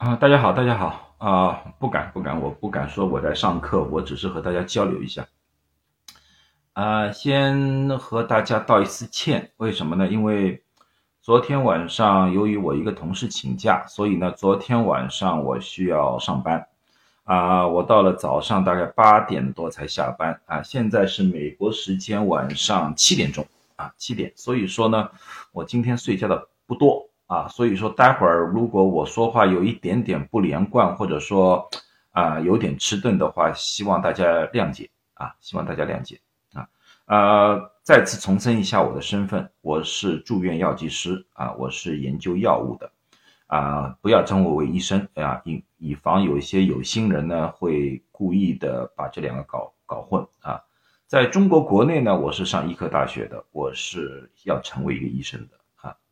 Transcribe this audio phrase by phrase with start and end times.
[0.00, 1.62] 啊，大家好，大家好啊！
[1.78, 5.26] 不敢不敢，我不敢说我在上课，我只是和大家交流一下。
[6.72, 10.08] 啊，先和大家道一次歉，为什么呢？
[10.08, 10.64] 因为
[11.20, 16.66] 昨天晚上由于我一个同事请假，所以呢，昨天晚上我需要上班。
[17.24, 23.46] 啊，我到了早上大概八点多才下班啊，现在是美国时间晚上七点钟
[23.76, 25.10] 啊，七点，所以说呢，
[25.52, 27.09] 我今天睡觉的不多。
[27.30, 31.70] 啊，所以说待会儿如果我说话有一点点不连贯，或者说
[32.10, 36.20] 啊有点迟钝的话，希望大家谅解啊，希望大家谅解
[36.52, 36.66] 啊。
[37.06, 42.90] 呃，再次重申一下我的身份，我是住院药剂师啊，我是研究药物的
[43.46, 50.60] 啊，不要称我为医生啊，以以防有一些有心人呢会故意的把这两个搞搞混啊。
[51.06, 55.59] 在中国国内呢，我是上医科大学的，我是要成为一个医生的。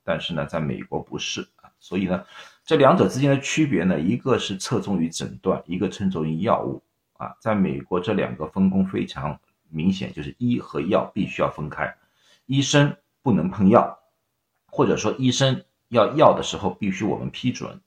[0.08, 2.24] 但是呢，在美国不是啊，所以呢，
[2.64, 6.82] 这两者之间的区别呢，一个是侧重于诊断，一个侧重于药物
[7.18, 7.36] 啊。
[7.40, 11.94] 在美国，这两个分工非常明显，就是医和药必须要分开，
[12.46, 13.98] 医生不能碰药，
[14.66, 17.78] 或者说医生要药的时候必须我们批准，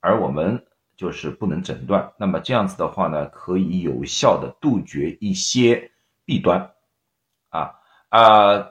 [0.00, 0.64] 而我们
[0.96, 2.10] 就是不能诊断。
[2.16, 5.90] 那么这样子的话呢，可以有效的杜绝一些
[6.24, 6.70] 弊端
[7.50, 7.72] 啊
[8.08, 8.70] 啊。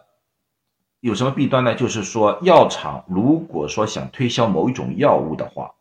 [1.01, 1.75] 有什么弊端呢？
[1.75, 5.73] 就是说，药厂如果说想推销某一种药物的话，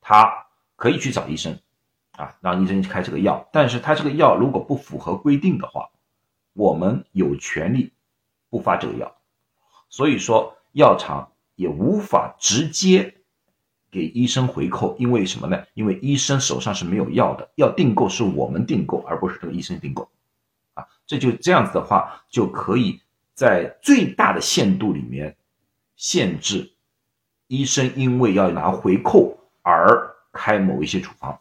[0.00, 1.56] 他可以去找医生，
[2.16, 3.48] 啊，让医生去开这个药。
[3.52, 5.88] 但是他这个药如果不符合规定的话，
[6.52, 7.92] 我们有权利
[8.50, 9.14] 不发这个药。
[9.88, 13.14] 所以说，药厂也无法直接
[13.88, 15.62] 给医生回扣，因为什么呢？
[15.74, 20.08] 因为医生手上是没有药的，要订购是我们订购，而不是这个医生订购，
[20.74, 23.00] 啊，这就这样子的话就可以。
[23.36, 25.36] 在最大的限度里面，
[25.94, 26.72] 限制
[27.48, 31.38] 医生因为要拿回扣而开某一些处方，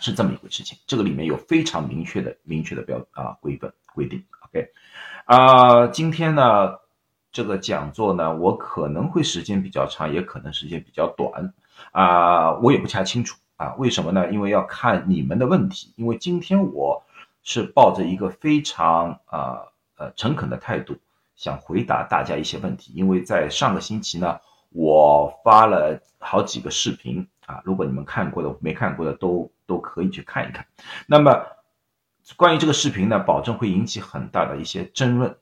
[0.00, 0.78] 是这么一回事情。
[0.86, 4.24] 这个里面有非常明确的、明确的标啊规范规定。
[4.46, 4.70] OK，
[5.26, 6.78] 啊，今天呢
[7.30, 11.52] 这个讲座呢，我可能会时间比较长，也可能时间比较短
[11.90, 13.74] 啊，我也不太清楚啊。
[13.74, 14.32] 为什么呢？
[14.32, 15.92] 因为要看你们的问题。
[15.96, 17.04] 因为今天我
[17.42, 19.68] 是抱着一个非常啊。
[19.96, 20.96] 呃诚恳的态度，
[21.36, 22.92] 想回答大家一些问题。
[22.94, 30.66] 因为在上个星期呢，我发了好几个视频啊，如果你们看过的、没看过的，都都可以去看一看。
[31.06, 31.44] 那么，
[32.36, 35.36] 关于这个视频呢，保证会引起很大的一些争论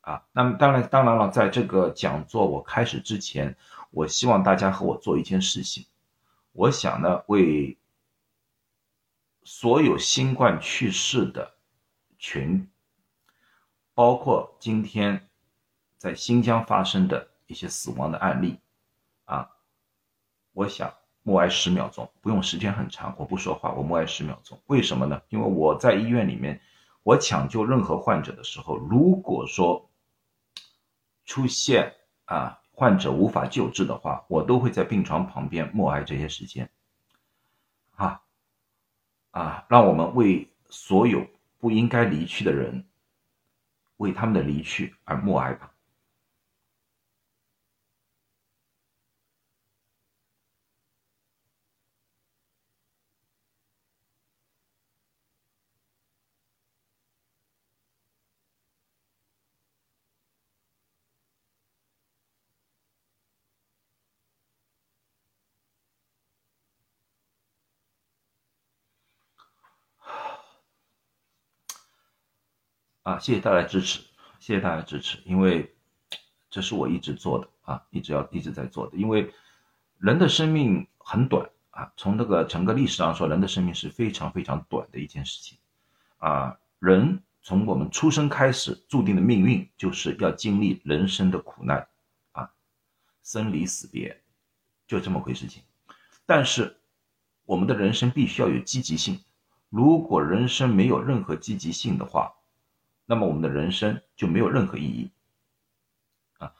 [0.00, 0.22] 啊。
[0.32, 3.56] 那么，当然，当然了，在这个讲座我开始之前，
[3.90, 5.86] 我希望大家和我做一件事情，
[6.52, 7.76] 我想呢，为
[9.44, 11.54] 所有新冠去世的
[12.18, 12.68] 群。
[13.94, 15.28] 包括今天
[15.98, 18.58] 在新疆发生的一些死亡的案例，
[19.24, 19.50] 啊，
[20.52, 20.92] 我想
[21.22, 24.58] 默哀十秒钟，不用时间很长，我不说话，我默哀十秒钟。
[24.66, 25.20] 为什么呢？
[25.28, 26.60] 因为我在医院里面，
[27.02, 29.90] 我抢救任何患者的时候，如果说
[31.26, 36.70] 出现啊患者无法救治的话，我都会在病床旁边默哀这些时间，
[37.94, 38.22] 啊
[39.32, 41.26] 啊，让我们为所有
[41.58, 42.86] 不应该离去的人。
[43.98, 45.71] 为他们的离去而默哀吧。
[73.12, 74.00] 啊，谢谢大家支持，
[74.40, 75.74] 谢谢大家支持，因为
[76.48, 78.96] 这是我一直做的啊，一直要一直在做的。
[78.96, 79.30] 因为
[79.98, 85.58] 人的生命很短啊，从这个整个历史上说，人的生命是非常非常短的一件事情
[86.18, 86.56] 啊。
[86.78, 91.86] 人从我们出生开始，注定的命运就是要经历人生的苦难
[92.32, 92.50] 啊，
[93.22, 94.22] 生离死别，
[94.86, 95.62] 就这么回事情。
[96.24, 96.80] 但是
[97.44, 99.20] 我们的人生必须要有积极性，
[99.68, 102.32] 如果人生没有任何积极性的话，
[103.12, 105.10] 那么我们的人生就没有任何意义
[106.38, 106.50] 啊！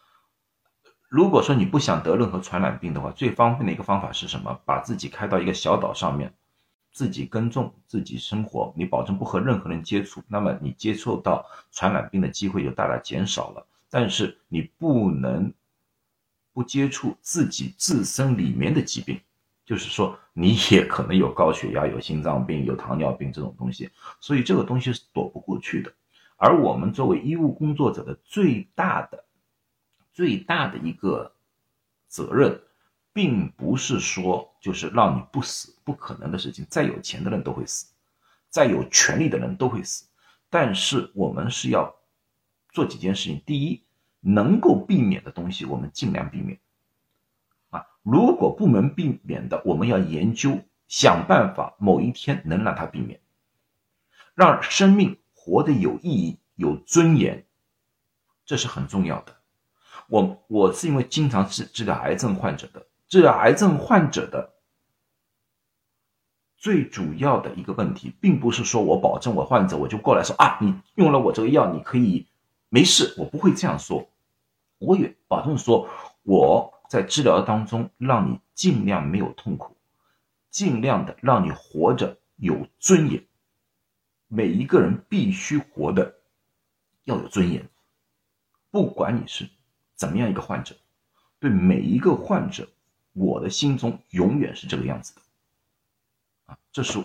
[1.09, 4.61] 如果说你不想得任何传染病的话，最方便的一个方法是什么？
[4.67, 6.35] 把自己开到一个小岛上面，
[6.91, 13.67] 自己耕种，自己生活，你保证不和任何人接触，那么你接触到传染病的机会就大大减少了。
[13.89, 15.51] 但是你不能
[16.53, 19.19] 不接触自己自身里面的疾病，
[19.65, 23.89] 就是说你也可能有高血压、有心脏病、有糖尿病这种东西，
[24.21, 25.91] 所以这个东西是躲不过去的。
[26.43, 29.25] 而我们作为医务工作者的最大的、
[30.13, 31.37] 最大的一个
[32.09, 32.61] 责任，
[33.13, 36.67] 并不是说就是让你不死，不可能的事情。
[36.69, 37.93] 再有钱的人都会死，
[38.51, 40.05] 再有权力的人都会死。
[40.51, 41.95] 但是我们是要
[42.73, 43.85] 做几件事情：第一，
[44.19, 46.59] 能够避免的东西，我们尽量避免。
[47.71, 53.21] 啊，如果不能避免的，我们要研究想办法，某一天能让它避免，
[54.35, 57.45] 让生命活得有意义、有尊严，
[58.47, 59.35] 这是很重要的。
[60.07, 62.87] 我我是因为经常治治疗癌症患者的。
[63.09, 64.55] 治疗癌症患者的
[66.57, 72.29] 最主要的一个问题，并不是说我保证我患者我就过来说啊，你用了我这个药，你可以
[72.69, 74.09] 没事，我不会这样说。
[74.79, 75.89] 我也保证说
[76.23, 79.77] 我在治疗当中让你尽量没有痛苦，
[80.51, 83.27] 尽量的让你活着有尊严。
[84.35, 86.15] 每一个人必须活的
[87.05, 87.69] 要有尊严，
[88.71, 89.47] 不管你是
[89.95, 90.75] 怎么样一个患者，
[91.39, 92.67] 对每一个患者。
[93.13, 95.21] 我的心中永远是这个样子的，
[96.47, 97.05] 啊，这是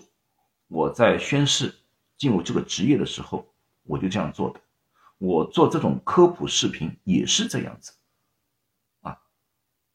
[0.69, 1.75] 我在宣誓
[2.15, 3.45] 进入这个职业的时候，
[3.83, 4.61] 我就这样做的。
[5.17, 7.91] 我做这种科普视频也是这样子，
[9.01, 9.19] 啊，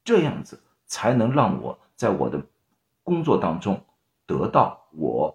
[0.04, 2.44] 这样子才能让我在我的
[3.02, 3.82] 工作当中
[4.26, 5.34] 得到我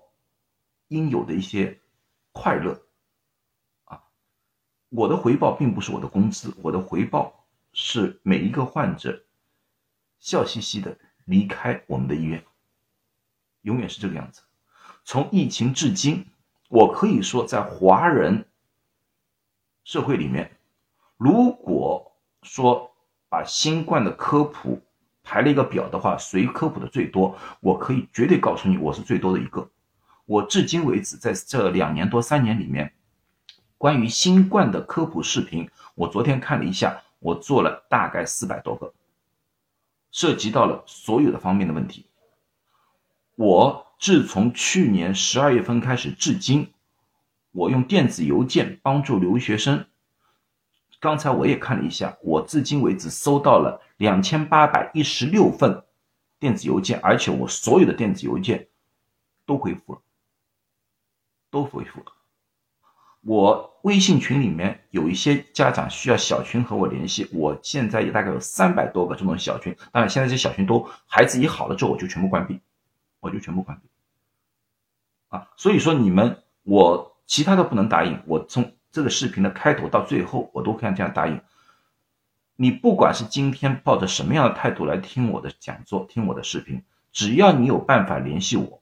[0.90, 1.80] 应有的一些
[2.38, 2.80] 快乐，
[3.86, 4.04] 啊，
[4.90, 9.24] 我的回报并不是我的工资，我的回报是每一个患者。
[10.20, 12.44] 笑嘻嘻的离开我们的医院，
[13.62, 14.44] 永远是这个样子。
[15.04, 16.28] 从疫情至今，
[16.70, 18.46] 我可以说，在华人
[19.84, 20.60] 社会里面，
[21.18, 22.92] 如果说
[23.30, 24.82] 把新冠的科普
[25.24, 27.36] 排了一个表的话，谁科普的最多？
[27.62, 29.70] 我可以绝对告诉你，我是最多的一个。
[30.28, 32.94] 我至今为止，在这两年多三年里面，
[33.78, 38.94] 关于新冠的科普视频，我昨天看了一下，我做了大概四百多个。
[40.12, 42.06] 涉及到了所有的方面的问题。
[43.36, 46.74] 我自从去年十二月份开始至今，
[47.52, 49.86] 我用电子邮件帮助留学生。
[51.00, 55.84] 刚才我也看了一下，我至今为止收到了两千八百一十六份
[56.40, 58.68] 电子邮件，而且我所有的电子邮件
[59.46, 60.02] 都回复了，
[61.50, 62.12] 都回复了。
[63.22, 72.62] 我微信群里面有一些家长需要小群和我联系，我现在也大概有三百多个这种小群，当然现在这小群都孩子一好了之后我就全部关闭，
[73.20, 73.88] 我就全部关闭。
[75.30, 81.42] 啊，所以说你们我其他的不能答应，我从这个视频的开头到最后我都可以这样答应。
[82.56, 88.82] 你不管是今天抱着什么样的态度来听我的讲座、听我的视频，只要你有办法联系我，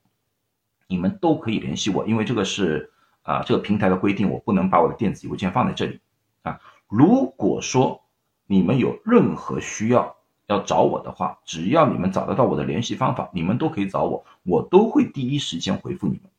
[0.87, 2.91] 你们都可以联系我，因为这个是。
[3.27, 5.99] 啊，这个平台的规定，我不能把我的电子邮件放在这里
[6.43, 6.61] 啊。
[6.87, 8.03] 如果说
[8.45, 10.15] 你们有任何需要
[10.45, 16.29] 要找我的话，只要你们找得到我的联系方法，你们都可以找我，我都会第一时间回复你们，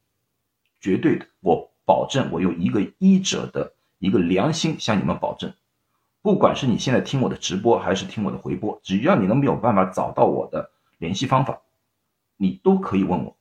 [0.81, 5.53] 绝对的，我保证，我用一个医者的一个良心向你们保证，
[6.23, 11.61] 不管是你现在听我的直播还是听我的回播，只要你能没有办法找到我的联系方法，
[12.37, 13.36] 你都可以问我，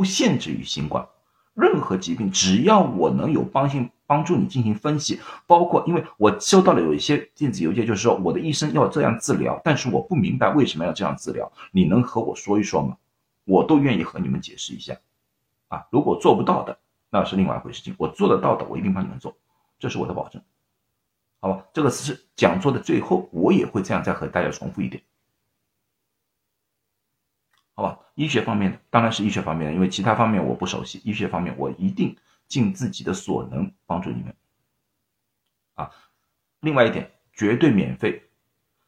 [0.00, 1.06] 不限制于新冠。
[1.52, 12.96] 任何疾病，只要我能有帮性帮助你进行分析，包括因为我收到了有一些电子邮件，就是说我的医生要这样治疗，但是我不明白为什么要这样治疗，你能和我说一说吗？
[13.44, 14.96] 我都愿意和你们解释一下。
[15.68, 16.78] 啊，如果做不到的，
[17.10, 17.94] 那是另外一回事情。
[17.98, 19.36] 我做得到的，我一定帮你们做，
[19.78, 20.40] 这是我的保证，
[21.40, 21.62] 好吧？
[21.74, 25.02] 这个是讲座的最后，我也会这样再和大家重复一点。
[27.80, 31.00] 好吧，医学方面的当然是医学方面的，因为其他方面我不熟悉。
[31.02, 32.14] 医学方面，我一定
[32.46, 34.34] 尽自己的所能帮助你们。
[35.76, 35.90] 啊，
[36.60, 38.22] 另外一点，绝对免费，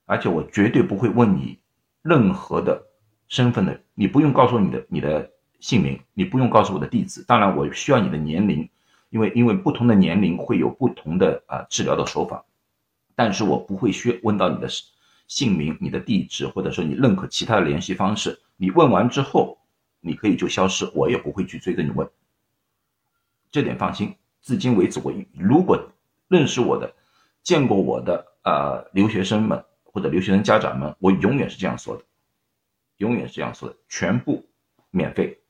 [0.05, 1.59] 而且我绝对不会问你
[2.03, 2.85] 任何的
[3.29, 7.25] 身份的，你不用告诉你的你的姓名，你不用告诉我的地址。
[7.27, 8.69] 当然，我需要你的年龄，
[9.09, 12.45] 因为因为不同的年龄会有不同的啊治疗的手法，
[13.15, 14.69] 但是我不会需问到你的
[15.29, 18.39] 姓名、你的地址，或者说你任何其他的联系方式。
[18.63, 19.59] 你问完之后，
[19.99, 22.09] 你可以就消失，我也不会去追着你问。
[23.51, 24.15] 这点放心。
[24.41, 25.77] 至今为止，我如果
[26.29, 26.95] 认识我的、
[27.43, 32.05] 见过我的呃留学生们或者留学生家长们，我永远是这样说的，
[32.99, 34.47] 永远是这样说的，全部
[34.93, 35.41] 免费，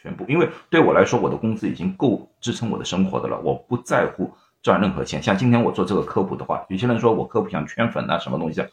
[0.00, 0.24] 全部。
[0.28, 4.32] 因为对我来说，我的工资已经够支撑我的生活的了，我不在乎
[4.62, 5.20] 赚任何钱。
[5.20, 8.68] 像今天我做这个科普的话，有些人说我科普想圈粉啊，什么东西啊？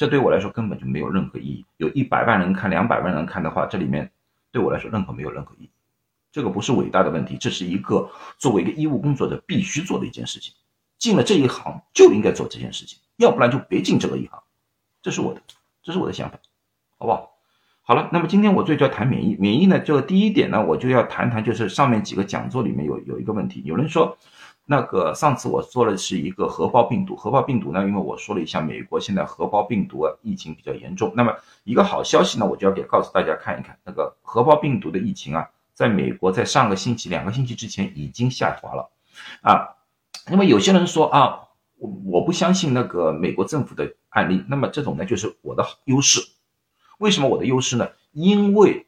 [0.00, 1.66] 这对我来说根本就没有任何意义。
[1.76, 4.10] 有一百万人看，两百万人看的话，这里面
[4.50, 5.70] 对我来说任何没有任何意义。
[6.32, 10.54] 这个不是伟大的问题，这是一个作为一个医务工作者必须做的一件事情。
[10.96, 14.42] 进了这一行就应该做这件事情，要不然就别进这个一行。
[15.02, 15.42] 这是我的，
[15.82, 16.38] 这是我的想法。
[16.96, 17.32] 好不好？
[17.82, 24.16] 好了，那么今天我最主要谈免疫，免疫呢，这个第一点呢，我就要谈谈，就是上面几个讲座里面有有一个问题，有人说，
[24.70, 31.34] 那个上次我说的是一个核爆病毒，核爆病毒呢，因为我说了一下美国现在核爆病毒疫情比较严重，那么
[31.64, 38.88] 一个好消息呢，我就要给告诉大家看一看，那个核爆病毒的疫情啊，在美国在上个星期两个星期之前已经下滑了，
[39.42, 39.74] 啊，
[40.30, 41.46] 那么有些人说啊。
[41.82, 46.20] 我我不相信那个美国政府的案例，那么这种呢就是我的优势。
[46.98, 47.88] 为什么我的优势呢？
[48.12, 48.86] 因为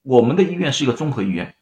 [0.00, 1.54] 我们的医院是一个综合医院，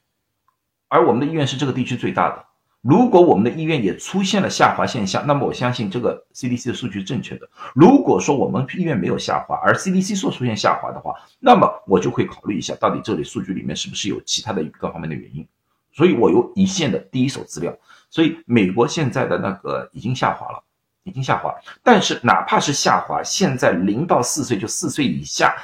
[0.87, 2.45] 而我们的医院是这个地区最大的。
[2.89, 7.49] 如果我们的医院也出现了下滑现象，那么我相信这个 CDC 的数据是正确的。
[7.75, 15.45] 如果说我们医院没有下滑，而 CDC 说出现下滑的话，那么我就会考虑一下，到底这里数据里面是不是有其他的各方面的原因。
[15.93, 17.77] 所以我有一线的第一手资料。
[18.09, 20.63] 所以美国现在的那个已经下滑了，
[21.03, 21.53] 已经下滑。
[21.83, 25.57] 但是哪怕是下滑，现在零到四岁就四岁以下，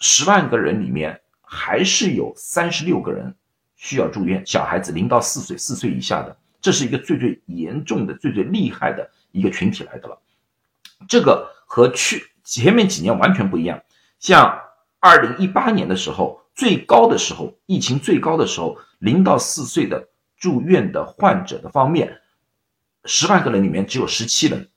[0.00, 3.32] 十万个人里面还是有三十六个人
[3.82, 4.40] 需要住院。
[4.46, 10.16] 小孩子零到四岁，四岁以下的，这是一个最最严重的、最最厉害的一个群体来的了。
[11.08, 13.82] 这个和去前面几年完全不一样。
[14.20, 14.56] 像
[15.00, 20.08] 二零一八年的时候，最高的时候，疫情最高的时候，零到四岁的。
[20.42, 22.18] 住院的患者的方面，
[23.04, 24.68] 十万个人里面只有十七人，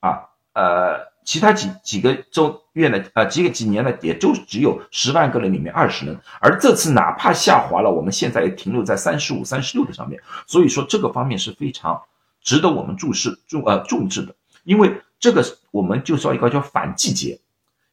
[0.00, 12.00] 啊，呃，其他几几个州月呢，呃，几个几年呢，也就只有十万个人里面二十人，而这次哪怕下滑了，我们现在也停留在三十五、三十六的上面，所以说这个方面是非常
[12.42, 17.40] 值得我们注视、重呃重视的，因为这个我们就说一个叫反季节，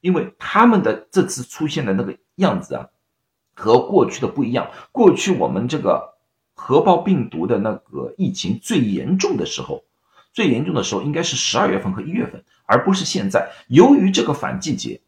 [0.02, 2.88] 因为他们的这次出现的那个样子啊，
[3.54, 6.12] 和过去的不一样，过去我们这个。
[6.54, 9.84] 核爆病毒的那个疫情最严重的时候，
[10.32, 13.52] 最严重的时候应该是十二月份和一月份，而不是现在。
[13.68, 15.02] 由于这个反季节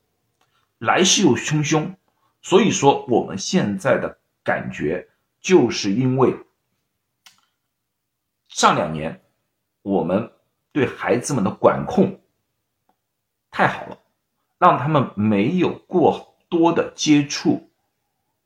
[0.77, 1.95] 来势又汹汹，
[2.41, 5.07] 所以说我们现在的感觉
[5.39, 6.35] 就是因为
[8.49, 9.21] 上两年
[9.81, 10.31] 我们
[10.73, 12.19] 对孩子们的管控
[13.49, 13.97] 太好了，
[14.57, 17.69] 让他们没有过多的接触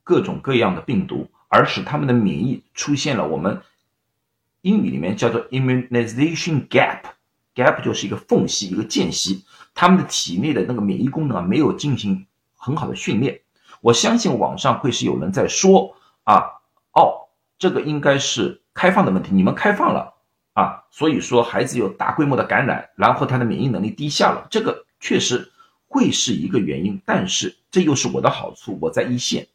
[0.03, 1.29] 各种各样的病毒。
[1.50, 3.62] 而使他们的免疫出现了我们
[4.59, 7.03] 英语里面叫做 immunization gap
[7.57, 13.41] gap 就是一个缝隙，一个间隙，他们的体内的那个免疫功能啊没有进行很好的训练。
[13.81, 16.43] 我相信网上会是有人在说啊，
[16.93, 20.13] 哦，这个应该是开放的问题，你们开放了
[20.53, 25.51] 啊，所以说孩子有大规模的感染，然后他的免疫能力低下了，这个确实
[25.87, 29.47] 会是一个原因，但是这又是我的好处，我在一线。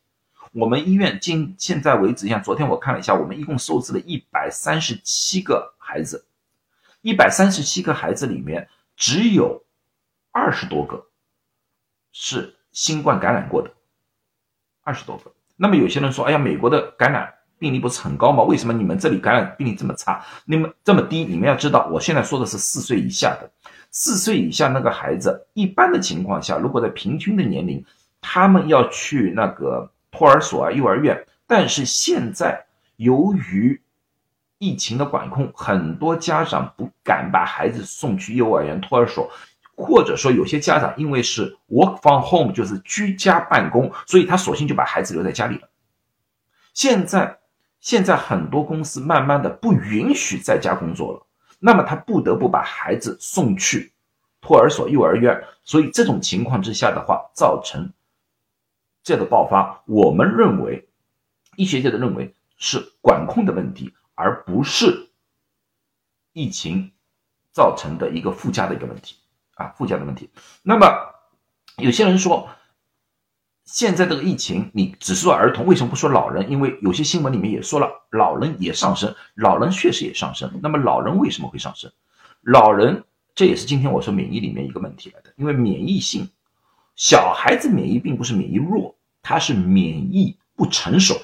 [0.52, 6.26] 我们医院今现在为止，像昨天我看了一下，我们一共收治了一百三十七个孩子，
[7.02, 8.66] 一百三十七个孩子里面
[8.96, 9.62] 只有
[10.30, 11.04] 二十多个
[12.12, 13.70] 是新冠感染过的，
[14.82, 15.32] 二十多个。
[15.56, 18.42] 那么有些人说，哎呀，美国的感染病例不是很高吗？
[18.42, 20.24] 为什么你们这里感染病例这么差？
[20.46, 21.24] 那么这么低？
[21.24, 23.50] 你们要知道，我现在说的是四岁以下的，
[23.90, 27.84] 四岁以下那个孩子，一般的情况下，如果在平均的年龄，
[28.20, 29.90] 他们要去那个。
[30.14, 32.66] 托儿所啊，幼儿园，但是现在
[32.96, 33.80] 由于
[34.62, 39.28] 疫情的管控，很多家长不敢把孩子送去幼儿园、托儿所，
[39.74, 45.68] 或者说有些家长因为是 work from home，就是居家办公，所以他索性就把孩子留在家里了。
[46.74, 47.40] 现在，
[47.80, 51.26] 现在很多公司慢慢的不允许在家工作了，
[51.58, 53.92] 那么他不得不把孩子送去
[54.40, 57.92] 托儿所、幼儿园，所以这种情况之下的话，造成。
[59.02, 60.86] 这个爆发，我们认为，
[61.56, 63.92] 医学界的认为是管控的问题，
[64.22, 65.10] 而不是
[66.32, 66.92] 疫情
[67.50, 69.16] 造成的一个附加的一个问题
[69.56, 70.30] 啊，附加的问题。
[70.62, 70.86] 那么
[71.78, 72.48] 有些人说，
[73.64, 76.48] 现在这个疫情，你只说儿童，为什么不说老人？
[76.48, 80.60] 因为有些新闻里面也说了，老人也上升，老人确实也上升。
[80.62, 81.90] 那么老人为什么会上升？
[82.42, 86.30] 老人这也是今天我说免疫里面一个问题来的，因为免疫性。
[86.94, 91.14] 小孩子免疫并不是免疫弱，他是免疫不成熟，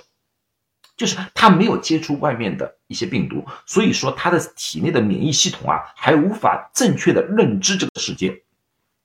[0.98, 8.42] 就是他没有接触外面的一些病毒，所以说他的体内的免疫系统啊还无法正确的认知这个世界。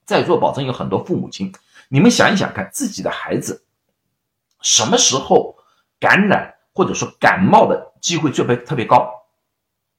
[0.03, 1.53] 在座保证有很多父母亲，
[1.87, 3.63] 你们想一想看，自己的孩子
[4.61, 5.55] 什么时候
[5.99, 9.09] 感染或者说感冒的机会最别特别高？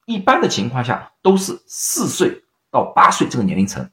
[0.05, 3.89] 一般的情况下都是四岁到八岁这个年龄层。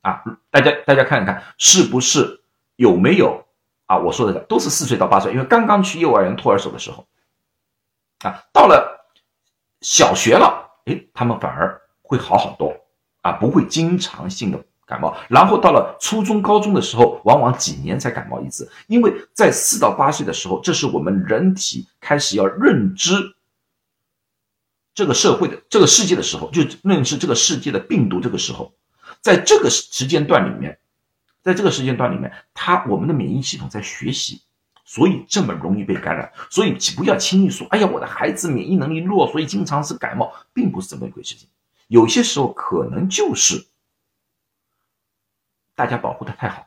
[0.00, 2.42] 啊，大家大家看一看，是不是
[2.74, 3.44] 有没有
[3.86, 3.98] 啊？
[3.98, 7.06] 我说的都是四岁到八岁，因为刚刚去幼儿园、托儿所的时候，
[8.22, 9.06] 啊，到了
[9.80, 12.74] 小学了，哎，他们反而会好好多
[13.22, 15.00] 啊，不会经常性的感。
[15.00, 23.14] 冒，然后到了初中、高中的时候，往往几年才感冒一次，因为在四到八岁的时候，这是我们人体开始要认知
[24.94, 28.20] 这个社会的这个世界的时候，就认识这个世界的病毒。
[28.20, 28.74] 这个时候，
[29.22, 30.78] 在这个时间段里面，
[31.42, 34.42] 在这个时间段里面，他我们的免疫系统在学习，
[34.84, 36.32] 所以这么容易被感染。
[36.50, 41.34] 所以不要轻易说：“哎呀，我的孩子免疫能力弱，所以经常是感冒。”并不是这么一回事。
[41.34, 41.48] 情
[41.88, 43.66] 有些时候可能就是。
[45.74, 46.66] 大家保护的太好，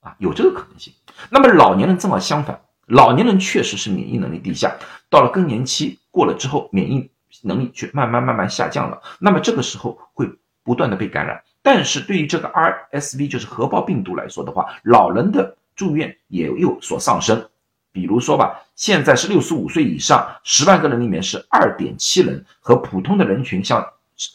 [0.00, 0.92] 啊，有这个可能性。
[1.30, 4.76] 那么老年人正好相反，老年人确实是免疫能力低下，
[5.08, 7.10] 到了更年期过了之后，免疫
[7.42, 9.00] 能力却慢慢慢慢下降了。
[9.18, 10.30] 那么这个时候会
[10.62, 11.42] 不断的被感染。
[11.62, 17.48] 但是对于这个 RSV 就是核胞病毒来说的话，老人的住院也有所上升。
[17.90, 23.80] 比如说吧，现在是六十五岁以上，十万个人里面是二点七人，和普通的人群像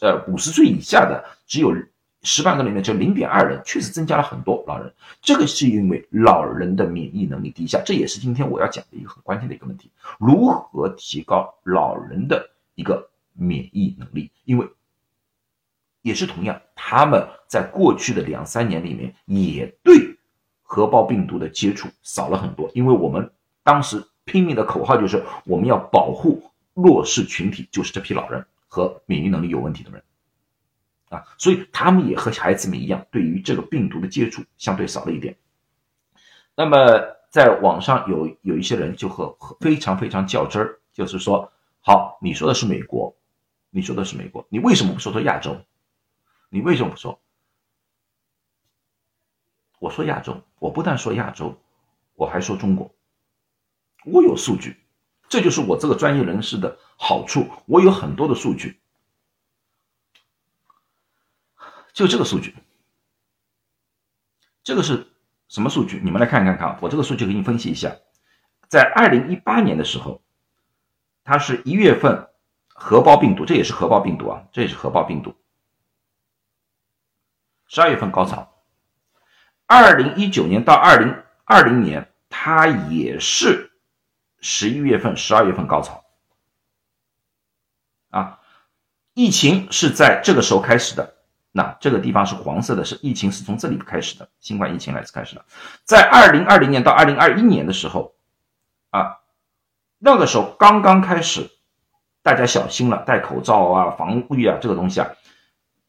[0.00, 1.72] 呃五十岁以下的只有。
[2.26, 4.90] 十万个人里面就零点二人，确实增加了很多老人。
[5.20, 14.30] 这个是因为老人的免疫能力低下，这也是今天我要讲的一个很关键的一个问题：如何提高老人的一个免疫能力？
[14.46, 14.66] 因为
[16.00, 20.13] 也是同样，他们在过去的两三年里面也对
[20.74, 23.30] 核爆病毒的接触少了很多，因为我们
[23.62, 30.02] 当时拼命的口号就是我们要保护弱势群体，就是这批老人和免疫能力有问题的人。
[31.10, 35.36] 啊，所以他们也和孩子们一样，对于这个病毒的接触相对少了一点。
[36.56, 37.00] 那么
[37.30, 41.52] 在网上有有一些人就和非常非常较真儿，就是说，
[41.82, 43.14] 好，你说的是美国，
[43.70, 45.56] 你说的是美国，你为什么不说说亚洲？
[46.48, 47.20] 你为什么不说？
[49.84, 51.60] 我说亚洲，我不但说亚洲，
[52.14, 52.90] 我还说中国。
[54.06, 54.82] 我有数据，
[55.28, 58.80] 这就是我这个专业人士的好处，我有很多的数据。
[61.92, 62.54] 就这个数据，
[64.62, 65.06] 这个是
[65.48, 66.00] 什么数据？
[66.02, 67.94] 你们来看看看，我这个数据给你分析一下。
[68.68, 70.22] 在二零一八年的时候，
[71.24, 72.30] 它是一月份
[72.68, 75.34] 核包病毒，这也是核包病毒啊，这也是核包病毒。
[77.66, 78.53] 十二月份高潮，
[79.66, 83.72] 二零一九年到二零二零年，它也是
[84.40, 86.04] 十一月份、十二月份高潮。
[88.10, 88.38] 啊，
[89.14, 91.14] 疫情是在这个时候开始的。
[91.56, 95.44] 那这个地方是黄色的，是疫情是从这里开始的，新冠疫情来自开始的，
[95.84, 98.16] 在二零二零年到二零二一年的时候，
[98.90, 99.18] 啊，
[99.98, 101.48] 那个时候刚刚开始，
[102.24, 105.12] 大家小心了，戴口罩啊，防护啊，这个东西啊，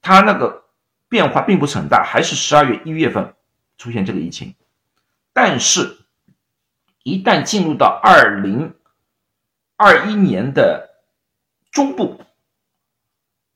[0.04, 0.66] 它那个
[1.10, 3.34] 变化并不是很大，还是十二月一月份
[3.78, 4.56] 出现这个疫情，
[5.34, 5.98] 但是，
[7.04, 8.74] 一旦进入到二零
[9.76, 10.90] 二一年的
[11.72, 12.20] 中部，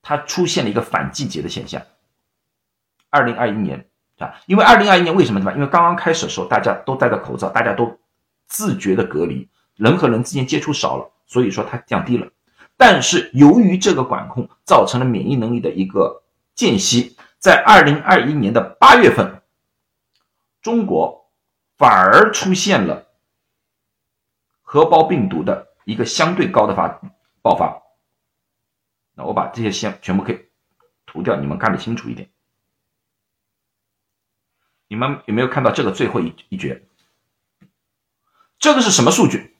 [0.02, 1.82] 它出现了一个反季节的现象。
[3.10, 3.88] 二零二一年
[4.20, 5.54] 啊，因为二零二一年为什么对吧？
[5.54, 8.00] 因为刚刚开始的时候，大家都戴着口罩，大家都
[8.48, 12.28] 自觉的隔离，人和人之间接触少了，所以说它降低了。
[12.78, 16.22] 但是由于这个管控造成了免疫能力的一个
[16.54, 19.39] 间隙，在二零二一年的八月份，
[20.62, 21.32] 中国
[21.78, 23.08] 反而出现了
[24.62, 27.02] 核包病毒的一个相对高的发
[27.42, 27.82] 爆发。
[29.14, 30.46] 那我把这些先全部可以
[31.06, 32.30] 涂掉，你们看得清楚一点。
[34.88, 36.84] 你们有没有看到这个最后一一绝？
[38.58, 39.56] 这个是什么数据？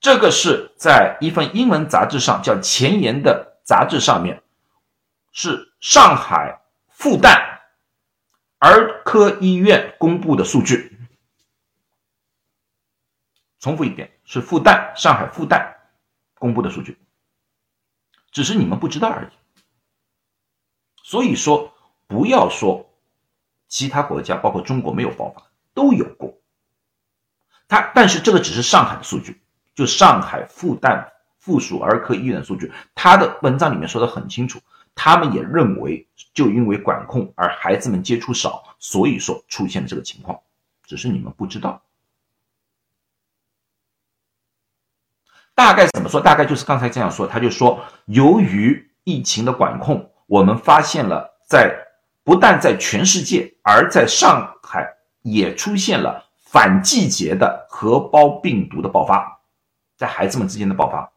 [0.00, 4.42] 这个是在一份英文杂志上，叫《前沿》的杂志上面，
[5.32, 7.49] 是上海复旦
[8.60, 10.96] 儿科医院公布的数据。
[13.58, 15.74] 重复一遍，是复旦上海复旦
[16.38, 16.96] 公布的数据，
[18.30, 19.28] 只是你们不知道而已。
[21.02, 21.74] 所以说，
[22.06, 22.86] 不要说。
[23.68, 25.44] 其他国家包括中国没有爆发，
[25.74, 26.36] 都有过。
[27.68, 29.40] 它但是这个只是上海的数据，
[29.76, 32.72] 就上海复旦附属儿科医院的数据。
[32.96, 34.60] 他的文章里面说的很清楚，
[34.94, 40.38] 他们也认为就因为管控而孩子们接触少，所以说出现了这个情况，
[40.84, 41.82] 只是你们不知道。
[45.54, 46.20] 大概怎么说？
[46.20, 51.86] 大概就是刚才这样说，他就说，由于疫情的管控，我们发现了在。
[52.22, 54.86] 不但在全世界，而在上海
[55.22, 59.40] 也出现了反季节的核包病毒的爆发，
[59.96, 61.10] 在孩子们之间的爆发。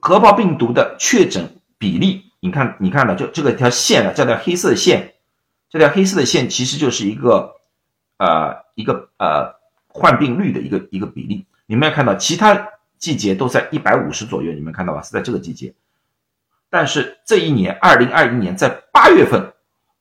[0.00, 5.14] 核胞病毒的确诊比例，你看，你看了，就这个条线啊，这条黑色的线，
[5.68, 7.56] 这条黑色的线其实就是一个，
[8.18, 9.52] 呃，一个呃
[9.88, 11.44] 患病率的一个一个比例。
[11.66, 12.68] 你们要看到，其他
[12.98, 15.02] 季节都在一百五十左右，你们看到吧？
[15.02, 15.74] 是在这个季节。
[16.70, 19.52] 但是这一年，二零二一年在八月份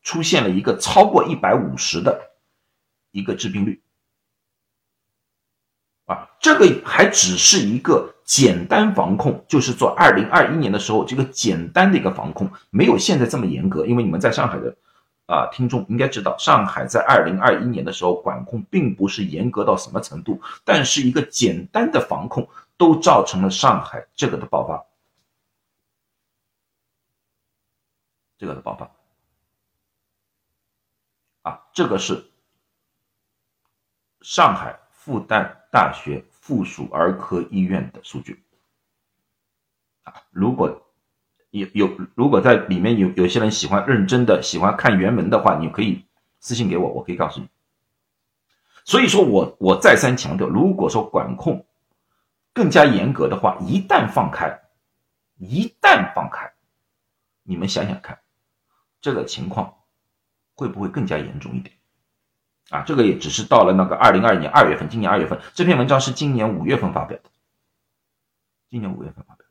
[0.04, 2.30] 出现了一个超过一百五十的
[3.10, 3.82] 一个致病率，
[6.06, 14.74] 啊，这个还只是一个简单防控，就是做二零二一年的时候这个简单的一个防控，没有现在这么严格，因为你们在上海的。
[15.26, 24.86] 啊，听众应该知道，上海在二零二一年的时候管控并不是严格到什么程度，但是一个简单的防控都造成了上海这个的爆发，
[28.38, 28.92] 这个的爆发。
[31.50, 32.26] 啊，这个是
[34.22, 38.44] 上海复旦大学附属儿科医院的数据。
[40.04, 40.86] 啊，如果。
[41.52, 46.06] 有有，如果在里面有有些人喜欢认真的喜欢看原文的话，你可以
[46.40, 47.50] 私信给我，我可以告诉你。
[48.86, 51.66] 所以说我我再三强调，如果说管控
[52.54, 54.62] 更加严格的话，一旦放开，
[55.40, 56.50] 一旦放开，
[57.44, 58.18] 你们想想看，
[59.02, 59.74] 这个情况
[60.56, 61.76] 会不会更加严重一点？
[62.72, 67.30] 啊，这个也只是到了那个二零二一年二月份，今年二月份，这篇文章是今年五月份发表的，
[68.70, 69.46] 今年五月份发表。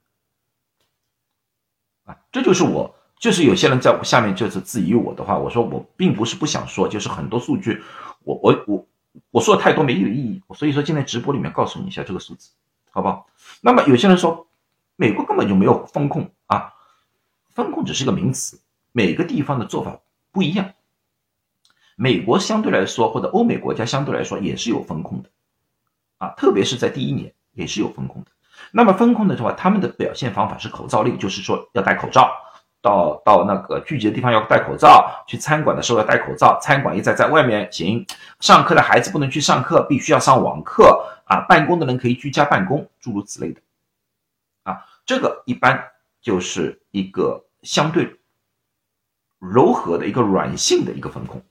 [2.06, 7.82] 啊这就是我，就是有些人在我下面就是质疑我的话，我说我并不是不想说，就是很多数据，
[8.24, 8.86] 我我我
[9.30, 12.50] 我说的太多没有意义，所以说今天直播里面告诉你一下这个数字，
[12.90, 13.26] 好不好？
[13.60, 14.46] 那么有些人说，
[14.96, 16.72] 美国根本就没有风控啊，
[17.50, 18.58] 风控只是个名词，
[18.92, 20.00] 每个地方的做法
[20.32, 20.72] 不一样，
[22.02, 25.28] 美国相对来说或者欧美国家相对来说也是有风控的，
[26.16, 28.30] 啊，特别是在第一年也是有风控的。
[28.72, 32.34] 那么风控的话，他们的表现方法是口罩令，就是说要戴口罩，
[32.80, 38.06] 到到那个聚集的地方要戴口罩，去餐馆的时候要戴口罩，餐馆一在在外面行，
[38.40, 43.60] 上课的孩子不能去上课，必须要上网课啊，办公的人可以居家办公，诸如此类的，
[44.62, 45.84] 啊，这个一般
[46.22, 48.18] 就是一个相对
[49.38, 51.42] 柔和的一个软性的一个风控，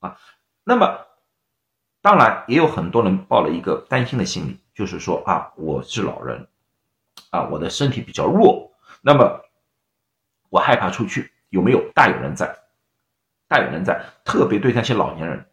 [0.00, 0.18] 啊，
[0.64, 1.06] 那么
[2.00, 4.60] 当然也有很多人抱了一个担心的心理。
[4.76, 6.48] 就是说啊，我是老人，
[7.30, 9.40] 啊，我的身体比较弱，那么
[10.50, 12.58] 我害怕出去，有没有大有人在？
[13.48, 15.46] 大有人在，特别对那些老年人，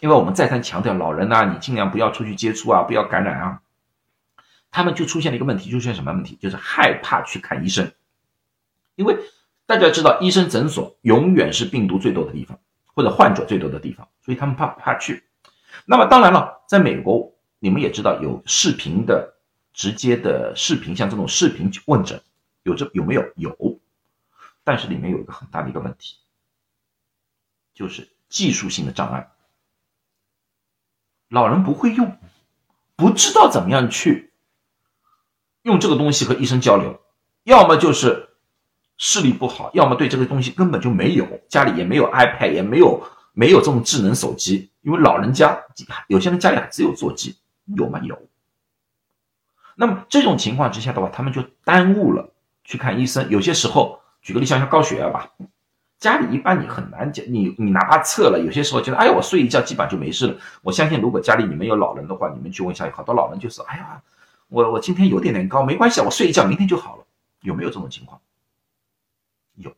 [0.00, 3.62] 因为我们再三强调，老人呢，你尽量不要出去接触啊，不要感染啊。
[4.70, 6.36] 他们就出现了一个问题，出现什么问题？
[6.36, 7.90] 就是害怕去看医生，
[8.96, 9.16] 因为
[9.64, 12.58] 大家知道，医生诊所永远是病毒最多的地方，
[12.98, 15.22] 或者患者最多的地方，所以他们怕怕去。
[15.86, 17.32] 那么当然了，在美国。
[17.60, 19.34] 你们也知道有视频的
[19.72, 22.22] 直接的视频，像这种视频问诊，
[22.62, 23.32] 有这有没有？
[23.34, 23.80] 有，
[24.62, 26.18] 但是里面有一个很大的一个问题，
[27.74, 29.32] 就是技术性的障碍。
[31.28, 32.16] 老人不会用，
[32.94, 34.32] 不知道怎么样去
[35.62, 37.00] 用这个东西和医生交流，
[37.42, 38.27] 要么就是
[38.98, 45.58] 视力不好，要么对这个东西根本就没有，家里也没有 iPad，也没有没有这种智能手机，因为老人家
[46.08, 47.36] 有些人家里还只有座机。
[47.76, 48.00] 有吗？
[48.02, 48.18] 有。
[49.76, 52.32] 那么这种情况之下的话，他们就耽误了
[52.64, 53.28] 去看医生。
[53.28, 55.30] 有些时候，举个例，像像高血压吧，
[55.98, 60.36] 家里一般你很难讲，你你哪怕测了，有些时候觉得，哎呀，我睡一觉基本上就没事了。
[60.62, 64.00] 我相信，如果家里你们有老人的话，你们去问一下，好多老人就是，哎呀，
[64.48, 67.04] 我我今天有点点高，没关系，我睡一觉，明天就好了。
[67.42, 68.18] 有没有这种情况？
[69.58, 69.74] 有。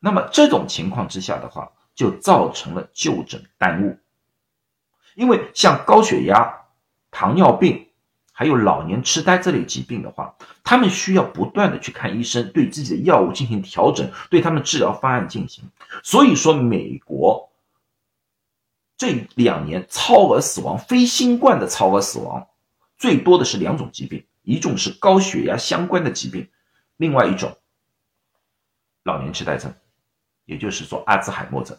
[0.00, 3.98] 那么这种情况之下的话，就造成了就诊耽误，
[5.14, 6.54] 因为像高血压。
[7.10, 7.88] 糖尿病，
[8.32, 15.64] 还有老年痴呆这类疾病的话，他们需要不断的去看医生，对自己的药物进行调整，对他们治疗方案进行。
[16.04, 17.50] 所以说，美国
[18.98, 22.46] 这两年超额死亡，非新冠的超额死亡
[22.98, 26.50] 最多的是两种疾病，一种是高血压相关的疾病，
[26.98, 27.56] 另外一种
[29.08, 29.74] 老年痴呆症，
[30.44, 31.76] 也就是说阿兹海默症。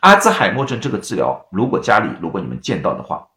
[0.00, 3.28] 阿兹海默症这个治疗，如果家里如果你们见到的话，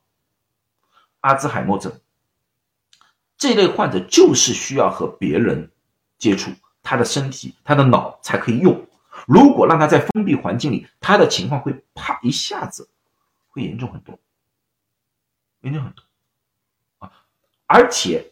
[1.19, 1.93] 阿兹海默症
[3.37, 5.69] 这类患者就是需要和别人
[6.17, 8.87] 接触，他的身体、他的脑才可以用。
[9.27, 12.89] 如果让他在封闭环境里，他的情况会啪一下子
[13.51, 14.17] 会严重很多，
[15.61, 16.03] 严重很多
[16.97, 17.11] 啊！
[17.67, 18.31] 而且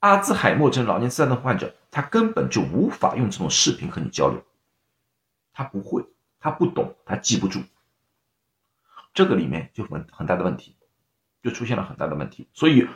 [0.00, 4.42] 阿兹海默症、老年痴呆症患者，他根本就无法用这种视频和你交流，
[5.52, 6.04] 他不会，
[6.40, 7.60] 他不懂，他记不住，
[9.14, 10.74] 这个里面就很很大的问题。
[11.44, 12.88] 就出现了很大的问题，所以，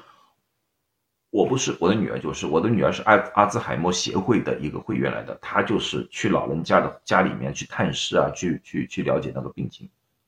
[1.29, 9.87] 我不是我的女儿，就是我的女儿是阿阿兹海默协会的一个会员来的，她就是去老人家的家里面去探视啊，去去去了解那个病情，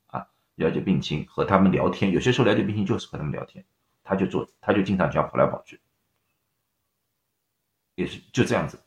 [0.08, 3.64] 啊，了解病情和他们聊天，有些时候了解病情就是和他们聊天，
[4.04, 5.80] 他就做，他就经常这样跑来跑去，
[8.00, 8.78] 也是就这样子，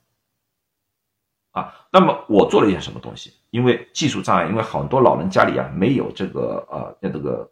[1.51, 3.33] 啊，那么我做了一件什么东西？
[3.51, 7.49] 因为技术障碍，因为很多老人家里啊没有这个呃那这个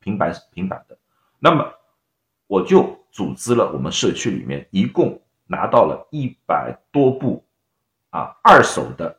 [0.00, 0.96] 平板平板的，
[1.38, 1.70] 那么
[2.46, 7.44] 我就组织了我们社区里面一共拿到了一百多部
[8.08, 9.14] 啊二手的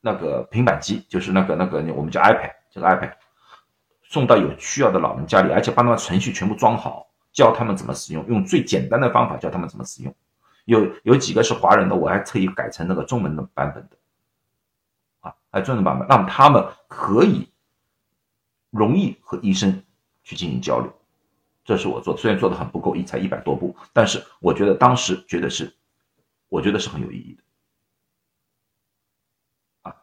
[0.00, 3.14] 那个平板机，就是那个那个我们叫 iPad 这个 iPad，
[4.04, 10.14] 送到有需要的老人家里，而且把他们程序全部装好，教他们怎么使用，用最简单的方法教他们怎么使用。
[10.64, 13.96] 有有几个是华人的，我还特意改成那个中文的版本的，
[15.20, 17.50] 啊，还中文版本，让他们可以
[18.70, 19.82] 容易和医生
[20.22, 20.90] 去进行交流。
[21.64, 25.74] 这是我做，虽然做的很不够，一才一百多步，但是我觉得当时觉得是，
[26.48, 27.42] 我觉得是很有意义的。
[29.90, 29.96] 啊，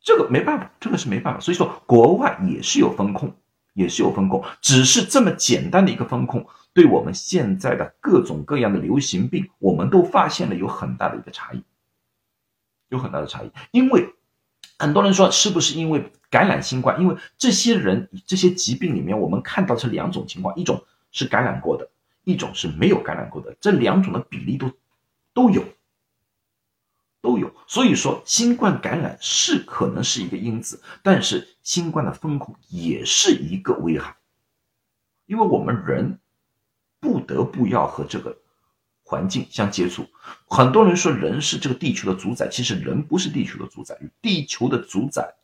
[0.00, 1.40] 这个没办法，这个是没办法。
[1.40, 3.34] 所以说，国外也是有风控，
[3.72, 6.46] 也是有风控，只是这么简单的一个风控。
[6.72, 11.64] 对我们现在的各种各样的流行病，我们都发现了有很大的一个差异，
[12.88, 13.50] 有很大的差异。
[13.72, 14.14] 因为
[14.78, 17.00] 很多人说，是不是因为感染新冠？
[17.00, 21.90] 因为这些人这些疾病里面，我们看到是两种情况：一种是感染过的，
[22.22, 23.56] 一种是没有感染过的。
[23.60, 24.70] 这两种的比例都
[25.34, 25.64] 都有，
[27.20, 27.52] 都有。
[27.66, 34.16] 所以说，新冠感染是可能是一个因子，但是新冠的风控也是一个危害，
[35.26, 36.20] 因为我们人。
[37.00, 38.36] 不得不要和这个
[39.02, 40.06] 环境相接触。
[40.46, 45.34] 很多人说人是这个地球的主宰，其实人不是地球的主宰，地球的主宰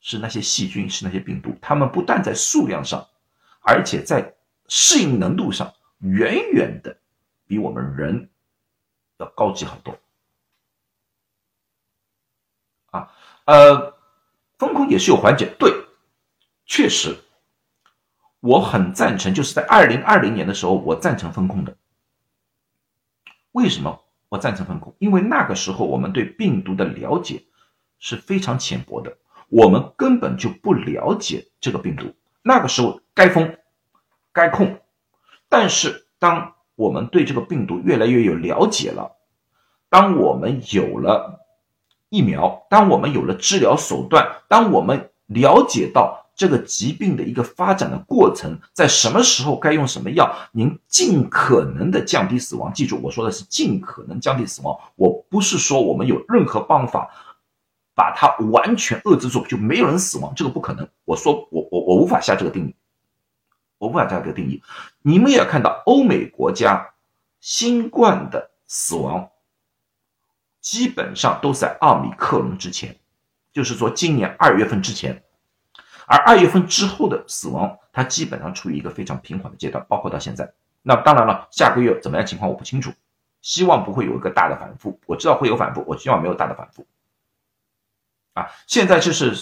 [0.00, 1.54] 是那些细菌，是那些病毒。
[1.60, 3.06] 它们不但在数量上，
[3.60, 4.34] 而且在
[4.68, 6.96] 适应能度上，远远的
[7.46, 8.30] 比我们人
[9.18, 9.98] 要高级很多。
[12.90, 13.12] 啊，
[13.44, 13.94] 呃，
[14.58, 15.72] 风控也是有缓解，对，
[16.64, 17.16] 确实。
[18.40, 21.76] 我很赞成，就是在二零二零年的时候，我赞成风控的。
[23.52, 24.00] 为什么
[24.30, 24.94] 我赞成风控？
[24.98, 27.44] 因为那个时候我们对病毒的了解
[27.98, 29.14] 是非常浅薄的，
[29.50, 32.14] 我们根本就不了解这个病毒。
[32.40, 33.58] 那个时候该封，
[34.32, 34.80] 该控。
[35.50, 39.16] 但是当我们对这个病毒越来越有了解了，
[39.90, 41.44] 当我们有了
[42.08, 46.19] 疫苗，当我们有了治疗手段，当我们了解到。
[46.40, 50.34] 这个疾病的一个发展的过程，在什么时候该用什么药？
[50.52, 52.72] 您尽可能的降低死亡。
[52.72, 54.74] 记住，我说的是尽可能降低死亡。
[54.96, 57.10] 我不是说我们有任何办法
[57.94, 60.88] 把它完全遏制住，就没有人死亡，这个不可能。
[61.04, 62.74] 我说我我我无法下这个定义，
[63.76, 64.62] 我无法下这个定义。
[65.02, 66.94] 你们也要看到，欧美国家
[67.38, 69.28] 新冠的死亡
[70.62, 72.96] 基本上都在奥密克戎之前，
[73.52, 75.22] 就是说今年二月份之前。
[76.10, 80.52] 而二月份之后的死亡，它基本上处于一个非常平缓的阶段，包括到现在。
[80.82, 82.92] 那当然了，下个月怎么样情况我不清楚，
[83.42, 84.98] 希望不会有一个大的反复。
[85.06, 86.84] 我知道会有反复，我希望没有大的反复。
[88.32, 89.36] 啊，现在就是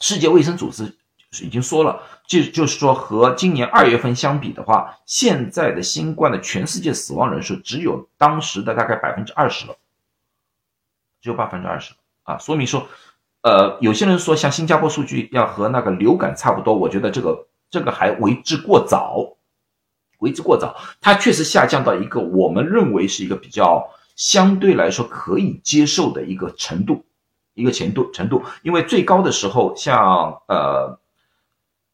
[0.00, 0.92] 世界卫生组织
[1.40, 9.76] 已经说了，就就是说和今年二月份相比的话，现在的新冠的全世界死亡人数只有当时的大概百分之二十了，
[11.20, 12.88] 只有百分之二十啊，说明说。
[13.42, 19.36] 呃，有些人说像新加坡数据要和那个流感差不多，我觉得这个这个还为之过早，
[20.18, 20.76] 为之过早。
[21.00, 27.04] 它确实下降到一个我们认为是一个比较相对来说可以接受的一个程度，
[27.54, 28.44] 一个程度程度。
[28.62, 30.96] 因为最高的时候，像呃，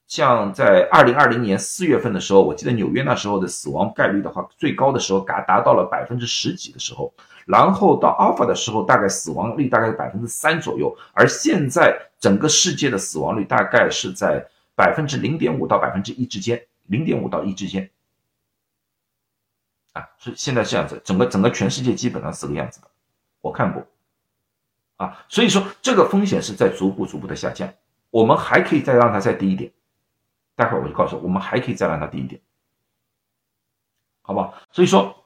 [0.07, 7.11] 像在二零二零年四月份的时候，我记得纽约那时候的死亡概率的话，最高的时候达达到了百分之十几的时候。
[7.49, 17.89] 然后到 alpha 的时候，大概死亡率大概是百分之三左右，而现在整个世界的死亡率大概是在百分之零点五到百分之一之间，零点五到一之间，
[19.95, 22.89] 啊，是现在这样子，整个整个全世界基本上是个样子的，
[23.41, 23.83] 我看过，
[24.99, 27.73] 啊，所以说这个风险是在逐步逐步的下降，
[28.11, 29.73] 我们还可以再让它再低一点，
[30.55, 32.39] 待会儿我就告诉我们还可以再让它低一点，
[34.21, 34.53] 好不好？
[34.71, 35.25] 所以说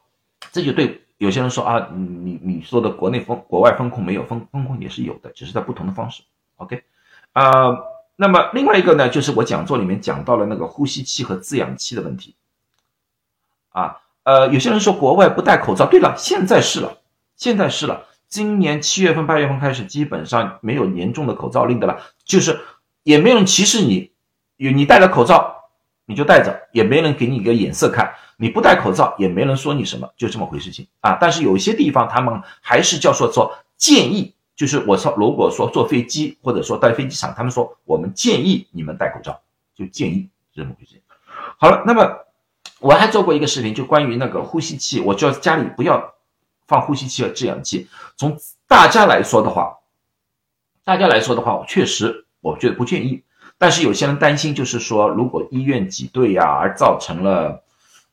[0.53, 1.01] 这就对。
[1.23, 6.25] 有些人说啊，你你说的国内风国外风控没有风风控也是有的，只是在不同的方式。
[6.57, 6.83] OK，
[7.33, 7.79] 啊，
[8.17, 12.35] 那么另外一个呢，就是我讲座里面讲到了那个呼吸器和制氧器的问题。
[13.69, 16.99] 啊，呃，有些人说国外不戴口罩，对了，现在是了，
[17.37, 22.59] 现在是了，今年七月份八月份开始，基本上没有严重的口罩令的了，就是
[23.05, 24.11] 也没人歧视你，
[24.57, 25.69] 有你戴了口罩
[26.05, 28.15] 你就戴着，也没人给你一个眼色看。
[28.43, 31.17] 你不戴口罩也没人说你什么，就这么回事情啊。
[31.21, 39.41] 但是有一些地方他们还是叫说说建议，就是我说如果说坐飞机或者说在飞机场，他们说我们建议你们戴口罩，
[39.77, 41.01] 就建议这么回事。
[41.57, 42.19] 好了，那么
[42.81, 46.15] 我还做过一个视频，就关于那个呼吸器，我叫家里不要
[46.67, 47.87] 放呼吸器和制氧气。
[48.17, 49.79] 从大家来说的话，
[50.83, 53.23] 大家来说的话，我确实我觉得不建议。
[53.57, 57.63] 但是有些人担心，就是说如果医院挤兑呀，而造成了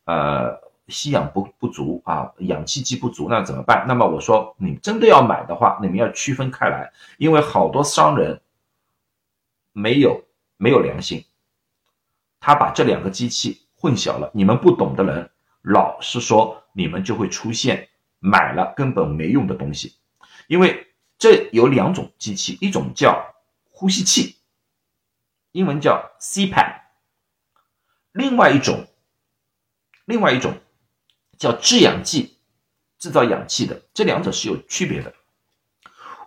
[0.10, 3.86] 呃吸氧不不足啊，氧气机不足，那怎么办？
[3.88, 8.42] 那么我说，你真的要买的话，你们要区分开来，因为好多商人
[9.72, 10.24] 没有
[10.58, 11.24] 没有良心，
[12.40, 14.32] 他把这两个机器混淆了。
[14.34, 15.30] 你们不懂的人，
[15.62, 19.94] 老是说你们就会出现买了根本没用的东西，
[20.48, 20.88] 因为
[21.20, 23.36] 这有两种机器，一种叫
[23.70, 24.38] 呼吸器，
[25.52, 26.82] 英文叫 CPAP，
[28.14, 28.88] 另外一种，
[30.10, 30.54] 另外一种。
[31.40, 32.36] 叫制氧剂，
[32.98, 35.14] 制造氧气的，这两者是有区别的。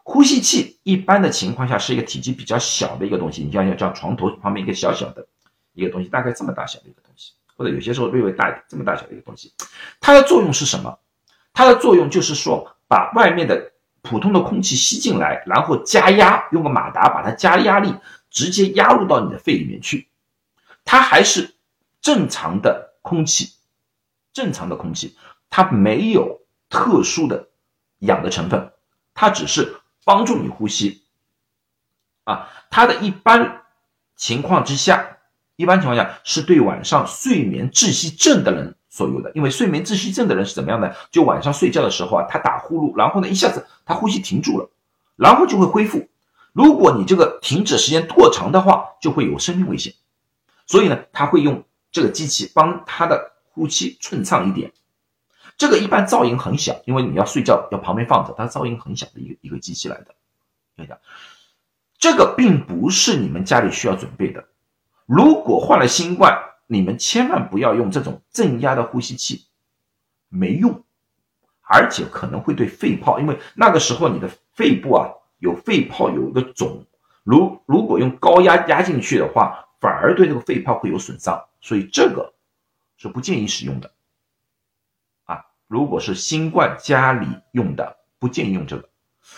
[0.05, 5.27] 呼吸器一般的情况下是一个体积比较小的一个东西，你像像床头旁边一个小小的
[5.75, 9.53] 一个东西，大概这么大小的一个东西，或者有些时候略微大一点，这么大小的一个东西。
[10.01, 10.99] 它的作用是什么？
[11.53, 17.95] 它的作用就是说，把外面的普通的空气吸进来，然后加压，用个马达把它加压力，
[18.31, 20.09] 直接压入到你的肺里面去。
[20.87, 21.55] 它还是
[22.01, 23.53] 正常的空气。
[24.33, 25.16] 正常的空气，
[25.51, 26.40] 它没有
[26.71, 27.49] 特殊的
[27.99, 28.73] 氧的成分，
[29.12, 31.03] 它只是帮助你呼吸。
[32.25, 33.62] 啊，它的一般
[34.16, 35.18] 情况之下，
[35.57, 39.31] 一般情况下是对晚上睡眠窒息症的人所有的。
[39.35, 40.97] 因为睡眠窒息症的人是怎么样的？
[41.11, 44.71] 就晚上睡觉的时候啊，他打呼噜，然后呢一下子他呼吸停住了，
[45.16, 46.09] 然后就会恢复。
[46.53, 49.92] 如果你这个停止时间过长的话，就会有生命危险。
[50.66, 53.32] 所以呢，他会用这个机器帮他的。
[53.54, 54.72] 呼气顺畅一点，
[55.58, 60.14] 这个一般噪音很小，因为你要睡觉要旁边放着，它噪音很小的一个一个机器来的。
[60.74, 60.98] 看一下，
[61.98, 64.44] 这个并不是你们家里需要准备的。
[65.04, 66.36] 如果患了新冠，
[66.66, 69.44] 你们千万不要用这种正压的呼吸器，
[70.30, 70.82] 没用，
[71.60, 76.86] 而且可能会对肺泡，因为那个时候你的肺部啊有肺泡有一个肿，
[77.22, 82.32] 如如果用高压压进去的话，反而对这个肺泡会有损伤，所以这个。
[83.02, 83.90] 是不建议使用的，
[85.24, 88.88] 啊，如果是新冠家里用的，不建议用这个。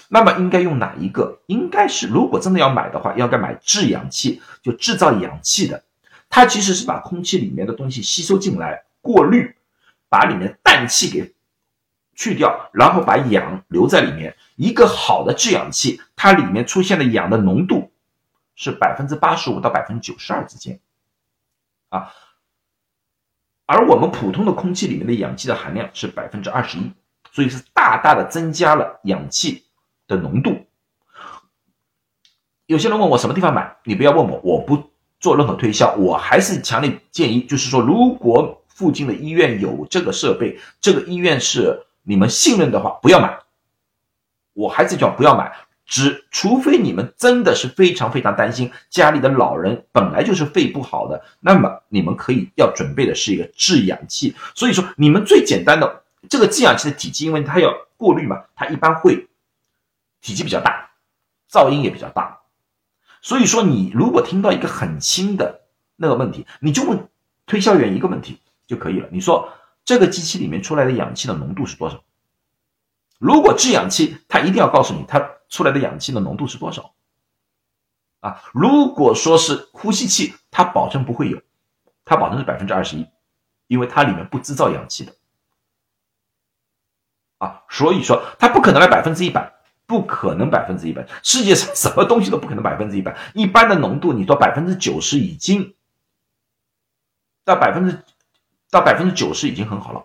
[0.09, 1.40] 那么应该用哪一个？
[1.46, 5.83] 应该是如果真的要买的话，应该买制氧气，就制造氧气的。
[6.29, 9.57] 它其实是把空气里面的东西吸收进来，过滤，
[10.11, 11.35] 把里面氮气给
[12.14, 14.37] 去掉，然后把氧留在里面。
[14.57, 17.90] 一个好的制氧气，它里面出现的氧的浓度
[18.57, 20.81] 是百分之八十五到百分之九十二之间，
[21.88, 22.12] 啊。
[23.66, 26.92] 而我们普通的空气里面的氧气的含量是百分之二十一，
[27.33, 29.64] 所以是大大的增加了氧气
[30.07, 30.66] 的浓度。
[32.66, 43.38] 有些人问我什么地方买，你不要问我，我不做任何推销，我还是强烈建议，就是说，如果附近的医院有这个设备，这个医院是你们信任的话，不要买。
[44.53, 45.53] 我还是讲不要买。
[45.87, 54.35] 只除非你们真的是非常非常担心家里的老人本来就是肺不好的，那么你们可以要准备的是一个制氧器。
[54.55, 59.29] 所以说，你们最简单的这个制氧器的体积，因为它要过滤嘛，它一般会
[60.23, 60.90] 体积比较大，
[61.51, 62.38] 噪音也比较大。
[63.20, 65.61] 所以说，你如果听到一个很轻的
[65.97, 67.09] 那个问题，你就问
[67.47, 69.09] 推销员一个问题就可以了。
[69.12, 69.53] 你说
[69.85, 72.03] 这个机器里面出来的氧气的浓度是多少？
[73.25, 75.31] 如果制氧气，它一定要告诉你它。
[75.51, 76.95] 出来的氧气的浓度是多少？
[78.19, 81.41] 啊，如果说是呼吸器，它保证不会有，
[82.05, 83.07] 它保证是百分之二十一，
[83.69, 85.13] 因为它里面不制造氧气的，
[87.39, 89.53] 啊，所以说它不可能来百分之一百，
[89.87, 95.77] 不可能百分之一百，世界上什么东西都不可能百分之一百，一般的浓度你说百分之九十已经
[97.44, 98.03] 到百分之
[98.71, 100.05] 到百分之九十已经很好了，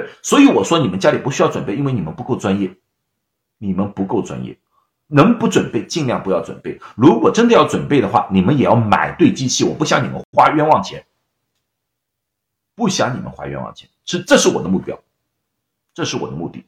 [0.00, 2.74] 对，所以我说你们家里不需要准备，因为你们不够专业。
[3.58, 4.58] 你们不够专业，
[5.06, 6.78] 能不准备尽量不要准备。
[6.96, 9.64] 如果真的要准备的话，你们也要买对机器。
[9.64, 11.06] 我不想你们花冤枉钱，
[12.74, 15.00] 不想你们花冤枉钱，是这是我的目标，
[15.94, 16.66] 这是我的目的。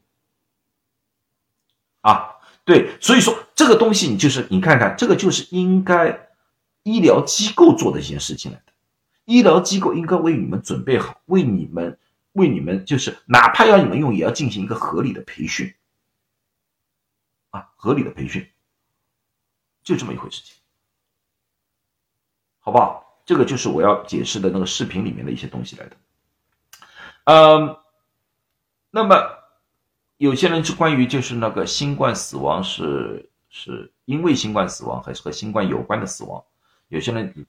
[2.01, 6.29] 啊，对，所以说这个东西你就是你看看，这个就是应该
[6.85, 8.73] 医疗机构做的一件事情来的。
[9.25, 11.99] 医疗机构应该为你们准备好，为你们
[12.37, 15.75] 为你们就是哪怕要你们用，也要进行一个合理的培训。
[17.51, 18.47] 啊合理的培训，
[19.83, 20.55] 就这么一回事情，
[22.59, 23.23] 好不好？
[23.25, 25.97] 这个就是我要解释的那个视频里面的一些东西来的。
[27.25, 27.77] 嗯，
[28.91, 29.17] 那么
[30.17, 36.45] 有些人是关于就是那个新冠死亡是是因为新冠死亡还是和新冠有关的死亡？
[36.89, 37.47] 有些人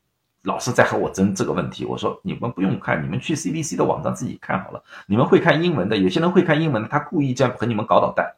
[0.48, 1.84] 老是在和我争这个问题。
[1.84, 4.82] 我说你们不用看，你们去 CDC 的网站自己看好了。
[5.06, 8.34] 你们会看英文的，有些人会看英文的，他故意这样和你们搞捣蛋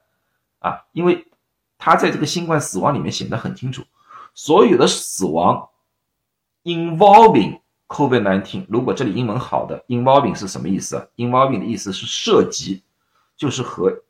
[0.58, 1.28] 啊，因为
[1.78, 3.84] 他在这个新冠死亡里面写的很清楚，
[4.34, 5.70] 所有的死亡
[6.64, 12.82] involving COVID-19，如果这里英文好的 involving 是什么意思啊？involving 的意思是涉及，
[13.38, 14.02] 就是和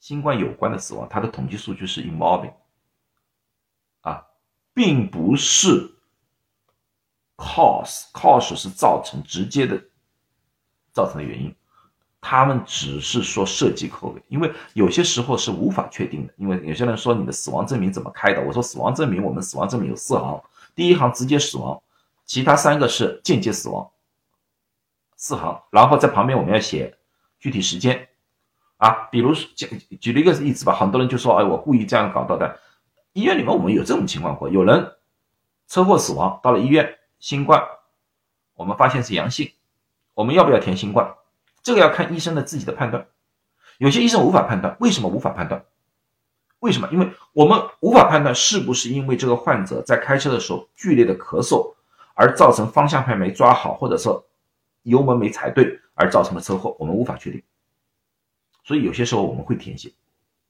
[0.00, 2.54] 新冠有关的死亡，它的统计数据是 involving
[4.00, 4.24] 啊，
[4.72, 5.95] 并不是。
[7.36, 9.78] Cause，cause 是造成直接的
[10.92, 11.54] 造成的原因，
[12.20, 18.42] 他们只是说涉及 COVID，因为有些时候是无法确定的，因为有些人说你的死亡证明怎么开的？
[18.42, 20.42] 我说死亡证明，我们死亡证明有四行，
[20.74, 21.80] 第一行直接死亡，
[22.24, 23.90] 其他三个是间接死亡，
[25.16, 26.96] 四行，然后在旁边我们要写
[27.38, 28.08] 具体时间
[28.78, 29.68] 啊，比如举
[30.00, 32.58] 举了一个例子吧，很多人就说，哎，我故意这样搞到的，
[33.12, 34.90] 医院里面我们有这种情况过，有人
[35.68, 36.95] 车祸死亡到了医院。
[37.18, 37.62] 新冠，
[38.54, 39.52] 我们发现是阳性，
[40.14, 41.14] 我们要不要填新冠？
[41.62, 43.06] 这个要看医生的自己的判断。
[43.78, 45.64] 有些医生无法判断，为什么无法判断？
[46.60, 46.88] 为什么？
[46.90, 51.74] 因为我们无法判断是不是因为这个患者在开车的时候剧烈的咳嗽
[52.14, 54.24] 而造成方向盘没抓好，或者说
[54.82, 57.42] 油门没踩对而造成的车祸，我们无法确定。
[58.64, 59.92] 所以有些时候我们会填写，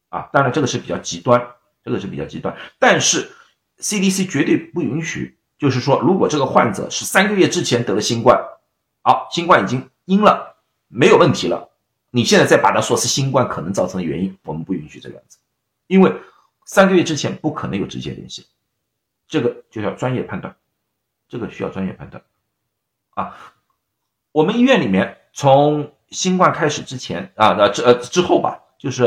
[0.08, 1.44] 啊，当然这个是比较极端，
[1.84, 3.30] 这个是比较极端，但是
[3.78, 5.35] CDC 绝对不允许。
[5.58, 8.38] 就是说，如果这个患者是三个月之前得了新冠，
[9.00, 10.56] 好，新冠已经阴了，
[10.88, 11.70] 没有问题了，
[12.10, 15.38] 你现在再把它说是新冠可能造成的原因，我们不允许这个样子，
[15.86, 16.12] 因为
[16.66, 18.46] 三个月之前不可能有直接联系，
[19.26, 20.54] 这个就叫专业判断，
[21.26, 22.22] 这个需要专业判断
[23.14, 23.34] 啊。
[24.32, 29.06] 我们医院里面从新冠开始之前啊，那之呃之后吧，就是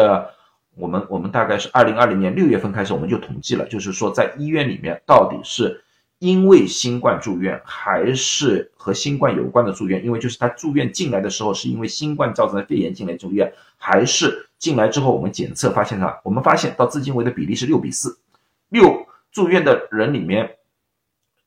[0.75, 5.85] 我们我们大概是二零二零年六月份开始，我们就统计了，就是说在医院里面到底是。
[6.19, 10.03] 因为新冠住院还是和新冠有关的住院？
[10.03, 16.19] 因为就是他住院进来的时候是因为新冠造成的肺炎进来住院，还是进来之后我们检测发现他？
[16.25, 18.19] 我们发现到至今为止的比例是六比四，
[18.67, 20.57] 六住院的人里面，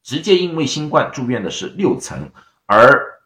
[0.03, 2.31] 直接因为新冠住院的是六成，
[2.65, 3.21] 而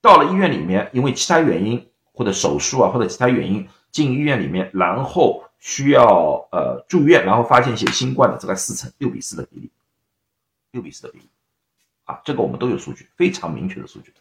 [0.00, 9.70] 到了医院里面，因为其他原因或者手术啊或者其他原因进医院里面，然后需要呃住院，然后发现一些新冠的这个四成六比四的比例。
[10.74, 11.28] 六比四的比例，
[12.02, 14.12] 啊，这个我们都有数据，非常明确的数据，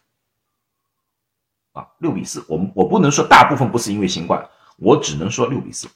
[1.71, 4.47] 啊，六比四，我们我不能说大部分不是因为新冠，
[4.77, 5.87] 我只能说六比四，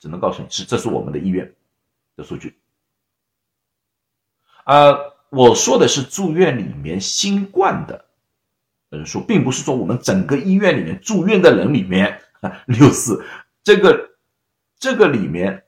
[0.00, 1.54] 只能告诉你是这是我们的医院
[2.16, 2.58] 的数据，
[4.64, 8.06] 呃，我说的是住院里面新冠的
[8.88, 12.20] 人数，并不是说我们整个医院里面住院的人里面
[12.66, 13.24] 六四，
[13.62, 14.16] 这个
[14.80, 15.64] 这个里面。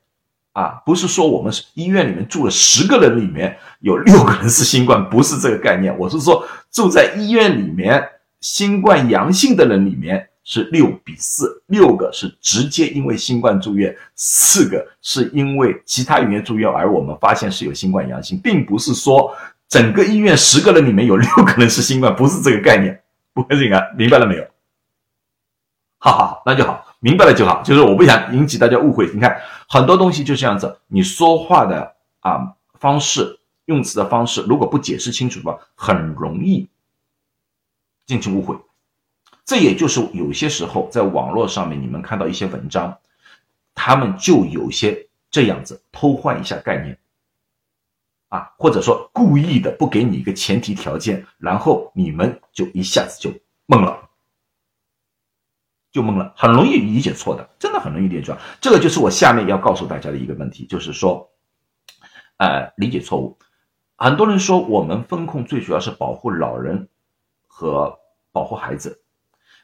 [0.53, 5.95] 啊，不是说我们是医院里面住了十个人，里面有六个人是新冠，不是这个概念。
[5.99, 8.03] 我是说住在医院里面
[8.39, 19.35] 新冠阳性的人里面是六比四，六个是直接因为新冠住院，四个是因为其他原因住院，而我们发现是有新冠阳性，并不是说
[19.67, 22.99] 整个医院十个人里面有六个人是新冠，不是这个概念。
[23.35, 24.45] 不会这个，明白了没有？
[25.97, 26.85] 好好好，那就好。
[27.03, 29.11] 明白了就好，就是我不想引起大家误会。
[29.13, 36.69] 你看很多东西就这样子，你说话的啊方式、用词的方式，如果不解释清楚的话，很容易
[38.05, 38.55] 进行误会。
[39.43, 42.97] 这也就是有些时候在网络上面你们看到一些文章，
[43.75, 46.97] 他们就有些这样子偷换一下概念
[48.29, 53.29] 啊，或者说故意的不给你一个前提条件，然后你们就一下子就
[53.67, 54.02] 懵了。
[55.93, 58.35] 就懵了，很容易理解错的，真的很容易理解错。
[58.59, 61.29] 这个就是我下面要告诉大家的一个问题，就是说，
[62.37, 63.37] 呃，理解错误。
[63.95, 66.89] 很多人说我们风控最主要是保护老人
[67.47, 67.95] 和
[68.31, 68.99] 保护孩子。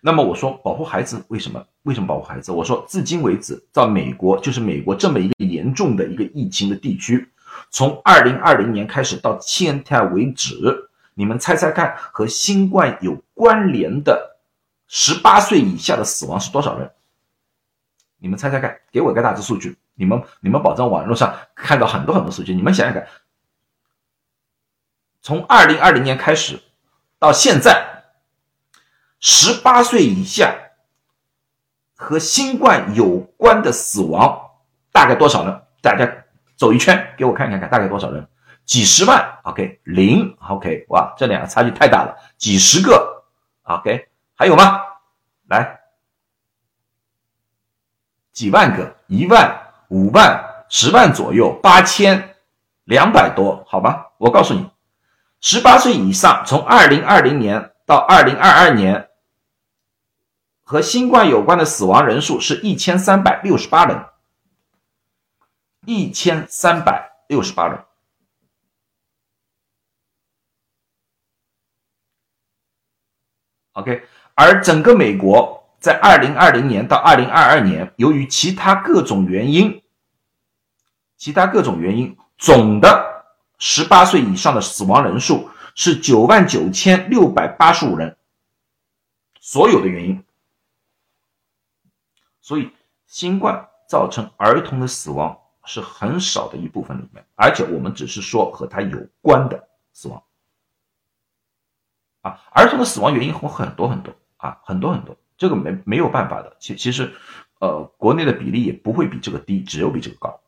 [0.02, 1.66] 那么我说保护孩子为什么？
[1.82, 2.52] 为什么保护孩子？
[2.52, 7.28] 我说至今为止，在美国，就是美国这么一个严重的一个疫情的地区，
[7.72, 10.56] 从二零二零年开始到现在为止，
[11.16, 14.39] 你们猜猜看，和新冠有关联的？
[14.90, 16.92] 十八岁以下的死亡是多少人？
[18.18, 19.78] 你们猜猜看，给我一个大致数据。
[19.94, 22.54] 你们你们保证网络上看到很多很多数据。
[22.56, 23.08] 你们想想看，
[25.22, 26.60] 从二零二零年开始
[27.20, 28.04] 到现在，
[29.20, 30.54] 十八岁以下
[31.96, 34.52] 和新冠有关的死亡
[34.92, 35.62] 大概多少呢？
[35.82, 36.12] 大家
[36.58, 38.28] 走一圈，给我看看看，大概多少人？
[38.66, 43.24] 几十万？OK，零？OK，哇，这两个差距太大了，几十个
[43.64, 44.10] ？OK。
[44.40, 44.82] 还有吗？
[45.50, 45.82] 来，
[48.32, 52.38] 几万个，一万、五万、十万左右，八千、
[52.86, 54.14] 两百多，好吧？
[54.18, 54.72] 我告诉你，
[55.42, 59.10] 十八岁以上，从二零二零年到二零二二年，
[60.64, 64.06] 和新冠有关的死亡人数是一千三百六十八人，
[65.86, 67.84] 一千三百六十八人。
[73.74, 74.06] OK，
[74.42, 79.84] 而整个美国在二零二零年到二零二二年，由于其他各种原因，
[81.18, 83.26] 其他各种原因，总的
[83.58, 88.16] 十八岁以上的死亡人数是九万九千六百八十五人。
[89.42, 90.24] 所有的原因，
[92.40, 92.72] 所以
[93.08, 100.24] 新冠造成儿童的死亡是很少的一部分里面，而且我们只是说和他有关的死亡。
[102.22, 106.56] 啊，儿童的死亡原因有很多很多啊，很多很多，这个没没有办法的。
[106.60, 107.14] 其其实，
[107.60, 110.40] 呃，国内的比例也不会比这个低，只有比这个高。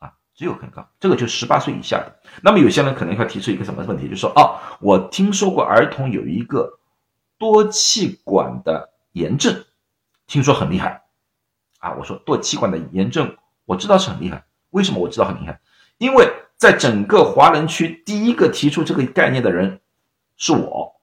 [0.00, 2.20] 啊，只有很高，这个就十八岁以下的。
[2.42, 6.78] 那么有些人可能会提出一个什么问题，就说，哦，我听说过儿童有一个
[7.38, 9.64] 多气管的炎症，
[10.26, 11.02] 听说很厉害。
[11.78, 14.44] 啊，我说多气管的炎症，我知道是很厉害。
[14.70, 15.58] 为什么我知道很厉害？
[15.96, 19.80] 因为在整个华人区第一个提出这个概念的人。
[20.42, 20.98] 是我，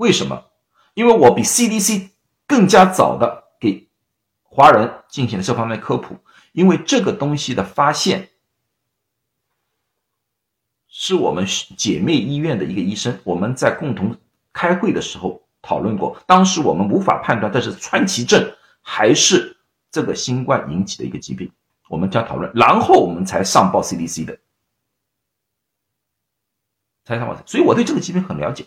[0.00, 0.46] 为什么？
[0.94, 2.08] 因为我比 CDC
[2.46, 3.86] 更加早的给
[4.42, 6.16] 华人进行了这方面科普。
[6.52, 8.30] 因为这个东西的发现，
[10.88, 11.46] 是我们
[11.76, 14.16] 姐妹医院的一个医生，我们在共同
[14.52, 16.20] 开会的时候讨论过。
[16.26, 19.58] 当时我们无法判断这是川崎症还是
[19.92, 21.52] 这个新冠引起的一个疾病，
[21.88, 24.38] 我们将讨论，然后我们才上报 CDC 的。
[27.04, 28.64] 猜猜我，所以我对这个疾病很了解，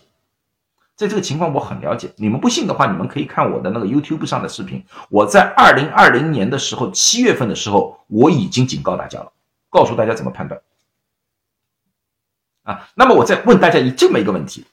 [0.96, 2.12] 在这个情况我很了解。
[2.18, 4.86] 你们不信的话，你们可以看我的那个 YouTube 上的视频。
[5.10, 9.32] 我在二零二零年的时候，七月份的时候，我已经警告大家了，
[9.70, 10.62] 告诉大家怎么判断。
[12.64, 14.66] 啊，那么我再问大家一这么一个问题：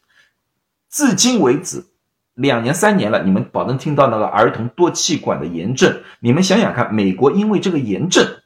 [0.90, 1.86] 至今为止，
[2.34, 6.02] 两年三年了，你们保证听到那个儿童多气管的炎症？
[6.20, 8.40] 你们想想看，美国因为这个炎症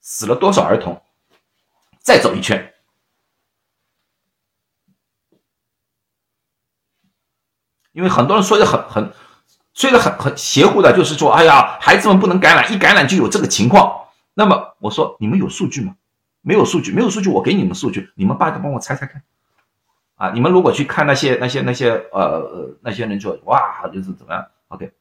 [0.00, 1.00] 死了多少儿童？
[1.98, 2.71] 再走一圈。
[7.92, 9.12] 因为很多人说的很很，
[9.74, 14.06] 说的很很邪乎的，就是说，哎呀，孩子们不能感染，一感染就有这个情况。
[14.34, 15.94] 那么我说，你们有数据吗？
[16.40, 19.22] 没有数据，没有数据，我给你们数据，你们爸爸帮我猜猜看。
[20.16, 24.92] 啊，你们如果去看那些那些那些呃呃那些人就哇，就是怎么样？OK，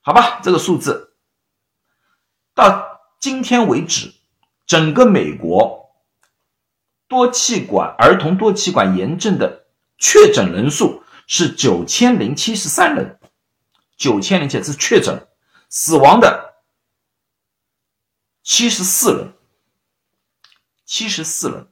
[0.00, 1.12] 好吧，这个数字
[2.54, 4.12] 到今天为止，
[4.66, 5.90] 整个美国
[7.08, 9.64] 多气管儿童多气管炎症的
[9.96, 10.97] 确诊人数。
[11.28, 13.20] 是九千零七十三人，
[13.96, 15.28] 九千零七是确诊，
[15.68, 16.54] 死亡的
[18.42, 19.34] 七十四人，
[20.86, 21.68] 七十四人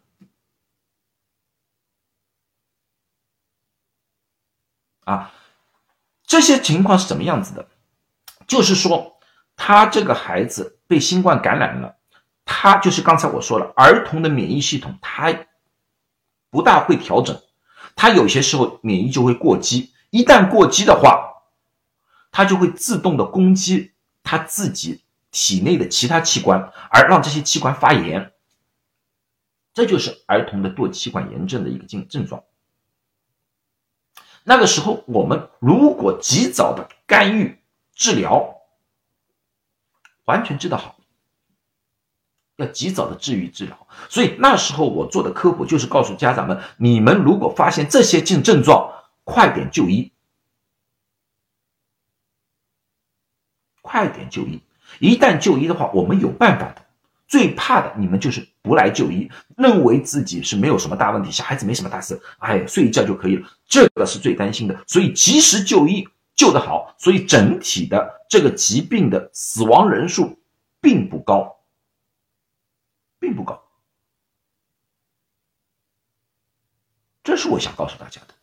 [5.04, 5.32] 啊，
[6.26, 7.66] 这些情况是怎么样子的？
[8.46, 9.18] 就是说，
[9.56, 11.96] 他这个孩子被新冠感染了，
[12.44, 15.46] 他就是刚才我说了，儿童的免疫系统他
[16.50, 17.40] 不大会调整。
[17.96, 21.42] 他有些时候免疫就会过激，一旦过激的话，
[22.30, 23.92] 他就会自动的攻击
[24.22, 28.32] 他自己体内的其他器官，而让这些器官发炎。
[29.72, 32.44] 这就是儿童的多气管炎症的一个症症状。
[34.44, 37.60] 那个时候，我们如果及早的干预
[37.94, 38.56] 治疗，
[40.24, 40.95] 完全治得好。
[42.56, 48.90] 要及早的治愈治疗，所以那时候我做的科普就是告诉家长们：你们如果发现这些症症状，
[49.24, 50.10] 快点就医，
[53.82, 54.60] 快点就医。
[55.00, 56.82] 一旦就医的话，我们有办法的。
[57.28, 64.84] 最怕的你们就是不来就医，认为自己是没有什么大问题，小孩子没什么大事，哎，睡一觉就可以了，这个是最担心的。
[64.86, 70.38] 所以及时就医，救得好，所以整体的这个疾病的死亡人数
[70.80, 71.55] 并不高。
[73.26, 73.60] 并不高，
[77.24, 78.34] 这是我想告诉大家的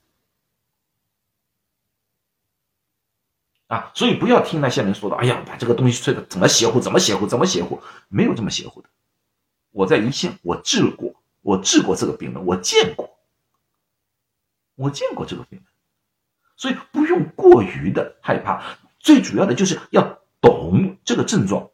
[3.73, 3.93] 啊！
[3.95, 7.81] 所以不要听那些人说的，哎呀，把这个东西吹的怎么邪乎，怎么邪乎，怎么邪乎？
[8.09, 8.89] 没有这么邪乎的。
[9.71, 13.17] 我在一线，我治过，我治过这个病人，我见过，
[14.75, 15.67] 我见过这个病人，
[16.57, 18.77] 所以不用过于的害怕。
[18.99, 21.69] 最主要的就是要懂这个症状。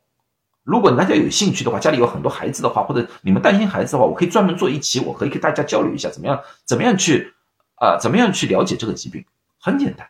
[0.70, 6.40] 如果大家有兴趣的话，家里有很多孩子的话，或者你们担心孩子的话，我可以专门做一期，我可以跟大家交流一下，怎么样？
[6.64, 7.34] 怎么样去
[7.76, 7.98] 啊？
[8.00, 9.26] 怎么样去了解这个疾病？
[9.60, 10.08] 很简单，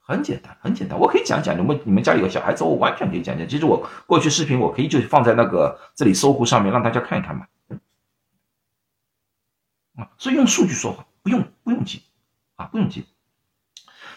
[0.00, 0.22] 很。
[0.22, 1.56] 简单，很简单，我可以讲讲。
[1.58, 3.48] 你们你们家里有小孩子，我完全可以讲讲。
[3.48, 7.46] 其实我过去视频我可以就放在那个这里搜狐上面，让大家看一看嘛。
[9.96, 12.02] 啊，所以用数据说话，不用不用急
[12.56, 13.06] 啊，不用急。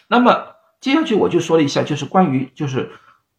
[0.07, 2.91] 那么接下去我就说了一下，就是关于就是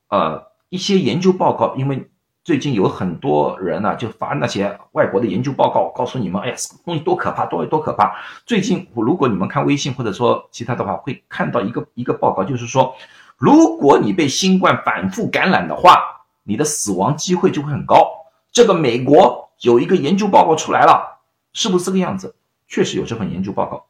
[0.09, 2.11] 呃一些研究报告，因为。
[2.47, 6.55] 最近有很多人呢，就发那些外国的研究报告，告诉你们，哎呀，
[6.85, 8.15] 东西多可怕，多多可怕。
[8.45, 12.95] 最近如果你们看微信或者说其他的话，会看到一个一个报告，就是说，
[13.37, 16.01] 如果你被新冠反复感染的话，
[16.45, 18.09] 你的死亡机会就会很高。
[18.53, 21.19] 这个美国有一个研究报告出来了，
[21.53, 22.37] 是不是这个样子？
[22.69, 23.87] 确实有这份研究报告，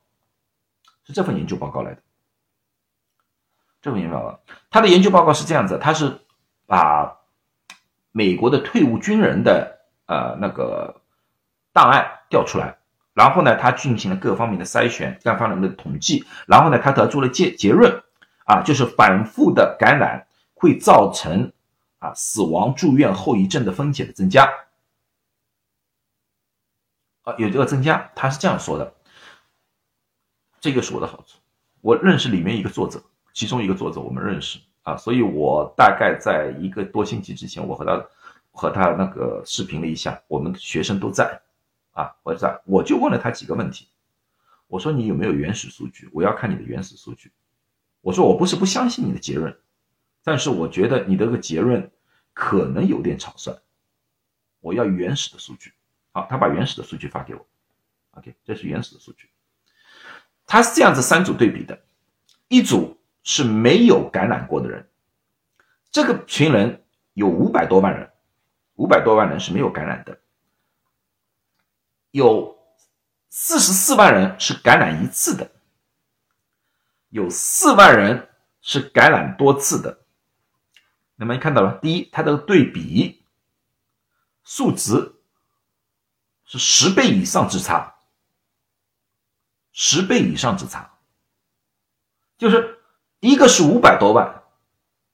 [1.05, 1.99] 是这份研究报告来的。
[3.87, 6.21] 这份研究报告，他的研究报告是这样子，他是
[6.67, 7.17] 把。
[8.19, 11.03] 美国的退伍军人的呃那个
[11.75, 12.79] 档案调出来，
[13.13, 18.03] 然后呢，他进行了各方面的筛选，各方面的统计，然后呢，他得出了结结论，
[18.47, 21.53] 啊，就是反复的感染会造成
[21.99, 24.51] 啊死亡、住院后遗症的风险的增加，
[27.25, 28.95] 啊，有这个增加，他是这样说的，
[30.59, 31.37] 这个是我的好处，
[31.83, 33.03] 我认识里面一个作者，
[33.37, 34.59] 其中一个作者我们认识。
[34.83, 38.07] 啊，所以我大概在一个多星期之前，我和他
[38.53, 41.39] 和他那个视频了一下，我们学生都在，
[41.91, 43.89] 啊，我在，我就问了他几个问题，
[44.69, 46.09] 我说你有没有原始数据？
[46.13, 47.33] 我要看你的原始数据。
[48.01, 49.55] 我说我不是不相信你的结论，
[50.23, 51.91] 但是我觉得你的个结论
[52.33, 53.59] 可能有点草率，
[54.61, 55.73] 我要原始的数据。
[56.13, 57.45] 好，他把原始的数据发给我
[58.13, 59.29] ，OK，这是原始的数据。
[60.47, 61.77] 他是这样子三组对比的，
[62.47, 62.96] 一组。
[63.29, 64.89] 是没有感染过的人，
[65.91, 68.13] 这个群人有五百多万人，
[68.77, 70.21] 五百多万人是没有感染的，
[72.13, 72.57] 有
[73.29, 75.51] 四十四万人是感染一次的，
[77.09, 78.29] 有四万人
[78.61, 80.05] 是感染多次的。
[81.17, 83.25] 那么你看到了，第一，它的对比
[84.45, 85.17] 数值
[86.45, 87.97] 是十倍以上之差，
[89.73, 90.99] 十倍以上之差，
[92.39, 92.76] 就是。
[93.27, 94.45] 一个是五百多万，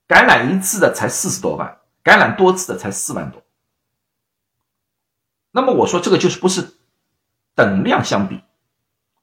[0.06, 3.42] 感染一次的才四十多万，感染多次的才四万多。
[5.50, 6.74] 那么我说这个就是不是
[7.54, 8.42] 等量相比，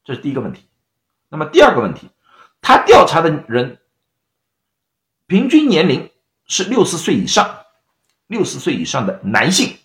[0.04, 0.68] 这是第一个问题。
[1.28, 2.10] 那么第二个问题，
[2.62, 3.80] 他调查的人
[5.28, 6.12] 平均年龄
[6.46, 7.66] 是六十岁以上，
[8.26, 9.78] 六十岁以上的男性，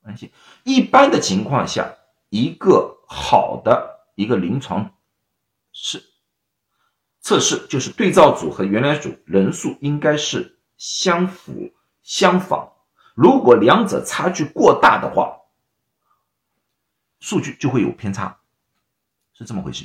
[0.00, 0.32] 男性
[0.64, 1.94] 一般的情况下，
[2.30, 3.91] 一个好的。
[4.14, 4.94] 一个临床
[5.72, 6.02] 是
[7.20, 12.72] 测试，就是对照组和原来组人数应该是相符相仿。
[13.14, 15.38] 如果两者差距过大的话，
[17.20, 18.38] 数据就会有偏差，
[19.32, 19.84] 是这么回事。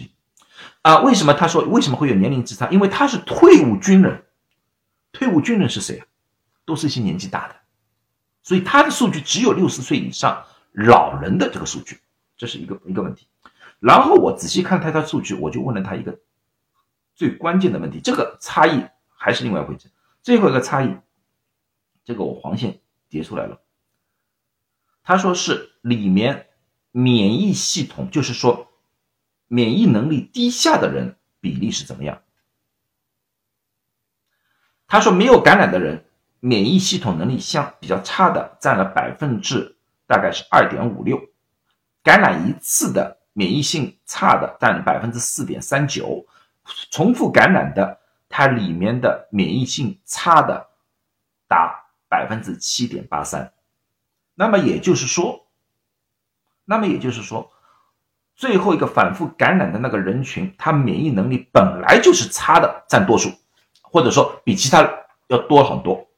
[0.81, 2.67] 啊，为什么他说为什么会有年龄之差？
[2.69, 4.25] 因为他是退伍军人，
[5.11, 6.07] 退伍军人是谁啊？
[6.65, 7.55] 都是一些年纪大的，
[8.43, 12.01] 所以他的数据只有六十岁以上老人的这个数据，
[12.35, 13.27] 这是一个一个问题。
[13.79, 16.19] 然后我仔细看他的数据，我就问了他一个
[17.13, 19.91] 最关键的问题，这个差异还是另外一回事。
[20.23, 20.97] 最后一个差异，
[22.03, 23.61] 这个我黄线叠出来了。
[25.03, 26.47] 他说是里面
[26.91, 28.67] 免疫系统，就是说
[29.47, 32.21] 免疫能力低下的人比例是怎么样？
[34.87, 36.05] 他说没有感染的人，
[36.39, 41.21] 免疫系统能力相比较差的占了百分之大概是二点五六，
[42.01, 43.16] 感染一次的。
[43.37, 46.25] 免疫性差的占百分之四点三九，
[46.89, 50.71] 重复感染的它里面的免疫性差的
[51.47, 53.53] 达百分之七点八三，
[54.33, 55.45] 那么也就是说，
[56.65, 57.51] 那么也就是说，
[58.35, 63.31] 最后一个反复感染的那个人群，他免疫能力本来就是差的占多数，
[63.83, 64.81] 或者说比其他
[65.27, 66.09] 要多很多，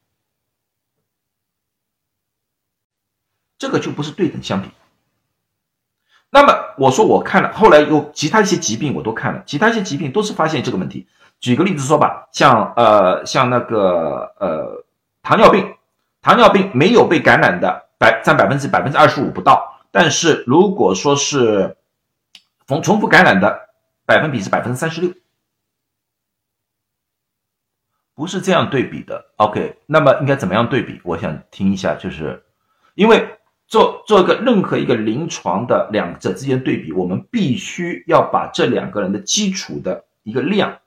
[3.58, 4.70] 这个就不是对等相比。
[6.32, 11.08] 那么我说我看了，后来有其他一些疾病我都看了，其他一些疾病都是发现这个问题。
[11.40, 14.86] 举个例子说吧，像呃像那个呃
[15.22, 15.76] 糖尿病，
[16.22, 21.78] 糖尿病没有被感染的百占百分之百分之二十五不到，但是如果说是
[22.66, 23.70] 重重复感染的
[24.06, 25.12] 百分比是百分之三十六，
[28.16, 29.26] 不是这样对比的。
[29.36, 31.02] OK，那么应该怎么样对比？
[31.04, 32.44] 我想听一下，就是
[32.96, 33.36] 因为。
[33.70, 40.80] 做做一个任何一个临床的两者之间对比，我们必须要把这两个人的基础的一个量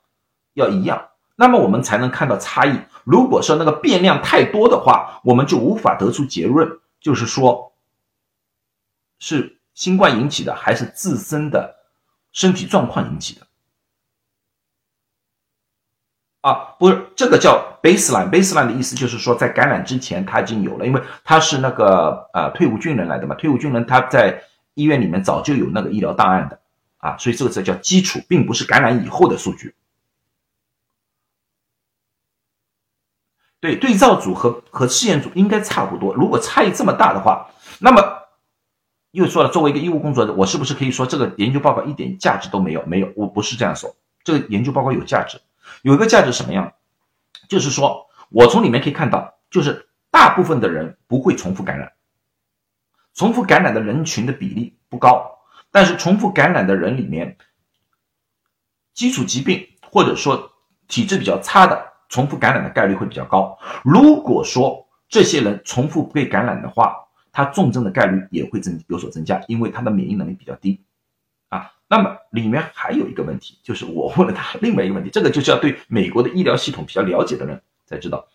[0.53, 1.07] 要一样，
[1.37, 2.77] 那么我们才能看到差异。
[3.05, 7.71] 如果说那个变量太多的话，我们就无法得出结论，就是说，
[9.17, 11.77] 是新冠引起的还是自身的
[12.33, 13.47] 身体状况引起的。
[16.43, 26.59] 啊，不是这个叫 baseline，baseline 的意思就是说，在感染之前他已经有了，因为他是那个呃退伍军人来的嘛，退伍军人他在医院里面早就有那个医疗档案的
[26.97, 29.73] 啊，所以这个词叫基础，并不是感染以后的数据。
[33.61, 37.47] 对，对照组和和试验组应该差不多，如果差异这么大的话，
[37.79, 38.03] 那么
[39.11, 42.83] 又说了，作为一个医务工作者，我是不是可以说这个研究报告一点价值都没有？
[42.85, 45.39] 没有，我不是这样说，这个研究报告有价值。
[45.83, 46.73] 有一个价值什么样？
[47.49, 51.91] 就是说我从里面可以看到，就是大部分的人不会重复感染，
[53.13, 55.39] 重复感染的人群的比例不高，
[55.71, 57.37] 但是重复感染的人里面，
[58.93, 60.53] 基础疾病或者说
[60.87, 63.59] 体质比较差的，重复感染的概率会比较高。
[63.83, 66.95] 如果说这些人重复被感染的话，
[67.33, 70.81] 他重症的概率也会增有所增加，因为他的免疫能力比较低。
[71.53, 78.27] 啊那么里面还有一个问题，就是我问了他另外一个问题，这个就是要对美国的医疗系统比较了解的人才知道，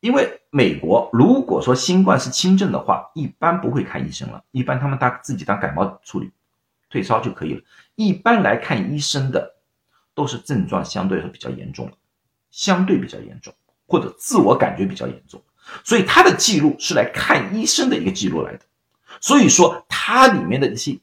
[0.00, 6.30] 因为美国如果说新冠是轻症的话，一般不会看医生了，一般他们当自己当感冒处理，
[6.88, 7.60] 退烧就可以了。
[7.96, 9.56] 一般来看医生的
[10.14, 11.90] 都是症状相对来说比较严重
[12.50, 13.52] 相对比较严重，
[13.86, 15.42] 或者自我感觉比较严重，
[15.84, 18.60] 所以他的记录是来看医生的一个记录来的，
[19.20, 20.98] 所以说他里面的一些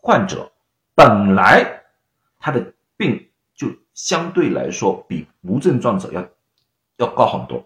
[0.00, 0.50] 患者。
[0.94, 1.82] 本来
[2.40, 6.26] 他的病就相对来说比无症状者要
[6.96, 7.64] 要高很多，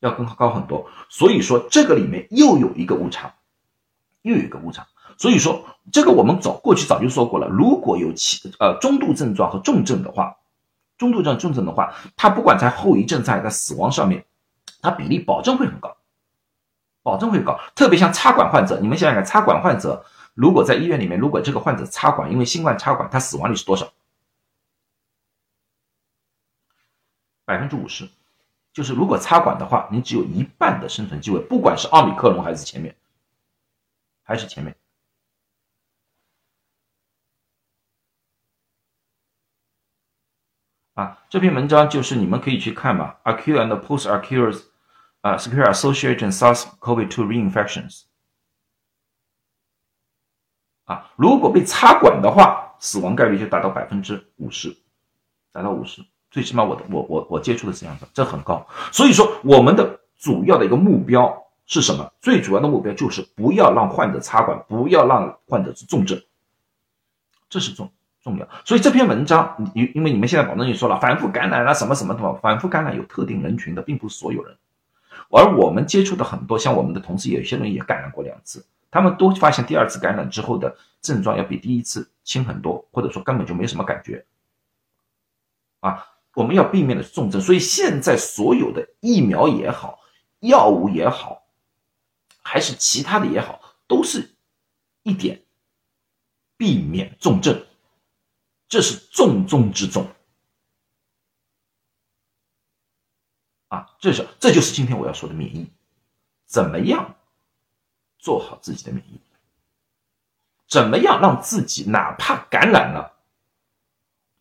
[0.00, 0.86] 要更高很多。
[1.08, 3.34] 所以说这个里面又有一个误差，
[4.20, 4.86] 又有一个误差。
[5.16, 7.48] 所以说这个我们早过去早就说过了。
[7.48, 10.36] 如果有轻呃中度症状和重症的话，
[10.98, 14.22] 中度症重症的话，它不管在后遗症在在死亡上面，
[14.82, 15.96] 它比例保证会很高，
[17.02, 17.58] 保证会高。
[17.74, 20.04] 特别像插管患者，你们想想看，插管患者。
[20.34, 23.92] 如果在医院里面，如果这个患者插管，因为新冠插管，他死亡率是多少？
[27.44, 28.08] 百分之五十，
[28.72, 32.96] 就是如果插管的话，你只有一半的生存机会，不管是奥密克戎还是前面，
[34.22, 34.74] 还是前面。
[40.94, 44.64] 啊，这篇文章就是你们可以去看嘛，acute and post-acute
[45.20, 48.04] 啊，secure associated SARS-CoV-2 reinfections。
[50.84, 54.76] 啊，如果被插管的话，死亡概率就达到百分之五十，
[55.50, 58.66] 达到五十，最起码我的我我我接触的这样的，这很高。
[58.92, 62.12] 所以说，我们的主要的一个目标是什么？
[62.20, 66.20] 最主要的目标就是不要让患者插管，不要让患者是重症，
[67.48, 67.90] 这是重
[68.22, 68.46] 重要。
[68.64, 74.54] 所以这篇文章，因因为你们现在保证也说了，反复感染啊什么什么的，反复感染有特定人群的，并不是所有人。
[75.30, 78.62] 而我们接触的很多，像我们的同事，有些人也感染过两次。
[78.94, 84.24] 他们都发现第二次感染之后的症状要比第一次轻很多，或者说根本就没什么感觉。
[85.80, 89.98] 啊，我们要避免的是重症，所以现在所有的疫苗也好，
[90.38, 91.42] 药物也好，
[92.40, 94.36] 还是其他的也好，都是
[95.02, 95.42] 一点
[96.56, 97.66] 避免重症，
[98.68, 100.06] 这是重中之重。
[103.66, 105.68] 啊，这是这就是今天我要说的免疫，
[106.46, 107.13] 怎么样？
[108.24, 109.20] 做好自己的免疫，
[110.66, 113.12] 怎么样让自己哪怕感染了，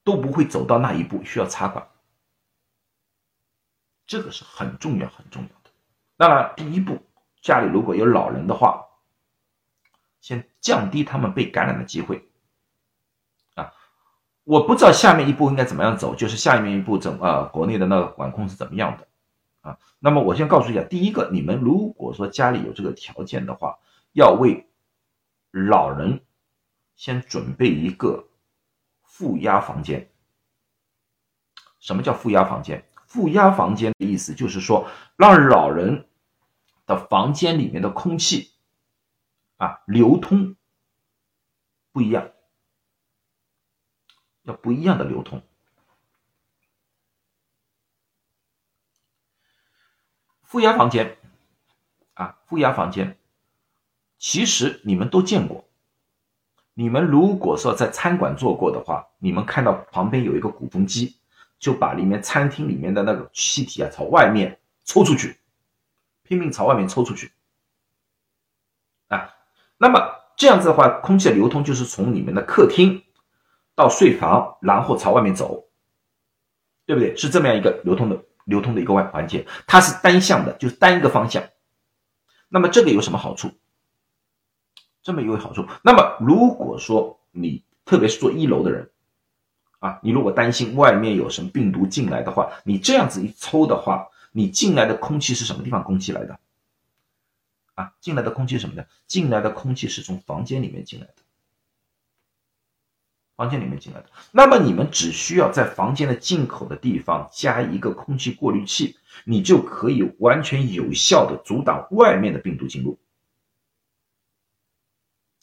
[0.05, 1.85] 都不会走到那一步需要插管？
[4.07, 5.71] 这个是很重要很重要的。
[6.15, 7.05] 当然，第一步，
[7.41, 8.85] 家里如果有老人的话，
[10.21, 12.25] 先降低他们被感染的机会。
[13.55, 13.73] 啊，
[14.45, 19.05] 我不知道下面一步应该怎么样走，就是下面一步怎啊，国内的那个管控是怎么样的？
[19.63, 23.79] 啊，那么我先告诉一下，第一个，你们如果说家里有这个条件的话，
[24.11, 24.69] 要为
[25.51, 26.21] 老人
[26.95, 28.27] 先准备一个
[29.01, 30.11] 负压房间。
[31.79, 32.85] 什么叫负压房间？
[33.07, 36.07] 负压房间的意思就是说，让老人
[36.85, 38.51] 的房间里面的空气
[39.57, 40.57] 啊流通
[41.93, 42.31] 不一样，
[44.41, 45.41] 要不一样的流通。
[50.53, 51.17] 负压房间，
[52.13, 53.17] 啊，负压房间，
[54.19, 55.65] 其实你们都见过。
[56.75, 61.15] 你们如果说在餐馆做过的话，你们看到旁边有一个鼓风机，
[61.57, 65.39] 就把里面餐厅里面的那个气体啊朝外面抽出去，
[66.21, 67.31] 拼命朝外面抽出去，
[69.07, 69.33] 啊，
[69.79, 73.03] 那么这样子的话，空气的流通就是从你们的客厅
[73.73, 75.65] 到睡房，然后朝外面走，
[76.85, 77.17] 对不对？
[77.17, 78.23] 是这么样一个流通的。
[78.45, 81.43] 流通的一个外环节，它是单向的，就是单一个方向。
[82.49, 83.51] 那么这个有什么好处？
[85.01, 85.67] 这么一个好处。
[85.81, 88.89] 那么如果说你特别是做一楼的人，
[89.79, 96.39] 啊，你如果担心外面有什么病毒进来的话，你这样子一抽的话，你进来的空气是什么地方空气来的？
[97.73, 98.87] 啊，进来的空气是什么的？
[99.07, 101.15] 进来的空气是从房间里面进来的，
[103.35, 104.07] 房间里面进来的。
[104.31, 112.99] 那么你们只需要在房间的进口的地方加一个空气过滤器，你就可以完全有效的阻挡外面的病毒进入。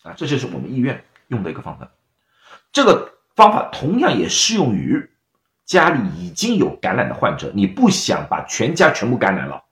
[0.03, 1.91] 啊，这就是我们医院用的一个方法。
[2.73, 5.11] 这个方法同样也适用于
[5.65, 9.65] 家里已经有感染的患者，你不想把全家全部感染了，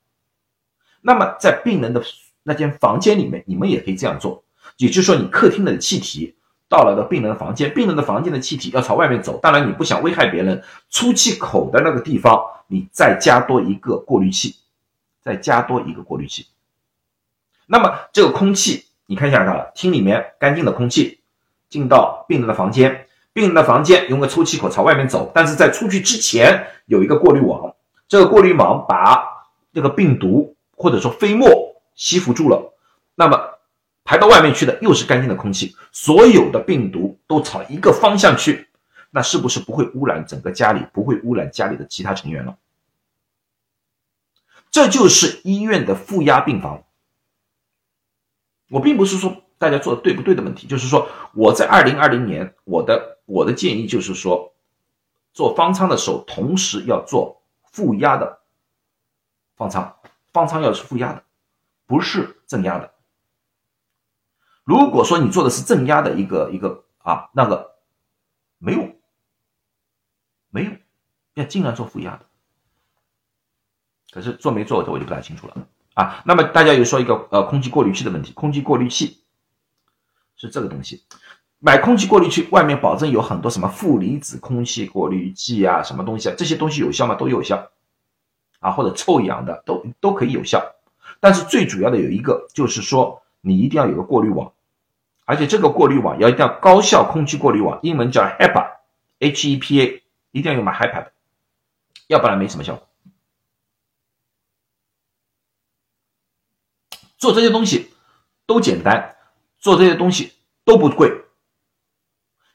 [1.01, 2.03] 那么在病人的
[2.43, 4.45] 那间房间里面，你们也可以这样做。
[4.77, 6.37] 也就是说，你客厅的气体
[6.69, 14.57] 到了的病人的房间，病人的房间的气体要朝外面走，当然你不想危害别人，出气口的那个地方，你再加多一个过滤器，
[15.23, 16.47] 再加多一个过滤器，
[17.67, 18.85] 那么这个空气。
[19.11, 21.21] 你看一下它，厅里面干净的空气
[21.71, 27.75] 进到病人的房间，病人的房间用个出气口朝外面走，但是在出去之前有一个过滤网，
[28.07, 29.25] 这个过滤网把
[29.73, 31.49] 这个病毒或者说飞沫
[31.95, 32.75] 吸附住了，
[33.15, 33.58] 那么
[34.09, 38.67] 排到外面去的又是干净的空气，所有的病毒都朝一个方向去，
[39.11, 42.57] 那是不是不会污染整个家里，不会污染家里的其他成员了？
[44.71, 46.85] 这就是医院的负压病房。
[48.71, 54.55] 我并不是说大家做的对不对的问题，就是说我在二零二零年，我的我的建议就是说，
[55.35, 58.39] 做方舱的时候，同时要做负压的
[59.55, 59.97] 方舱，
[60.33, 61.23] 方舱要是负压的，
[61.87, 62.95] 不是正压的。
[64.69, 67.77] 如果说你做的是正压的一个一个啊，那个
[68.59, 68.95] 没用，
[70.51, 70.77] 没用，
[71.33, 72.27] 要尽量做负压的。
[74.11, 75.67] 可是做没做，这我就不大清楚了。
[75.95, 79.23] 啊，那么大家有说一个呃空气过滤器的问题，空气过滤器
[80.37, 81.03] 是这个东西，
[81.61, 87.15] 买空气过滤器外面保证有很多什么负离子空气过滤剂啊，什么东西啊，这些东西有效吗？
[87.15, 87.71] 都有效，
[88.61, 90.63] 啊或者臭氧的都都可以有效，
[91.21, 94.53] 但是最主要的有一个就是说你一定要有个过滤网，
[95.29, 101.13] 而且这个过滤网要一定要高效空气过滤网，英文叫 HEPA，H E P A，一定要用买 HEPA 的，
[102.07, 102.89] 要不然没什么效果。
[107.19, 107.93] 做这些东西
[108.47, 109.17] 都简单，
[109.59, 110.33] 做这些东西
[110.65, 111.27] 都不贵。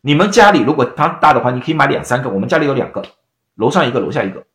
[0.02, 2.30] 你们家里如果它大的话，你可以买两三个。
[2.32, 3.04] 我们家里有两个，
[3.54, 4.48] 楼上一个，楼下一个，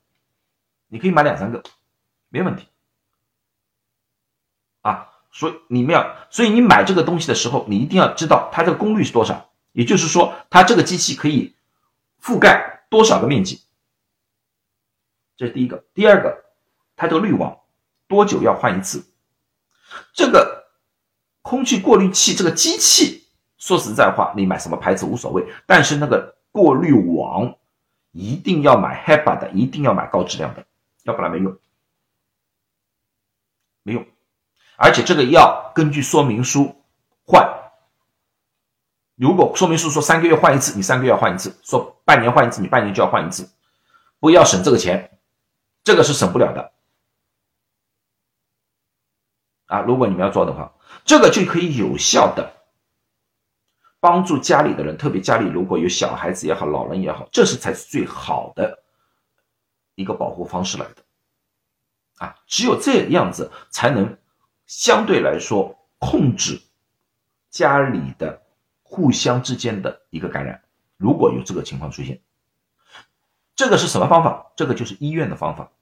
[0.89, 1.63] 你可以买两三个，
[2.31, 2.67] 没问题。
[4.81, 11.55] 啊，所以你们要，所以你买这个东西的时候，你一定要知道它这个功率是多少，也就是说，它这个机器可以
[12.23, 13.63] 覆盖多少个面积。
[15.37, 16.45] 这是第一个，第二个，
[16.97, 17.61] 它这个滤网
[18.09, 19.05] 多久要换一次？
[20.13, 20.67] 这个
[21.43, 23.25] 空气过滤器，这个机器，
[23.59, 27.55] 说实在话，你买什么牌子无所谓，但是那个过滤网
[28.11, 30.67] 一定要买 HEPA 的，一定要买高质量的，
[31.05, 31.57] 要不然没用，
[33.85, 34.05] 没用。
[34.79, 36.85] 而且这个要根据说明书
[37.27, 37.47] 换。
[39.17, 43.51] 如果说明书说三个月换一次，你三个月要换一次；说半年换一次，你半年就要换一次。
[44.21, 45.19] 不要省这个钱，
[45.83, 46.73] 这个是省不了的。
[49.67, 50.73] 啊，如果你们要做的话，
[51.05, 52.55] 这个就可以有效的
[53.99, 58.85] 帮助家里的人，特别家里如果有小孩子也好，老人也好，这是才是最好的
[59.97, 61.03] 一个保护方式来的。
[62.19, 64.18] 啊，只有这样子才能
[64.69, 66.63] 相对来说控制
[67.51, 68.41] 家里的
[68.85, 70.63] 互相之间的一个感染。
[70.97, 72.21] 如果有这个情况出现，
[73.57, 74.53] 这个是什么方法？
[74.55, 75.73] 这个就是医院的方法。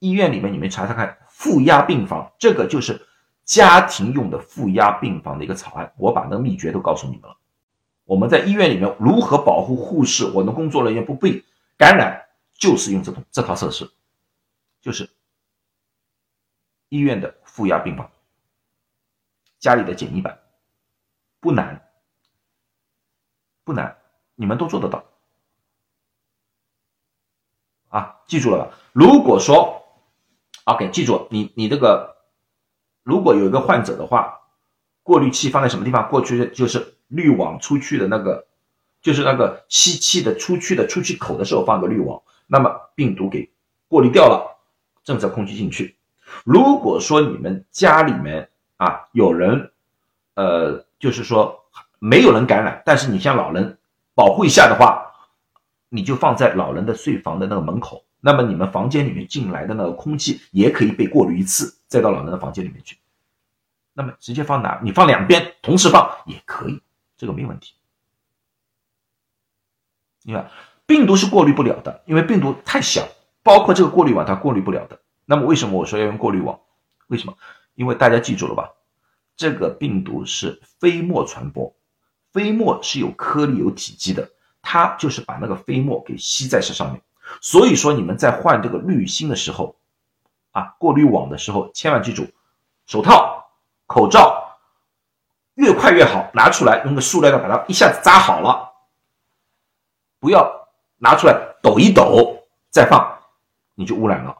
[0.00, 3.08] 医院里面你们查查看，负压病房，这个就是。
[3.46, 7.36] 家庭用的负压病房的一个草案，我把那个秘诀都告诉你们了。
[8.04, 11.44] 我们在医院里面如何保护护士，我们工作人员不被
[11.76, 12.24] 感染，
[12.54, 13.86] 就是用这种这套设施，
[14.80, 15.10] 就是
[16.88, 18.10] 医院的负压病房，
[19.64, 20.40] 家里的简易版，
[21.40, 21.88] 不难，
[23.64, 23.96] 不难，
[24.34, 25.02] 你们都做得到。
[27.88, 28.76] 啊，记住了吧？
[28.92, 29.82] 如果说
[30.64, 32.14] ，OK，记住你你这个。
[33.04, 34.38] 如果有一个患者的话，
[35.02, 36.10] 过滤器放在什么地方？
[36.10, 38.46] 过去就是滤网出去的那个，
[39.00, 43.50] 就是那个吸气的出去的出气口的时候放个滤网，那么病毒给
[43.88, 44.58] 过滤掉了，
[45.04, 45.96] 正在空气进去。
[46.44, 49.72] 如果说你们家里面啊有人，
[50.34, 51.64] 呃，就是说
[51.98, 53.78] 没有人感染，但是你像老人
[54.14, 55.12] 保护一下的话，
[55.88, 58.04] 你就放在老人的睡房的那个门口。
[58.20, 62.98] 那么你们房间里面进来的那个空气也可以被过滤一次，再到老人的房间里面去。
[63.92, 64.80] 那么直接放哪？
[64.82, 66.80] 你放两边同时放也可以，
[67.16, 67.74] 这个没问题。
[70.22, 70.50] 你看，
[70.86, 73.06] 病毒是过滤不了的，因为病毒太小，
[73.42, 74.98] 包括这个过滤网它过滤不了的。
[75.26, 76.58] 那么为什么我说要用过滤网？
[77.08, 77.36] 为什么？
[77.74, 78.70] 因为大家记住了吧？
[79.36, 81.74] 这个病毒是飞沫传播，
[82.32, 84.30] 飞沫是有颗粒有体积的，
[84.62, 87.02] 它就是把那个飞沫给吸在这上面。
[87.40, 89.76] 所以说你们在换这个滤芯的时候，
[90.52, 92.28] 啊，过滤网的时候，千万记住，
[92.86, 93.50] 手套、
[93.86, 94.56] 口罩
[95.54, 98.72] 越快越好，拿出来用个塑料袋把它一下子扎好了，
[100.20, 100.68] 不要
[100.98, 103.18] 拿出来抖一抖再放，
[103.74, 104.36] 你就污染了。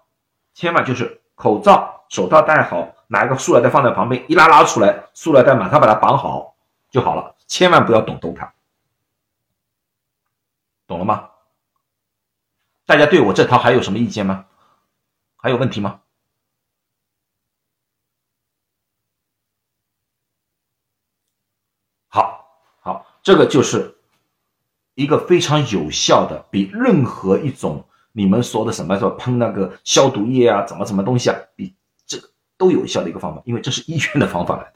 [0.52, 2.92] 千万就是口罩、手套戴好。
[3.06, 6.56] 拿一个塑料袋放在旁边，一拉拉出来，塑料袋马上把它绑好
[6.90, 8.54] 就好了，千万不要抖动它，
[10.86, 11.28] 懂了吗？
[12.86, 14.46] 大家对我这套还有什么意见吗？
[15.36, 16.00] 还有问题吗？
[22.08, 22.48] 好，
[22.80, 23.96] 好，这个就是
[24.94, 31.76] 一个非常有效的，比任何一种你们说的什么说喷那个消毒液啊，怎么怎么东西啊，比。
[32.56, 34.74] 都有效的一个方法，因为这是医院的方法来的，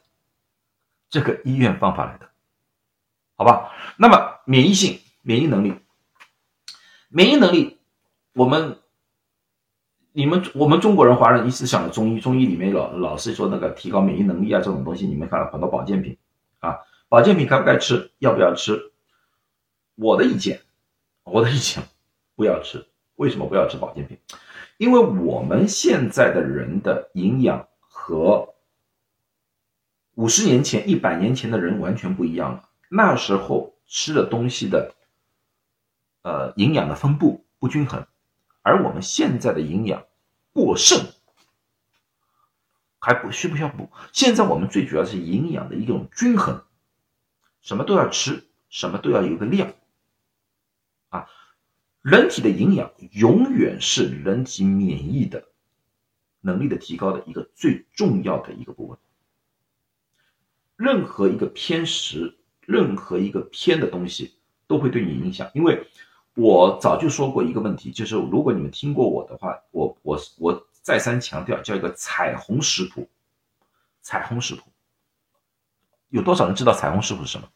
[1.10, 2.28] 这个医院方法来的，
[3.36, 3.72] 好吧？
[3.96, 5.74] 那么免疫性、免疫能力、
[7.08, 7.78] 免疫能力，
[8.32, 8.78] 我们、
[10.12, 16.16] 你们、我们中国人、华人一直想的中医，中医里面老老是说那个提高免疫能力啊，这种东西，你们看了很多保健品
[16.60, 18.92] 啊，保健品该不该吃，要不要吃？
[19.94, 20.60] 我的意见，
[21.24, 21.82] 我的意见，
[22.36, 22.86] 不要吃。
[23.16, 24.16] 为什么不要吃保健品？
[24.78, 27.68] 因为我们现在的人的营养。
[28.00, 28.54] 和
[30.14, 32.70] 五十年前、一百年前的人完全不一样了。
[32.88, 34.94] 那时候吃的东西的，
[36.22, 38.06] 呃，营养的分布不均衡，
[38.62, 40.06] 而我们现在的营养
[40.54, 41.06] 过剩，
[42.98, 43.90] 还不需不需要补？
[44.12, 46.64] 现在我们最主要是营养的一种均衡，
[47.60, 49.74] 什么都要吃，什么都要有个量，
[51.10, 51.28] 啊，
[52.02, 55.44] 人体的营养永远是人体免疫的。
[56.40, 58.96] 能力的提高的一个最重要的一个部分，
[60.76, 64.34] 任何一个偏食，任何一个偏的东西
[64.68, 65.50] 都会对你影响。
[65.52, 65.84] 因为
[66.34, 73.10] 我早就说过一个问题，就是如果你们听过我的话，我我我再三强调，叫一个彩虹食谱。
[74.00, 74.62] 彩虹食谱，
[76.08, 77.48] 有多少人知道彩虹食谱是什么？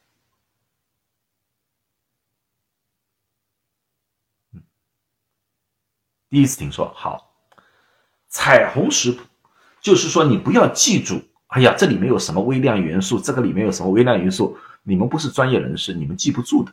[6.33, 7.31] 第一次听说，好。
[8.27, 9.21] 彩虹食谱，
[9.83, 16.73] 就是说你不要记住，哎呀，这里面有什么微量元素，这个里面有什么微量元素，你们不是专业人士，你们记不住的。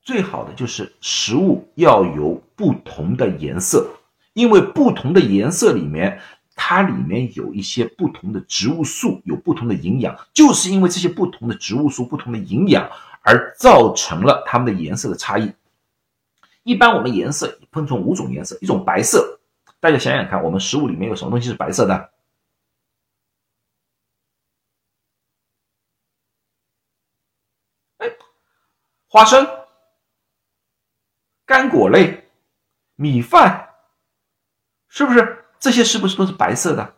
[0.00, 3.84] 最好的就是食物要有不同的颜色，
[4.32, 6.20] 因为不同的颜色里面，
[6.54, 12.88] 它里面有一些不同的植物素，有不同的营养，就是因为这些不同的植物素、不同的营养，
[13.22, 15.52] 而造成了它们的颜色的差异。
[16.64, 19.40] 一般我们颜色分成五种颜色，一种白色，
[19.80, 22.12] 大家想想看，我们食物里面有什么东西是白色的？
[27.98, 28.08] 哎，
[29.08, 29.46] 花生、
[31.44, 32.30] 干果类、
[32.94, 33.70] 米饭，
[34.88, 35.44] 是不是？
[35.58, 36.94] 这些是不是都是白色的？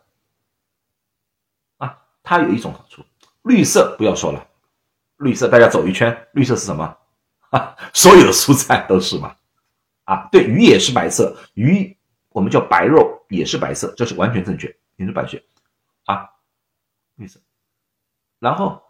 [1.79, 3.03] 啊，它有一种好处，
[3.43, 4.47] 绿色不要说了，
[5.17, 6.97] 绿色大家走一圈，绿色是什么？
[7.51, 9.35] 啊， 所有的蔬菜都是嘛。
[10.05, 11.97] 啊，对，鱼也是白色，鱼
[12.29, 15.43] 我们叫白肉，也是白色，这是完全正确，也是白血
[16.05, 16.31] 啊，
[17.17, 17.41] 绿色。
[18.39, 18.83] 然后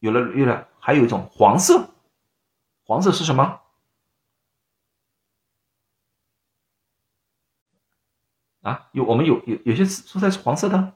[0.00, 1.90] 有了有了，还有一种黄色，
[2.82, 3.60] 黄色是什么？
[8.62, 10.92] 啊，有我们有有有些蔬菜是黄色的，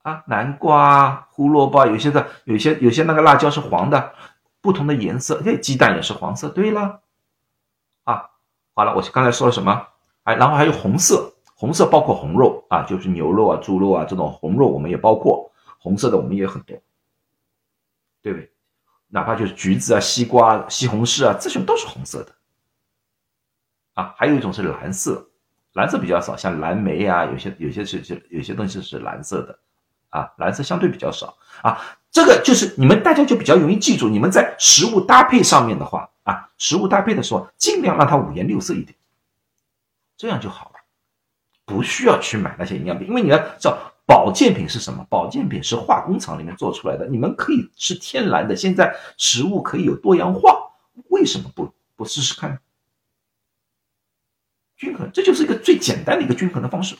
[0.00, 4.14] 啊，南瓜、胡萝卜，有些的有些有些那个辣椒是黄的。
[4.60, 6.48] 不同的颜色，哎，鸡蛋也是黄色。
[6.48, 7.00] 对了，
[8.04, 8.30] 啊，
[8.74, 9.86] 好了，我刚才说了什么？
[10.24, 16.76] 哎，然后还有红色，红色包括红肉啊，就是牛肉啊、猪肉啊这种红肉，我们也包括红色的，我们也很多，
[18.20, 18.52] 对不对？
[19.08, 22.32] 哪怕就是橘子啊、西瓜、西红柿啊，这些都是红色的。
[23.94, 25.28] 啊，还有一种是蓝色，
[25.72, 29.58] 蓝色比较少，像蓝莓啊，有些有些是是有些东西是蓝色的，
[30.10, 31.80] 啊，蓝色相对比较少啊。
[32.12, 38.96] 这个就是你们大家就比较容易记住，你们在食物搭配上面的话啊，食物搭配的时候尽量让它五颜六色一点，
[40.16, 40.80] 这样就好了，
[41.64, 45.06] 不需要去买那些营养品，因为你要知道保健品是什么？
[45.08, 48.56] 保健品是化工厂里面做出来的，你们可以吃天然的。
[48.56, 50.72] 现在食物可以有多样化，
[51.10, 52.60] 为什么不不试试看？
[54.76, 56.96] 均衡，这就是一个最简单的一个均衡的方式，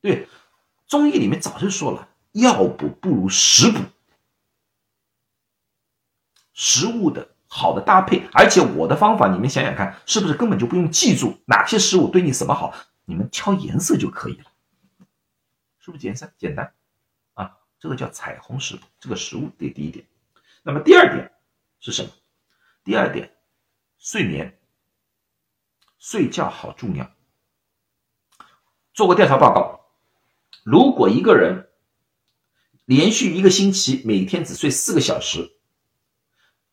[0.00, 0.28] 对。
[0.90, 3.78] 中医里面早就说了，药补不如食补，
[6.52, 12.74] 食物的好的搭配，而且我的方法你们想想看，是不是根本就不用记住哪些食物对你什么好，
[13.04, 14.46] 你们挑颜色就可以了，
[15.78, 16.74] 是不是简单简单
[17.34, 17.56] 啊？
[17.78, 20.04] 这个叫彩虹食谱，这个食物这第一点。
[20.64, 21.30] 那么第二点
[21.78, 22.10] 是什么？
[22.82, 23.32] 第二点，
[23.96, 24.58] 睡眠，
[26.00, 27.08] 睡觉好重要。
[28.92, 29.79] 做过调查报告，
[30.64, 31.68] 如果一个人
[32.84, 35.52] 连续一个星期每天只睡四个小时，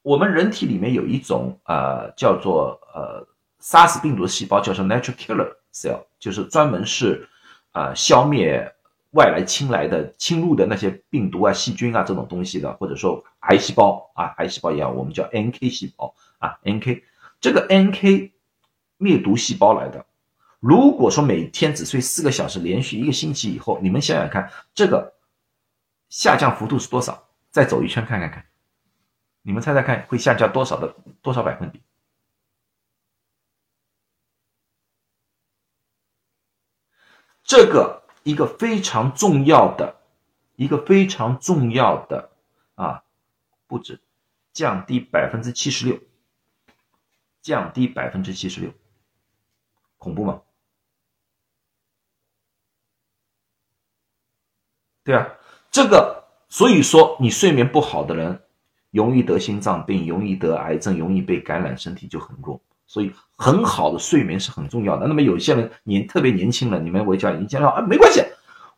[0.02, 3.28] 我们人体里面有一种呃叫做呃
[3.60, 7.28] 杀死病毒的细胞，叫做 natural killer cell，就是专门是
[7.72, 8.74] 啊消灭
[9.12, 17.04] 外来侵来的侵入的那些病毒啊、细菌啊这种东西的，或者说癌细胞啊，癌细胞一样，我们叫 NK 细胞啊，NK
[17.40, 18.32] 这个 NK
[18.98, 20.06] 灭毒细胞来的。
[20.68, 25.14] 如果说每天只睡四个小时，连续一个星期以后，你们想想看，这个
[26.10, 27.30] 下降幅度是多少？
[27.52, 28.46] 再走一圈看看看，
[29.44, 31.82] 你们猜猜看会下降多少的多少百分比？
[37.44, 40.02] 这个一个非常重要的，
[40.58, 42.30] 一个非常重要的
[42.76, 43.06] 啊，
[43.68, 44.02] 不止
[44.52, 45.98] 降低百分之七十六，
[47.42, 48.74] 降低百分之七十六，
[49.98, 50.42] 恐怖吗？
[55.08, 55.26] 对啊，
[55.72, 58.38] 这个所以说你睡眠不好的人，
[58.92, 62.60] 容易得心脏病，容易得癌症，容易被感染，身体就很弱。
[62.88, 65.08] 所以很好的睡眠是很重要的。
[65.08, 68.22] 那么有些人年特别年轻了，你们我讲你讲到啊，没关系，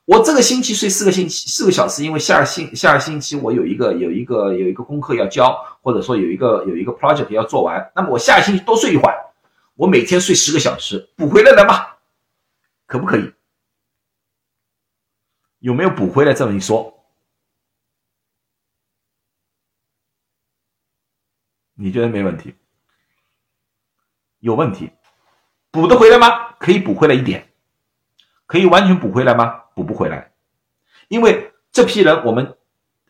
[0.06, 5.52] 我这个星期睡四个星期四个小时，因为下个星下个星期我有一个有一个有一个功课要交，
[5.82, 9.18] 或者说有一个有一个 project 要做完，那么我下个星期多睡一会儿，
[9.76, 11.88] 我每天睡十个小时补回来了吗？
[12.86, 13.32] 可不可以？
[15.60, 17.06] 有没有补回来这么一说？
[21.76, 22.56] 你觉得没问题？
[24.40, 24.92] 有问题？
[25.72, 26.28] 补得回来吗？
[26.60, 27.50] 可以补回来一点，
[28.46, 29.64] 可以完全补回来吗？
[29.76, 30.32] 补不回来，
[31.08, 32.58] 因为这批人，我们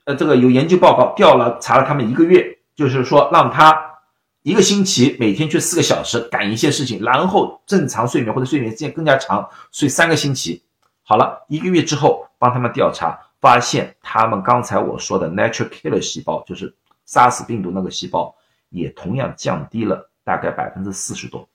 [0.04, 4.00] 呃，这个有研究报告调了查了他们一个月，就是说让他
[4.43, 10.64] 一个星期每天去四个小时赶一些事情，然后正常睡眠或者睡眠时间更加长，睡三个星期。
[11.02, 16.75] 好了，一个月之后帮他们调查，发现他们刚才我说的 natural killer 细胞，就是
[17.05, 18.35] 杀死病毒那个细胞，
[18.69, 21.47] 也同样降低了大概百分之四十多，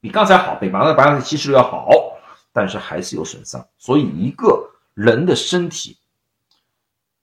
[0.00, 1.90] 比刚才好，比百分之百分之七十六要好，
[2.52, 3.68] 但是还是有损伤。
[3.76, 5.98] 所以一个人的身体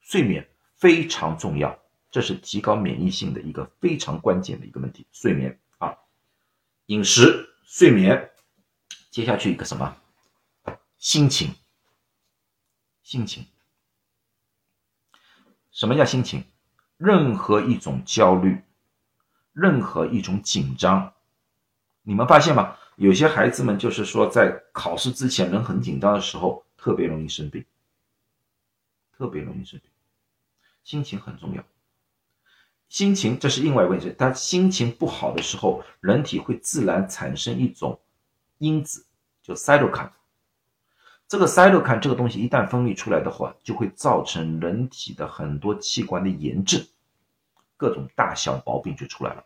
[0.02, 1.78] 睡眠非常重要，
[2.12, 5.08] 这是提高免疫性的一个非常关键的一个问题。
[5.12, 5.96] 睡眠啊，
[6.88, 8.30] 饮食、睡眠，
[9.10, 9.96] 接下去一个什么？
[10.98, 11.54] 心情，
[13.08, 13.46] 心情，
[15.72, 16.44] 什么叫心情？
[16.98, 18.62] 任何一种焦虑，
[19.54, 21.14] 任何一种紧张，
[22.02, 22.76] 你们发现吗？
[22.98, 27.64] 有些孩子们就是说，在考试之前人很紧张的时候，特别容易生病，
[29.18, 29.90] 特别容易生病。
[30.84, 31.64] 心情很重要，
[32.90, 34.14] 心情这是另外一个问题。
[34.18, 37.98] 但心情不好的时候，人体会自然产生一种
[38.58, 39.06] 因子，
[39.42, 40.12] 就 cytokine。
[41.28, 46.82] 这个塞洛看这个东西一旦分泌出来的话，就会造成人体的很多器官的炎症，
[47.76, 49.44] 各种大小毛病就出来了。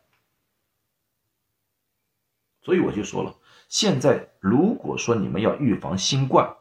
[2.61, 3.33] 所以我就说了，
[3.67, 6.55] 现在如果说你们要预防新冠，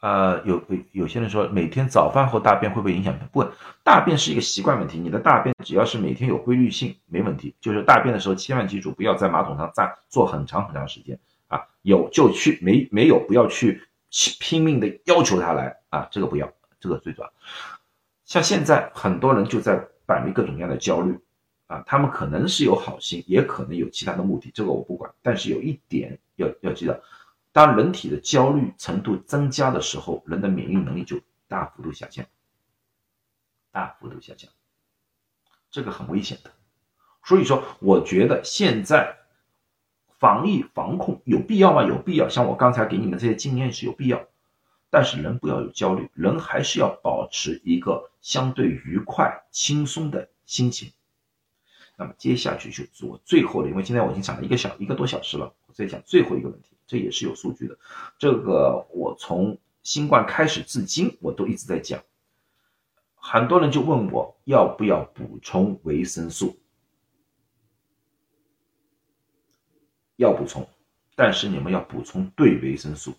[0.00, 3.16] 呃，有有有些人说每天早饭后大便会不会影响？
[3.30, 3.46] 不，
[3.84, 7.54] 大便是一个习惯问题，你的大便只要是每天有规律性，没问题。
[7.60, 11.20] 就是大便的时候，千万记住不要在马桶上站坐很长很长时间。
[11.88, 13.82] 有就去，没没有不要去
[14.38, 17.32] 拼命的要求他来啊，这个不要，这个最主要。
[18.26, 21.18] 像现在很多人就在摆明各种各样的焦虑
[21.66, 25.10] 啊，他们可能是有好心，也可能有其他的目的，这个我不管。
[25.22, 27.02] 但是有一点要要记得，
[27.52, 32.26] 当人体的焦虑程度增加的时候，人的免疫能力就大幅度下降，
[33.72, 34.50] 大幅度下降，
[35.70, 36.50] 这个很危险的。
[37.24, 39.17] 所以说，我觉得现在。
[40.18, 41.84] 防疫防控有必要吗？
[41.84, 42.28] 有必要。
[42.28, 44.26] 像我刚才给你们这些经验是有必要，
[44.90, 50.92] 但是人不要有焦虑，人还是要保持一个相对愉快、轻松的心情。
[51.96, 57.76] 那么接下去就做最后的，因为今天我已经讲了一个小一个多小时了，我再讲最后一个问题，这也是有数据的。
[58.18, 62.00] 这个我从新冠开始至今，我都一直在讲。
[63.14, 66.56] 很多人就问我要不要补充维生素。
[70.18, 70.68] 要补充，
[71.14, 73.14] 但是你们要补充对维生素。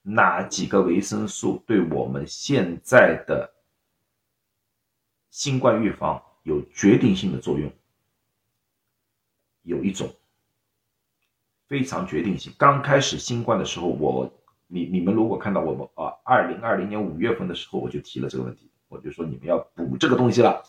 [0.00, 3.52] 哪几个维生素对我们现在的
[5.30, 7.70] 新冠预防有决定性的作用？
[9.62, 10.08] 有一种
[11.66, 12.52] 非常决定性。
[12.56, 14.32] 刚开始新冠的时候，我
[14.68, 20.62] 你你们如果看到我们啊，二零二零年五月份的时候，我就提了这个问题，我就说你们要补这个东西了。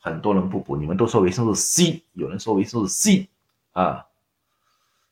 [0.00, 3.28] 很多人不补，你们都说维生素 C，有人说维生素 C
[3.70, 4.04] 啊，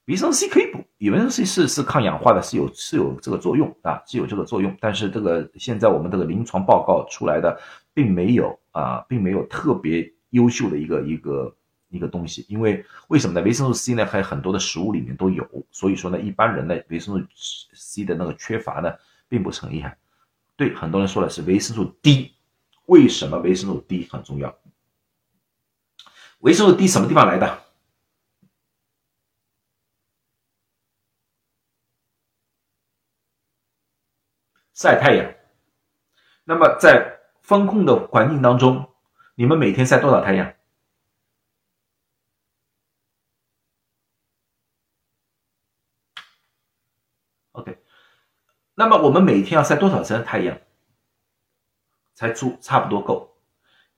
[0.07, 4.77] 维生素 C 可以补，维生素 C 是是抗氧化的，是有是有这个作用啊，是有这个作用。
[4.81, 7.61] 但是这个现在我们这个临床报告出来的，
[7.95, 11.57] 并没有啊，并没有特别优秀的一个一个
[11.91, 12.45] 一个东西。
[12.49, 13.45] 因为为什么呢？
[13.45, 18.93] 维生素 C 呢，还有很多的食物里面都有，所以说呢，一般人的，维生素 C 的那个缺乏呢，
[19.29, 19.97] 并不是很厉害。
[20.57, 22.33] 对很多人说的是维生素 D，
[22.87, 24.55] 为什么维生素 D 很重要？
[26.41, 27.59] 维生素 D 什么地方来的？
[34.81, 35.35] 晒太阳。
[36.45, 38.89] 那么在风控的环境当中，
[39.35, 40.55] 你们每天晒多少太阳
[47.53, 47.77] ？OK。
[48.75, 50.59] 那么我们每天要晒多少层太阳
[52.15, 53.37] 才足差不多够？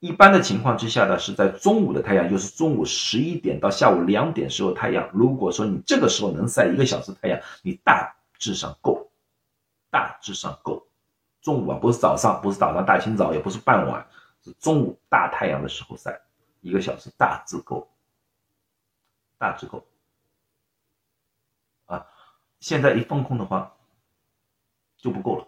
[0.01, 5.09] 一般的情况之下呢，是在中午的太阳，就是中午十一点到下午两点时候太阳。
[5.13, 9.02] 如果说你这个时候能晒一个小时太阳，你大致上够，
[9.93, 10.89] 大致上够。
[11.43, 14.07] 中午啊，不是早上，不是早上大清早，也不是傍晚，
[14.43, 16.21] 是中午大太阳的时候晒
[16.63, 17.89] 一个小时，大致够，
[19.37, 19.85] 大致够。
[21.87, 22.07] 啊，
[22.59, 23.75] 现在一封控的话
[24.97, 25.47] 就不够了。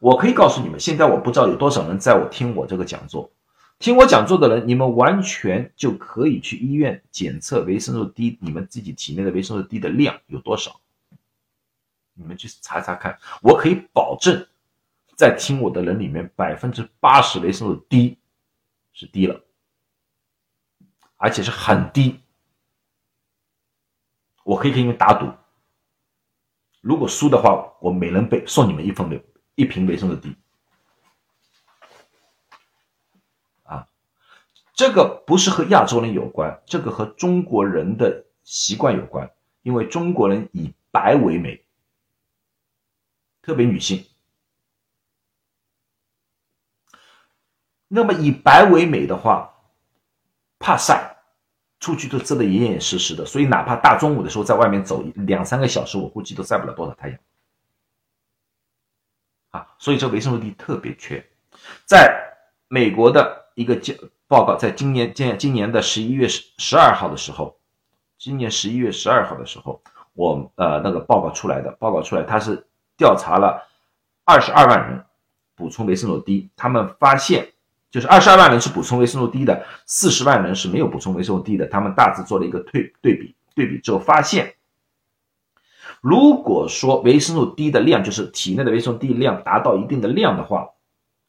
[0.00, 3.30] 我可以告诉你们，现在我不知道有多少人在我听我这个讲座。
[3.78, 10.80] 听我讲座的人，你们完全就可以去医院检测维生素 D，你们自己体内的维生素 D 的量有多少？
[12.14, 13.18] 你们去查查看。
[13.42, 14.46] 我可以保证，
[15.16, 18.18] 在听我的人里面，百分之八十维生素 D
[18.92, 19.40] 是低了，
[21.16, 22.20] 而且是很低。
[24.42, 25.30] 我可以给你们打赌，
[26.80, 29.22] 如果输的话，我每人备送你们一份的
[29.54, 30.36] 一瓶维生素 D。
[34.76, 39.30] 这个不是和亚洲人有关，这个和中国人的习惯有关。
[39.62, 41.63] 因为中国人以白为美，
[43.44, 44.04] 特别女性。
[47.88, 49.54] 那么以白为美的话，
[50.58, 51.16] 怕晒，
[51.78, 57.18] 出去都遮得严严实实的，所以哪怕大中午的时候在外面走两三个小时，我估计都晒不了多少太阳。
[59.50, 61.24] 啊，所以这维生素 D 特别缺，
[61.84, 62.34] 在
[62.68, 63.94] 美国的一个叫。
[64.26, 67.60] 报告在今年今今年的十一月十十二号的时候，
[68.16, 69.80] 今年十一月十二号的时候，
[70.14, 72.66] 我呃那个报告出来的报告出来，它是
[72.96, 73.68] 调查了
[74.24, 75.04] 二十二万人
[75.54, 77.52] 补充维生素 D，他们发现
[77.90, 84.54] 就是二十二万人是补充维生素 D 的，四十万人是没有补充维生素 D 的，他们大致做了一个对对比，对比之后发现，
[86.00, 90.70] 如果说维生素 D 的量就是体内的维生素 D 量达到一定的量的话，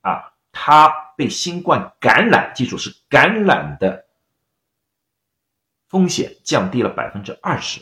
[0.01, 1.05] 啊，它。
[1.17, 4.05] 被新冠感染，记住是感染的
[5.87, 7.79] 风险降低了百分之二十，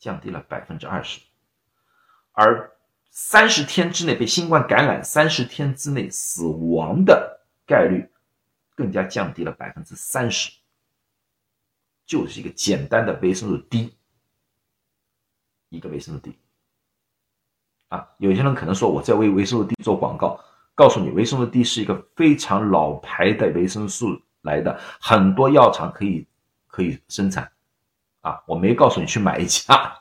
[0.00, 1.20] 降低了百分之二十，
[2.40, 2.70] 而
[3.10, 8.08] 三十天之内被新冠感染，三十天之内死亡的概率
[8.76, 10.52] 更加降低了百分之三十，
[12.06, 13.92] 就是一个简单的维生素 D，
[15.68, 16.38] 一个维生素 D，
[17.88, 20.38] 啊，有些人可能说我在为维生素 D 做广告。
[20.76, 26.24] 告诉你，维生素 D 是一个非常老牌的维生素来的，很多药厂可以
[26.68, 27.50] 可以生产，
[28.20, 29.98] 啊，我没告诉你去买一家，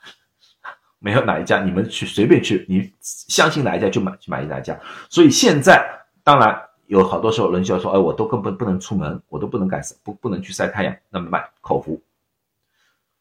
[0.99, 4.79] 没有哪一家，你们去随便去，你相信哪一家就买去买哪一家。
[5.09, 5.85] 所以现在
[6.23, 12.01] 当然有好多时候人就要说，哎，我都根本不能出门，我都不能干不不能去晒太阳，那么买口服，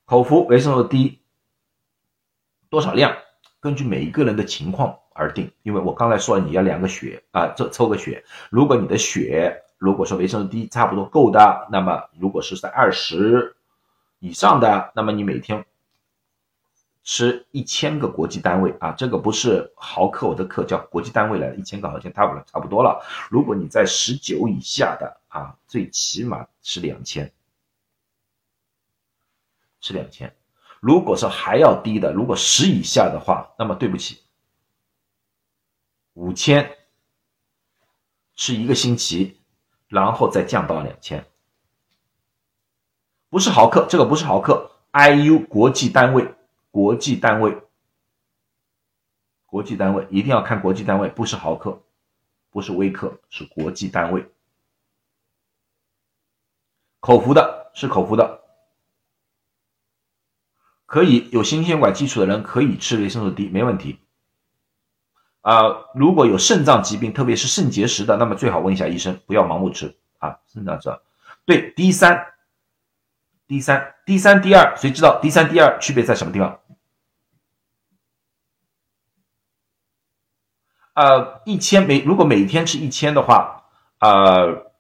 [0.05, 1.19] 口服维生素 D
[2.71, 3.15] 多少量，
[3.61, 4.97] 根据每一个人的情况。
[5.19, 8.23] 而定，因为我刚才说了你要量个血啊，这抽个血。
[8.51, 13.57] 如果你的血如果说维生素 D 差不多够的，那么如果是在二十
[14.19, 15.65] 以上的，那么你每天
[17.07, 23.01] 吃一千个国际单位啊，这个不是毫克，我的克叫国际单位来的，一千个毫克差不多差不多了。
[23.31, 27.33] 如果你在十九以下的啊，最起码吃两千，
[29.81, 30.35] 吃两千。
[30.81, 34.19] 如果是还要低的，如果十以下的话，那么对不起。
[36.15, 36.77] 五千
[38.35, 39.41] 是一个星期，
[39.87, 41.25] 然后再降到两千，
[43.31, 46.35] 不是毫克，这个不是毫克，IU 国际单位，
[46.77, 47.57] 国际单位，
[49.47, 51.81] 国际单位一定要看国际单位，不是毫克，
[52.51, 54.31] 不是微克，是国际单位。
[57.01, 58.43] 口服的是口服的，
[60.85, 63.99] 可以有心血管基础的人可以吃维生素 D，没问题。
[65.41, 70.41] 啊，如果有肾脏疾病，特别是肾结石的，那么最好问一下医生，不要盲目吃啊。
[70.47, 71.03] 肾脏这
[71.47, 72.35] 对 D 三
[73.47, 76.61] ，D 三，D 三 D 二，谁知道 D 三 D 二区别在什么地方？
[80.97, 83.65] 呃，一千每如果每天吃一千的话，
[84.01, 84.73] 呃，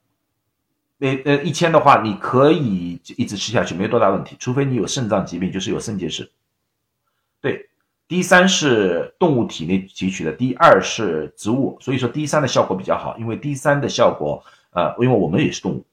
[0.97, 4.35] 每呃一千的话，你可以一直吃下去，没多大问题。
[4.39, 6.33] 除非你有肾脏疾病，就是有肾结石。
[7.43, 7.69] 对
[8.09, 15.85] ，D 三是动物体内提取的，D 二是植物，所以说 D 三的效果比较好，因为 D 三的效果，呃，因为我们也是动物，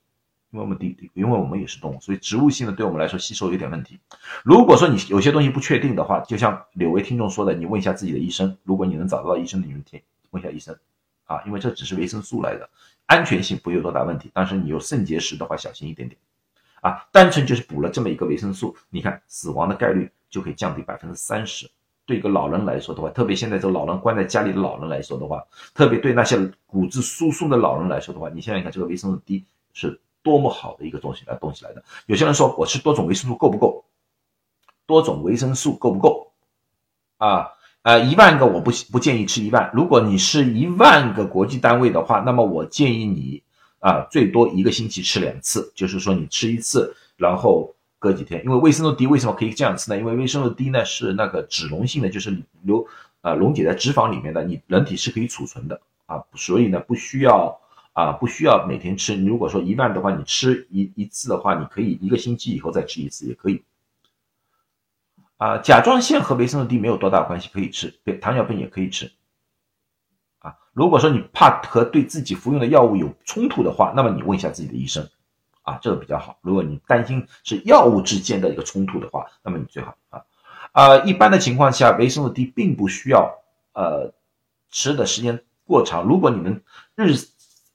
[0.51, 3.99] 因为我们 D，因为我们也是动物，所以植物性的对我们来说吸收有点问题。
[4.45, 10.01] 如果说你有些东西不确定的话，就像柳位听众说的，你问一下自己的医生，如果你能找到医生，你们听。
[10.33, 10.77] 问一下医生，
[11.25, 12.69] 啊，因为这只是维生素来的，
[13.05, 14.29] 安全性不有多大问题。
[14.33, 16.19] 但是你有肾结石的话，小心一点点，
[16.81, 21.69] 啊，单纯就是补了这么一个维生素，你看死亡的概率就可以降低百分之三十。
[22.05, 25.41] 对一个老人来说的话，特别现在这个老人关在家里的老人来说的话，
[25.73, 31.81] 特别对那些骨质疏松的老人来说的话，你想想看，这个维生素 D 是多么好的一个东西来东西来的。
[32.07, 33.85] 有些人说我吃多种维生素够不够？
[34.85, 36.33] 多种维生素够不够？
[37.19, 37.49] 啊？
[37.83, 39.69] 呃，一万个我不不建议吃一万。
[39.73, 43.43] 如果你是一万个国际单位的话，那么我建议你
[43.79, 48.41] 啊，最多一个星期吃两次，就是说你吃一次，然后隔几天。
[48.45, 49.97] 因为维生素 D 为什么可以这样吃呢？
[49.97, 52.85] 因为维生素 D 呢是那个脂溶性的，就是溶
[53.19, 57.59] 啊溶解在脂肪里面的，你人体是可以储存的啊，所以呢不需要
[57.91, 59.13] 啊不需要每天吃。
[59.13, 63.61] 你如果说一万的话，你吃一一次的话，你可以一个星期以后再吃一次也可以。
[65.43, 67.93] 啊，甲状腺和维生素 D 没有多大关系，可以吃。
[68.05, 69.11] 对，糖尿病也可以吃。
[70.39, 75.05] 啊，如果说你怕和对自己服用的药物有冲突的话，那么你问一下自己的医生。
[75.63, 76.37] 啊，这个比较好。
[76.43, 80.21] 如果你担心是药物之间的一个冲突的话，那么你最好啊。
[80.71, 83.29] 啊，一般的情况下，维生素 D 并不需要
[83.73, 84.13] 呃
[84.69, 86.03] 吃的时间过长。
[86.03, 86.63] 如果你们
[86.95, 87.15] 日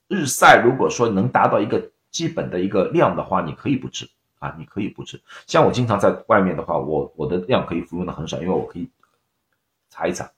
[0.09, 4.09] 日晒，如果说能达到一个基本的一个量的话，你可以不吃。
[4.39, 5.21] 啊，你可以不吃。
[5.47, 8.89] 像我经常在外面的话，我我的量可以服用的很少，因为我可以
[9.91, 10.31] 查一查。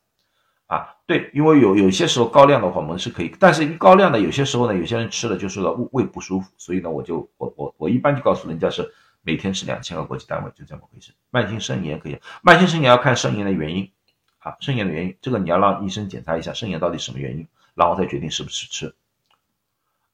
[0.67, 8.89] 啊，对，因为有有些时候高量的话，我们是可以，但是一高量的有些时候呢，有些人吃了就是胃胃不舒服，所以呢，我就我我我一般就告诉人家是
[9.23, 11.13] 每天吃两千个国际单位，就这么回事。
[11.31, 13.91] 慢性肾炎可以，慢性肾炎要看肾炎的原因，
[14.39, 17.45] 啊，肾炎的原因，这个你要让医生检查一下肾炎到底什么原因，
[17.75, 18.95] 然后再决定是不是吃。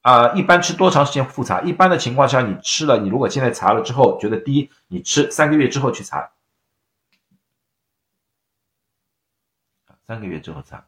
[0.07, 1.61] 啊，一般吃多长时间复查？
[1.63, 6.31] 一般的情况下，你吃了，你如果现在查了之后觉得低，你吃三个月之后去查。
[10.07, 10.85] 三个月之后查。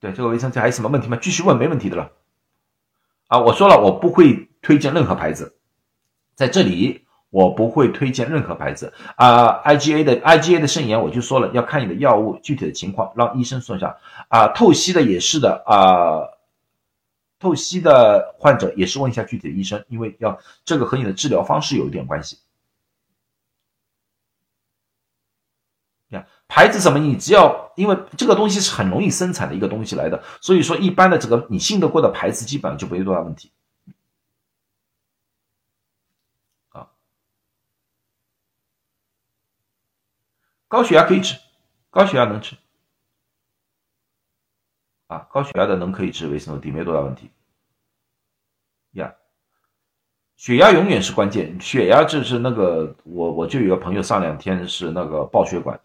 [0.00, 1.16] 对这个维生素还有什么问题吗？
[1.18, 2.12] 继续问，没问题的了。
[3.28, 5.56] 啊，我说了，我不会推荐任何牌子，
[6.34, 8.92] 在这里我不会推荐任何牌子。
[9.16, 13.96] 啊，IgA 的 IgA 的肾炎我就说了，要看你的药物具体的情况，让医生说一下。
[14.28, 16.33] 啊，透析的也是的啊。
[17.44, 22.38] 透析的患者也是问一下具体的医生，因为要这个和你的治疗方式有一点关系。
[26.08, 26.98] 呀，牌子什么？
[26.98, 33.52] 你只要因为这个东西是很容易生产的一个东西来的，所以说一般的这个你信得过的牌子基本上就没有多大问题。
[36.70, 36.88] 啊，
[40.66, 41.38] 高血压可以吃，
[41.90, 42.56] 高血压能吃。
[45.14, 47.30] 啊，高血压的能可以吃维生素 D，没多大问题。
[48.92, 49.14] 呀，
[50.34, 55.78] 血压永远是关键，血压就是那个我我就有个朋友上两天是那个爆血管，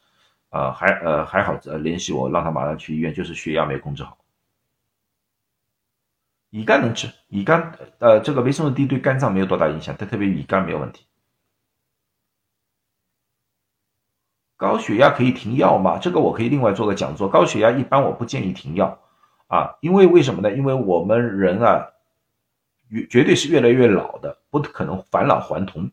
[0.50, 4.18] 啊还呃还好呃联系我让他马上去医院，就是血压没控制好。
[6.50, 11.06] 乙肝能吃，乙肝呃这个维生素 D 对肝脏没有多大影响，它特别乙肝没有问题。
[14.58, 16.00] 高血压可以停药吗？
[16.00, 17.30] 这个我可以另外做个讲座。
[17.30, 19.00] 高血压一般我不建议停药。
[19.50, 20.56] 啊，因为为什么呢？
[20.56, 21.88] 因为我们人啊，
[22.88, 25.90] 越绝对是越来越老的，不可能返老还童。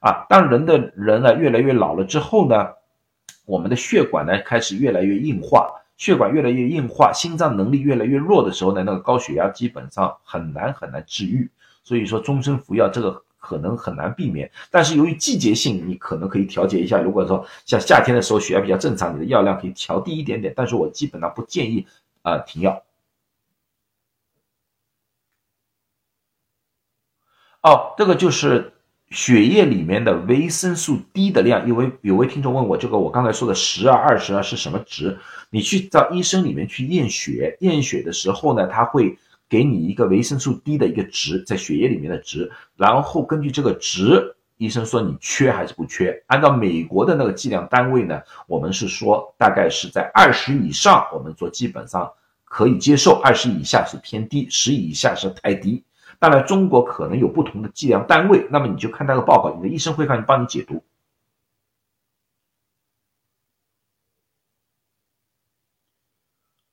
[0.00, 2.68] 啊，当人的人啊越来越老了之后呢，
[3.46, 11.48] 我们的血管呢开始越来越硬化，血管越来越硬化，心脏能力越来越弱的时候呢，那个高血压基本上很难很难治愈。
[11.82, 14.50] 所以说，终身服药这个可能很难避免。
[14.70, 17.00] 但是由于季节性，你可能可以调节一下。
[17.00, 20.52] 如果说像夏天的时候血压比较正常，你的药量可以调低一点点。
[20.56, 21.86] 但是我基本上不建议
[22.22, 22.82] 啊停药。
[27.66, 28.72] 哦，这个就是
[29.10, 35.18] 血液里面的维生素 D 的量，因为有位听众问我这个，我刚才说的十啊、二十啊是什么值？
[35.50, 39.18] 你去到医生里面去验血，验血的时候呢，他会
[39.48, 46.22] 给你一个维生素 D 的一个值，在血液里面的值，然后根据这个值，医生说你缺还是不缺？
[46.28, 52.08] 按照美国的那个计量单位呢，我们是说大概是在二十以上，我们说基本上
[52.44, 55.82] 可以接受；二十以下是偏低，十以下是太低。
[56.18, 60.82] 当然，中国可能有不同的计量单位，那么你就看那个报告，你的医生会帮你帮你解读。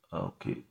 [0.10, 0.64] OK，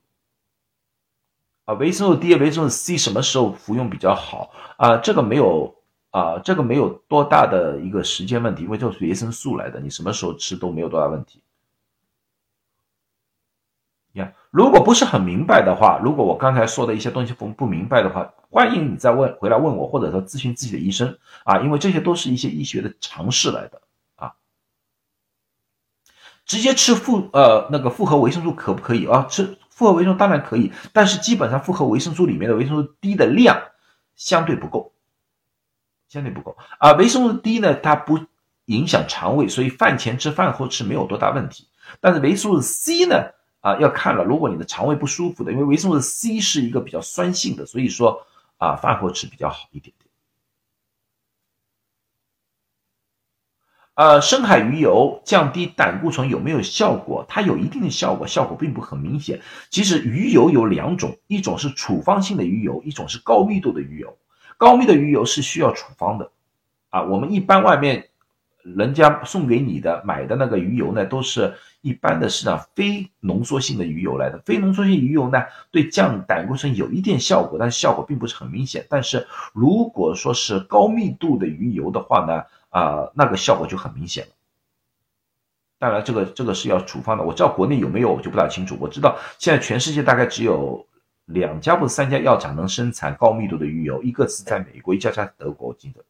[1.64, 4.96] 啊，维生素 D、维生素 C 什么时候服用比较好啊？
[4.98, 5.74] 这个没有
[6.10, 11.42] 啊，这个没有多大的一个时间问题，因为这是维生素来的，你什么时候吃都没有多大问题。
[14.12, 23.80] 呀，如果不是很明白的话，如果我刚才说的一些东西不不明白的话，欢迎你再问回来问我，或者说咨询自己的医生啊，因为这些都是一些医学的常识来的
[24.16, 24.34] 啊。
[26.44, 29.26] 直接吃复呃那个复合维生素可不可以啊？
[29.30, 33.58] 吃复合维生素当然可以，但是基本上复合维生素里面的维生素 D 的量
[34.16, 34.92] 相对不够，
[36.10, 36.92] 相对不够啊。
[36.92, 38.20] 维生素 D 呢，它不
[38.66, 41.68] 影响肠胃，所以饭前吃饭后吃没有多大问题。
[42.00, 43.16] 但是维生素 C 呢？
[43.62, 44.24] 啊，要看了。
[44.24, 48.26] 如果你的肠胃不舒服的，因为维生素 C 是一个比较酸性的，所以说
[48.59, 50.10] 啊，饭后吃比较好一点点。
[53.94, 57.24] 呃，深海鱼油降低胆固醇有没有效果？
[57.28, 59.40] 它有一定的效果，效果并不很明显。
[59.70, 64.18] 其实鱼油有两种，一种是处方性的鱼油，一种是高密度的鱼油。
[64.56, 66.32] 高密的鱼油是需要处方的，
[66.90, 68.09] 啊，我们一般外面。
[68.62, 74.39] 人家送给你的买的那个鱼油呢，都是一般的市场非浓缩性的鱼油来的。
[74.44, 78.86] 非浓缩性鱼油呢，对降胆固醇有一点效果，但是效果并不是很明显。
[78.89, 84.32] 但是如果说是高密度的鱼油的话呢，啊，那个效果就很明显了。
[85.78, 87.24] 当然，这个这个是要处方的。
[87.24, 88.76] 我知道国内有没有，我就不大清楚。
[88.80, 90.86] 我知道现在全世界大概只有
[91.24, 96.01] 两家或者三家药厂能生产高密度的鱼油，一个是在美国，一家在德国，我记得。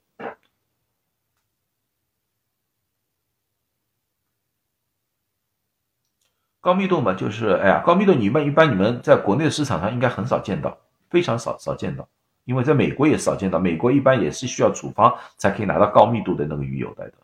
[6.63, 10.79] 高密度嘛，就是哎呀，高密度你们一般你们在国内的市场上应该很少见到，
[11.11, 12.09] 非常少少见到，
[12.45, 17.15] 因为在美国也少见到，美国一般也是需要处方才可以拿到高密度的那个鱼油来的。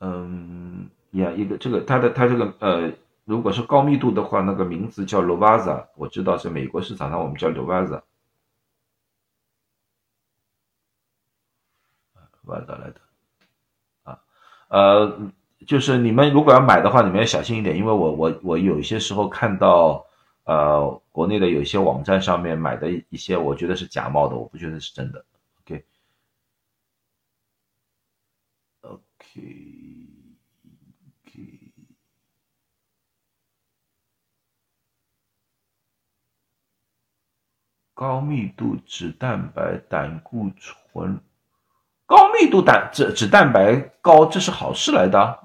[0.00, 2.90] 嗯，呀，一个这个它的它这个呃，
[3.26, 8.02] 如果是高密度的话，那个名字叫 Lovaza，我知道是美国市场上我们叫 Lovaza，
[12.14, 13.00] 啊，Lovaza 来的。
[14.74, 15.16] 呃，
[15.68, 20.04] 就是你们如果要买的话，你们要小心一点，因为我我我有些时候看到，
[20.44, 25.24] 呃，国内的有些网站上面买的一些，我觉得是假冒的，我不觉得是真的。
[25.60, 25.84] OK，OK，
[37.94, 41.20] 高密度脂蛋白胆固醇。
[42.14, 45.36] 高密度胆脂脂蛋白高，这是好事来的。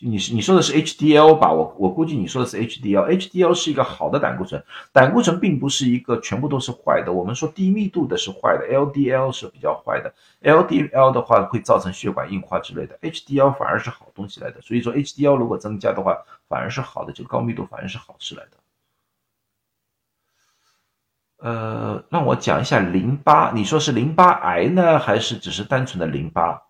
[0.00, 1.52] 你你说的是 HDL 吧？
[1.52, 3.08] 我我估计你说的是 HDL。
[3.08, 4.62] HDL 是一个好的胆固醇，
[4.92, 7.12] 胆固醇并不是一个全部都是坏的。
[7.12, 10.14] 我们说低密度的是坏的，LDL 是比较坏的。
[10.44, 14.60] LDL 的话会造成血管硬化之类的，HDL 反而是好东西来的。
[14.60, 16.16] 所以说 HDL 如果增加的话，
[16.48, 18.61] 反而是好的，就高密度反而是好事来的。
[21.42, 23.50] 呃，让我讲一下淋巴。
[23.50, 26.62] 你说是淋巴癌呢，还是只是单纯的淋巴？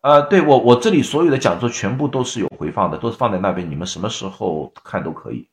[0.00, 5.48] 呃，对我，我这里所有的讲座全部都是有回放的，都是放在那边，你们什么时候看都可以。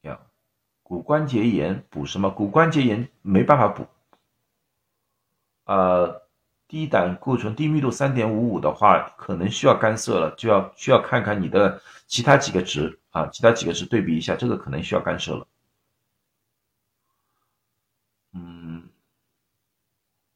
[0.00, 0.18] 呀，
[0.82, 2.28] 骨关节炎补什么？
[2.28, 3.86] 骨关节炎没办法补。
[5.66, 6.25] 呃。
[6.68, 15.46] 低胆固醇、低密度三点五五的话，可能需要干涉了，就要需要看看你的其他几个值啊，其他几个值对比一下，这个可能需要干涉了。
[18.34, 18.82] 嗯，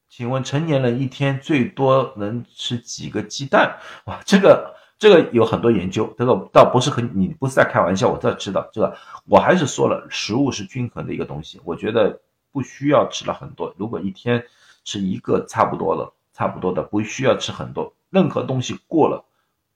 [0.07, 3.77] 请问成年人一天最多能吃几个鸡蛋？
[4.05, 12.21] 哇，这个这个有很多研究，这个倒不是和你不是在开玩笑，我这知道这个，我还是说了，食物是均衡的一个东西，我觉得
[12.53, 14.41] 不需要吃了很多，如果一天
[14.85, 16.13] 吃一个差不多了。
[16.41, 17.93] 差不多的，不需要吃很多。
[18.09, 19.23] 任何东西过了，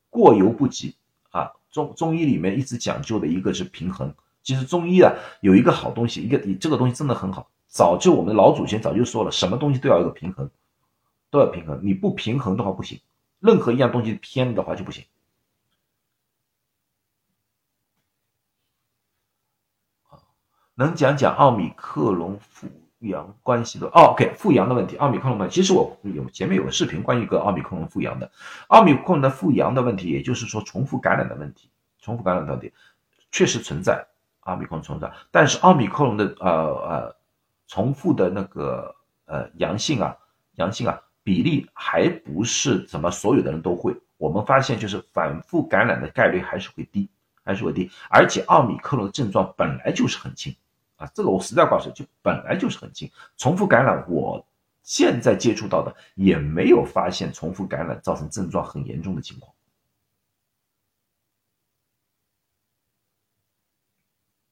[0.10, 0.96] 过犹不及
[1.30, 1.52] 啊。
[1.70, 4.12] 中中医里面一直讲究的一个是平衡。
[4.42, 7.48] 其实中医啊有一个好东西，一个你这个东西真的很好。
[7.68, 10.50] 早就我们老祖先早就说了，什么东西都要有个平衡，
[11.30, 11.80] 都要平衡。
[11.84, 13.00] 你不平衡的话不行，
[13.40, 15.06] 任何一样东西偏的话就不行。
[20.74, 22.68] 能讲讲奥米克隆复
[23.07, 23.88] 阳关系的？
[23.88, 28.32] 哦，OK，复阳的问题，奥米克隆的，其实我有前面有个视频关于一个奥米克隆复阳的，
[28.68, 31.69] 奥米克隆的复阳的问题，也就是说重复感染的问题，
[32.02, 32.72] 重复感染到底
[33.32, 34.06] 确实存在，
[34.41, 37.15] 奥米克隆存在，但是奥米克隆的呃呃
[37.68, 38.95] 重复的那个
[39.26, 40.15] 呃阳性啊，
[40.56, 47.10] 阳性啊比例还不是怎么所有的人都会，我们发现就是反复感染的概率还是会低，
[47.44, 50.56] 还是会低，而且奥米克隆的症状本来就是很轻。
[50.98, 54.46] 啊，这个我实在告诉就本来就是很轻，重复感染，我
[54.84, 59.52] 现在接触到的也没有发现重复感染造成症状很严重的情况。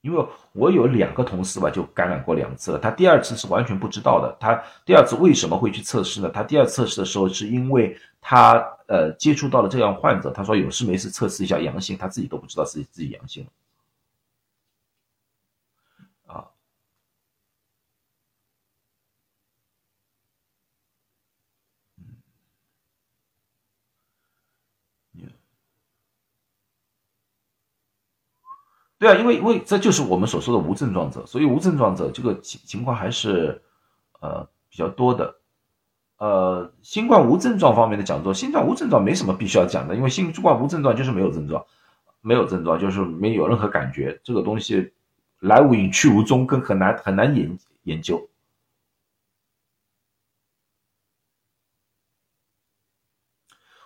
[0.02, 4.36] 因为我有两个同事吧，就感染过两次了，他第二次是完全不知道的。
[4.38, 6.30] 他第二次为什么会去测试呢？
[6.30, 8.58] 他第二次测试的时候，是因为他
[8.90, 13.50] 呃接触到了这样患者，他说有事没事测试一下阳性，他自己都不知道自己自己阳性了。
[29.04, 33.62] 对啊，因为因为这就是我们所说的无症状者，所以无症状者这个情情况还是
[34.22, 35.36] 呃比较多的。
[36.20, 41.66] 呃，新冠无症状方面的讲座，新冠无症状没什么必须要讲的，因为新冠无症状就是没有症状，
[42.22, 44.94] 没有症状就是没有任何感觉，这个东西
[45.40, 48.26] 来无影去无踪，更很难很难研研究。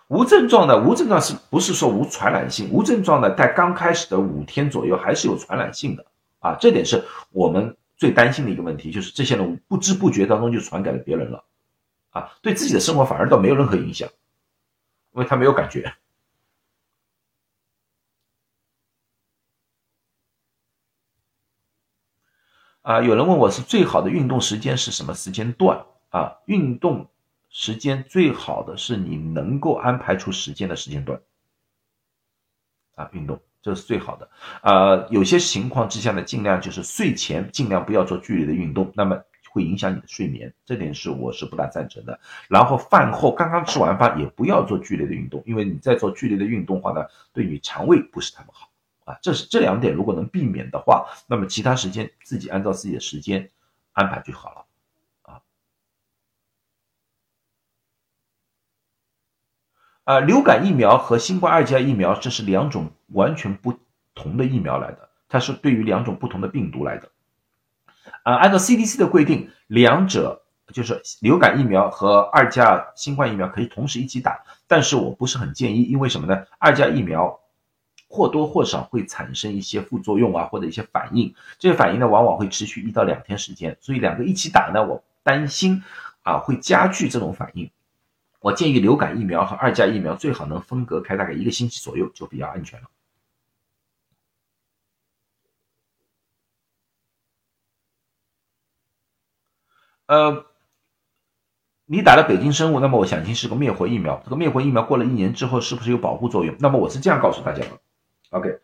[0.08, 2.70] 无症状的无症状是不是说无传染性？
[2.70, 6.04] 无症状的在刚开始的五天左右还是有传染性的
[6.38, 11.44] 啊，这点是我们最担心的一个问题，就是这些人不知不觉当中就传给了别人了，
[12.10, 14.08] 啊，对自己的生活反而倒没有任何影响，
[15.12, 15.92] 因为他没有感觉。
[22.80, 26.38] 啊，有人问我是最好的运动时间是什么时间段啊？
[26.46, 27.06] 运动。
[27.50, 31.20] 时间最好的是你能够安排出时间的时间段，
[32.94, 34.30] 啊，运动这是最好的。
[34.62, 39.20] 呃，有些情况之下呢，尽量就是睡前尽量不要做剧烈的运动，那么
[39.50, 42.20] 会影响你的睡眠，这点是我是不大赞成的。
[42.48, 48.70] 然后饭后刚刚吃完饭也不要做剧烈的运动，因为你在做剧烈的运动话呢，对你肠胃不是太好
[49.04, 49.18] 啊。
[49.22, 53.50] 这是这两点如果能避免的话，那么其他时间自己按照自己的时间
[53.92, 54.64] 安排就好了。
[60.08, 63.78] 呃，流感疫苗和新冠二价疫苗，这是两种完全不
[64.14, 67.10] 同的疫苗来的，它是对于两种不同的病毒来的。
[68.22, 70.40] 啊，按照 CDC 的规定，两者
[70.72, 76.42] 就是流感疫苗和二价新冠疫苗可以同时一起打，但是我不是很建议，因为什么呢？
[76.56, 77.38] 二价疫苗
[78.08, 85.82] 或多或少会产生一些副作用啊，或者一些反应，这些反应呢往往会持续一到两天时间，所以两个一起打呢，我担心
[86.22, 87.70] 啊会加剧这种反应。
[88.40, 92.88] 我建议流感疫苗和二价疫苗最好能分隔开大概一个星期左右，就比较安全了。
[100.06, 100.46] 呃，
[101.84, 104.20] 你打了北京生物，那么我想听是个灭活疫苗。
[104.24, 106.56] 这个灭活疫苗过了一年之后，是不是有保护作用？
[106.60, 107.78] 那么我是这样告诉大家的
[108.30, 108.60] ：OK，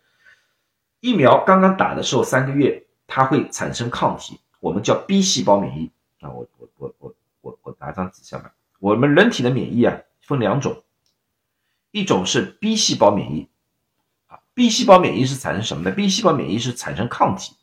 [1.01, 5.91] 疫苗刚刚打的时候三个月，它会产生抗体，我们叫 B 细胞免疫。
[6.21, 8.51] 啊，我我我我我我拿张纸下来。
[8.85, 10.83] 我们人体的免疫啊，分两种，
[11.91, 13.49] 一种是 B 细胞免疫，
[14.27, 17.57] 啊，B 细胞免疫是产生什么呢？B 细胞免疫是产生抗体。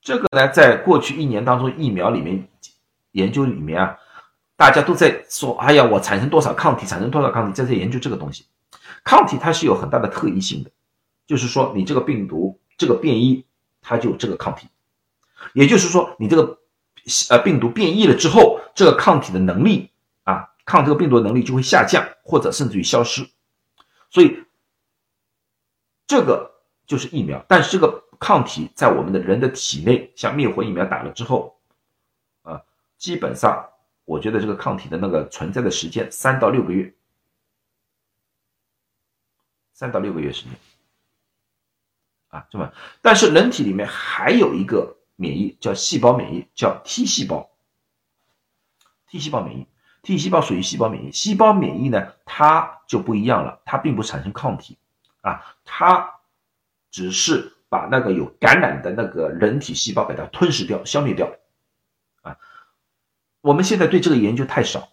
[0.00, 2.48] 这个呢，在过去一年当中，疫苗里面
[3.10, 3.98] 研究里面啊，
[4.54, 8.46] 大家都在说，哎呀，我产生多少抗体，产生多少抗体，在在研究这个东西。
[9.02, 10.70] 抗体它是有很大的特异性的，
[11.26, 13.44] 就是说你这个病毒这个变异，
[13.80, 14.68] 它就有这个抗体，
[15.54, 16.61] 也就是说你这个。
[17.30, 19.90] 呃，病毒变异了之后，这个抗体的能力
[20.22, 23.28] 啊，抗这个病毒的能力就会下降，或者甚至于消失。
[24.08, 24.44] 所以，
[26.06, 26.48] 这个
[26.86, 27.44] 就是疫苗。
[27.48, 31.58] 但是这个抗体在我们的人的体内，像灭活疫苗打了之后，
[32.42, 32.62] 啊，
[32.96, 33.68] 基本上
[34.04, 36.94] 我觉得这个抗体的那个存在的时间三到六个月，
[39.72, 40.52] 三到六个月时间，
[42.28, 44.96] 啊，这么，但是人体里面还有一个。
[45.22, 47.48] 免疫叫细胞免疫，叫 T 细胞。
[49.06, 49.68] T 细胞免疫
[50.02, 51.12] ，T 细胞属于细胞免疫。
[51.12, 54.76] 细胞免疫呢，它就不一样了，它并不产生抗体
[55.20, 56.18] 啊，它
[56.90, 61.30] 只是把那个有感染的那个人体细胞给它吞噬掉、消灭掉
[62.22, 62.36] 啊。
[63.40, 64.88] 我们现在对这个研究太少，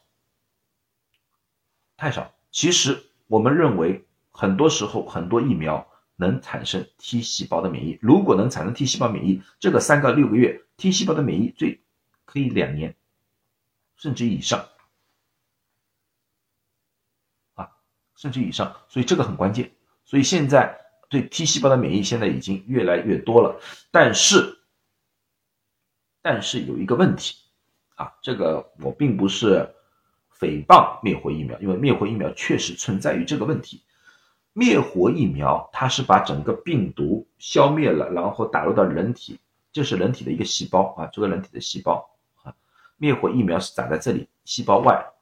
[1.97, 2.31] 太少。
[2.51, 5.88] 其实我们认为，很多时候很多疫苗
[6.19, 7.97] 能产生 T 细胞的免疫。
[8.01, 11.81] 如果能产生 T 细胞免疫，这个三个六个月 T 细胞的免疫最
[12.25, 12.93] 可以两年，
[13.95, 14.67] 甚至以上，
[17.55, 17.71] 啊，
[18.15, 18.75] 甚至以上。
[18.89, 19.71] 所以这个很关键。
[20.03, 20.77] 所以现在
[21.07, 23.57] 对 T 细胞的免疫现在已经越来越多了，
[23.89, 24.59] 但是，
[26.21, 27.37] 但是有一个问题，
[27.95, 29.73] 啊，这个我并不是
[30.37, 33.81] 诽谤灭活疫苗，因为灭活疫苗确实存在于这个问题。
[34.59, 39.39] 灭活疫苗，它是把整个病毒消灭了，然后打入到人体，
[39.71, 42.09] 这是人体的一个细胞啊，这个人体的细胞
[42.43, 42.53] 啊。
[42.97, 45.13] 灭活疫苗是打在这里细胞外，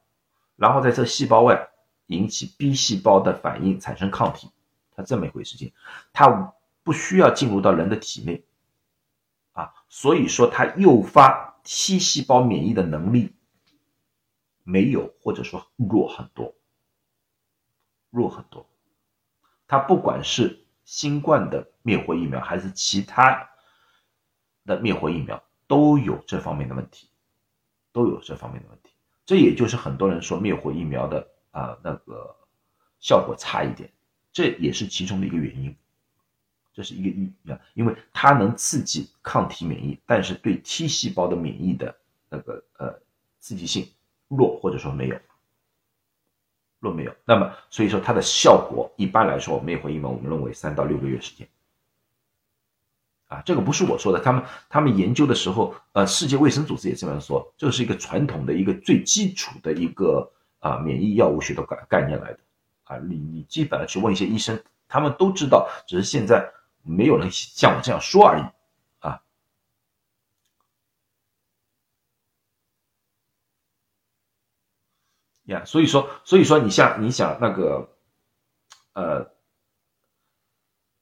[0.56, 1.70] 然后在这细胞外
[2.08, 4.50] 引起 B 细胞的反应，产生抗体，
[4.96, 5.72] 它这么一回事情，
[6.12, 6.52] 它
[6.82, 8.44] 不需要进入到人的体内
[9.54, 13.36] 啊，所以说它诱发 T 细胞免疫的能力
[14.64, 16.56] 没有，或者说弱很多，
[18.10, 18.68] 弱很多。
[19.68, 23.50] 它不管是新冠的灭活疫苗，还是其他
[24.66, 27.10] 的灭活疫苗，都有这方面的问题，
[27.92, 28.92] 都有这方面的问题。
[29.26, 32.36] 这也就是很多人说灭活疫苗的啊那个
[33.00, 33.92] 效果差一点，
[34.32, 35.76] 这也是其中的一个原因。
[36.74, 41.94] 这是一个疫苗，因为它能刺激抗体免疫，但是对 T 细胞的免疫的
[42.30, 42.94] 那个呃
[43.40, 43.92] 刺激性
[44.28, 45.20] 弱，或者说没有。
[46.80, 51.48] 若没有，那么所以说它的效果一般来说，灭活疫苗我们认为三到六个月时间，
[53.28, 62.40] 啊，这个不是我说的，他们他们研究的时候，呃，世界卫生组织也这么说，这是一个传统的一个最基础的一个啊免疫药物学的概概念来的，
[62.84, 66.48] 啊，你你基本上去问一些医生，他们都知道，只是现在
[66.84, 68.44] 没有人像我这样说而已。
[75.48, 77.90] 呀，所以说，所以说，你像你想那个，
[78.94, 79.32] 呃，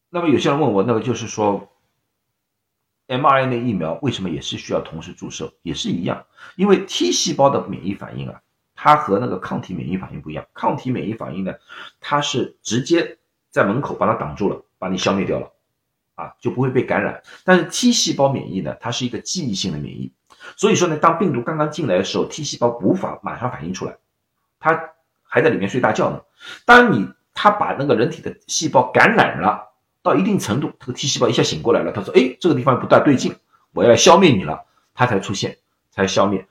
[0.09, 1.67] 那么有些人问我，那个就是说
[3.07, 8.41] ，mRNA 疫苗为什么也是需要同时注射，也是一样，因为 T 细胞的免疫反应啊，
[8.75, 11.55] 它和那个抗体免疫反应不一样，抗体免疫反应呢，
[11.99, 13.17] 它是直接
[13.49, 15.51] 在门口把它挡住了，把你消灭掉了，
[16.13, 17.23] 啊，就不会被感染。
[17.43, 20.13] 但是 T 细胞免疫呢，它是一个记忆性的免疫，
[20.55, 23.97] 所以说呢，当病毒刚刚进来的时候，T 细胞无法马上反应出来。
[24.59, 24.89] 他
[25.23, 26.21] 还在里面睡大觉呢。
[26.65, 33.35] 当你他把那个人体的细胞感染了到一定程度，这个 T 细胞一下醒过来了，他说：“哎，这个地方不大对劲，
[33.73, 34.63] 我要消灭你了。”
[34.97, 35.57] 他才出现，
[35.91, 36.47] 才消灭。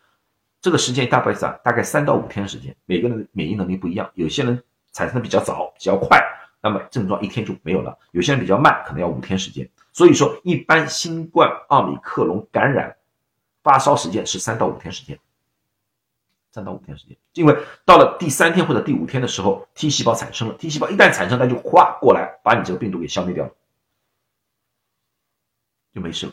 [0.60, 2.76] 这个时间大概是大概三到五天时间。
[2.84, 4.62] 每个人的免疫能力不一样，有些人
[4.92, 6.22] 产生的比较早，比较快，
[6.60, 9.66] 那么症状一天就没有了；有些人比较慢，可能要五天时间。
[9.94, 12.94] 所以说，一般新冠奥密克戎感染
[13.62, 15.18] 发烧时间是三到五天时间。
[16.54, 20.54] 三到五天时间，因为到了第三天或者第五天的时候，T 细胞产生了。
[20.54, 23.50] T 细胞一旦产生，它就哗过来把你这个病毒给消灭掉了，
[25.92, 26.32] 就没事了，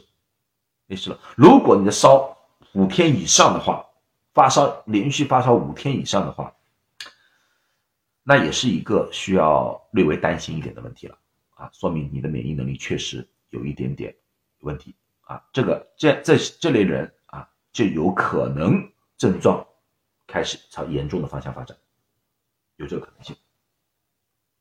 [0.86, 1.20] 没事了。
[1.36, 2.38] 如果你的烧
[2.74, 3.84] 五天以上的话，
[4.32, 6.54] 发烧连续发烧五天以上的话，
[8.22, 11.18] 那也是一个需要略微担心一点的问题了
[11.56, 14.16] 啊，说明你的免疫能力确实有一点点
[14.60, 15.44] 问题啊。
[15.52, 18.88] 这个这这这类人啊，就有可能
[19.18, 19.66] 症状。
[20.32, 21.76] 开始朝严重的方向发展，
[22.78, 23.36] 有这个可能性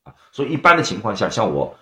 [0.03, 1.73] 啊，所以一般的情况下，像我，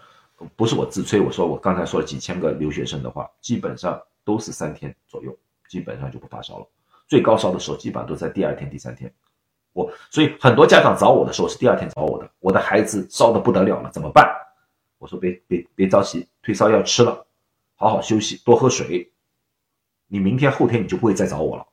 [0.55, 5.35] 不是我自吹，我说我刚才说了几千个留学生的话，基本上都是三天左右，
[5.67, 6.67] 基本上就不发烧了。
[7.07, 9.11] 最高烧的时候，基本上都在第二天、第三天。
[9.73, 14.29] 我所以很多家长找我的时候是第二天找我的，我的孩子烧的不得了了，怎么办？
[14.97, 17.25] 我说别别别着急，退烧药吃了，
[17.75, 19.11] 好好休息，多喝水，
[20.07, 21.65] 你明天后天你就不会再找我了。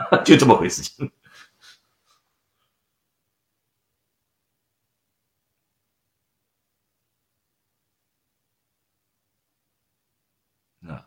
[0.24, 1.10] 就这么回事情，
[10.86, 11.06] 啊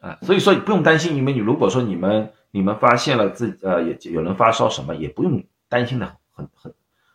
[0.00, 6.74] 啊，所以说不用担心，因为你如果说你们你们发现了自呃有有人发烧什么，也不用担心的，很很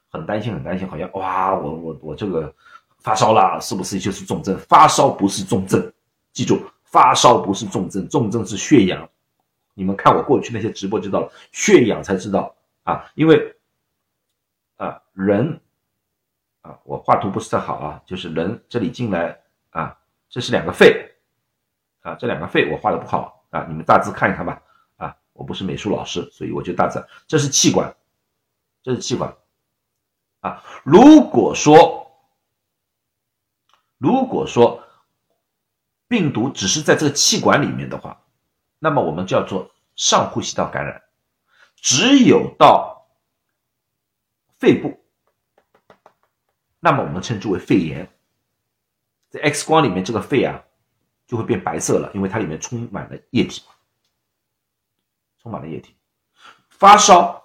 [0.10, 2.56] 很担心很担心，好像哇我我我这个
[3.00, 4.58] 发烧了，是不是就是重症？
[4.70, 5.92] 发烧不是重症，
[6.32, 9.10] 记住，发烧不是重症，重症是血氧。
[9.78, 13.56] 你们看我过去那些直播知道了，血氧才知道啊，因为
[14.76, 15.62] 啊人
[16.62, 19.40] 啊，我画图不是太好啊，就是人这里进来
[19.70, 19.96] 啊，
[20.30, 21.16] 这是两个肺
[22.02, 24.60] 啊，这两个肺我画的不好啊，你们大致看一看吧
[24.96, 27.96] 啊，我不是美术老师，所以我就大致，这是气管，
[28.82, 29.32] 这是气管
[30.40, 32.20] 啊，如果说
[34.00, 34.84] 如果说
[36.08, 38.20] 病毒只是在这个气管里面的话。
[38.80, 41.02] 那么我们叫做上呼吸道感染，
[41.76, 43.08] 只有到
[44.58, 45.04] 肺部
[46.80, 48.10] 那么我们称之为肺炎。
[49.30, 50.64] 在 X 光里面，这个肺啊
[51.26, 53.64] 就会变白色了，因为它里面充满了液体，
[55.42, 55.96] 充满了液体。
[56.70, 57.44] 发烧，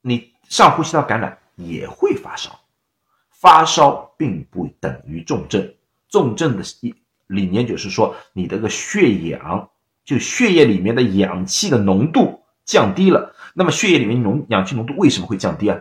[0.00, 2.58] 你上呼吸道感染也会发烧，
[3.28, 5.74] 发烧并不等于重症。
[6.08, 6.94] 重症的理
[7.26, 9.68] 理念就是说，你的个血氧，
[10.08, 13.34] 就血液里面的氧气的浓度降低了。
[13.52, 15.78] 那么血液里面浓氧气浓度为什么会降低啊？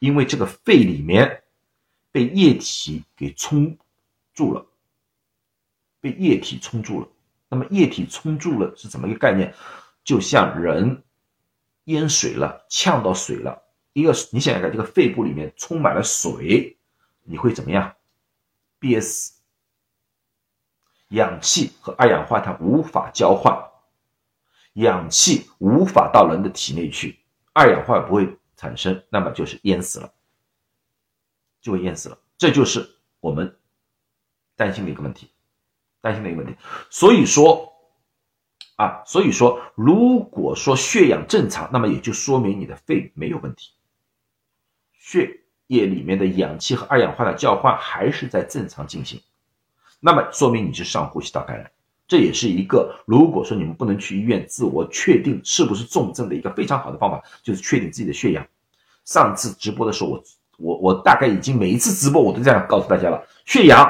[0.00, 1.44] 因为这个肺里面
[2.10, 3.78] 被液体给充。
[4.34, 4.64] 住了，
[6.00, 7.08] 被液体冲住了。
[7.50, 9.54] 那么液体冲住了是怎么一个概念？
[10.02, 11.02] 就像人
[11.84, 13.62] 淹水了，呛到水了。
[13.92, 16.78] 一个你想想看，这个肺部里面充满了水，
[17.24, 17.94] 你会怎么样？
[18.78, 19.34] 憋死。
[21.12, 23.56] 氧气和二氧化碳无法交换，
[24.74, 27.18] 氧气无法到人的体内去，
[27.52, 30.12] 二氧化碳不会产生，那么就是淹死了，
[31.60, 32.18] 就会淹死了。
[32.36, 33.56] 这就是我们。
[34.54, 35.30] 担心的一个问题，
[36.00, 36.56] 担心的一个问题，
[36.88, 37.72] 所以说
[38.76, 43.72] 啊，所以说，如果说血氧正常，那么也就说明你的肺没有问题，
[44.92, 49.20] 血液里面的氧气和二氧化碳交换还是在正常进行，
[50.04, 51.70] 那么说明你是上呼吸道感染，
[52.08, 58.44] 这也是一个如果说你们不能去医院自我确定是不是重症的一个非常好的方法，就是确定自己的血氧。
[59.04, 60.24] 上次直播的时候，我
[60.58, 63.88] 我我大概已经每一次直播我都这样告诉大家了，血氧。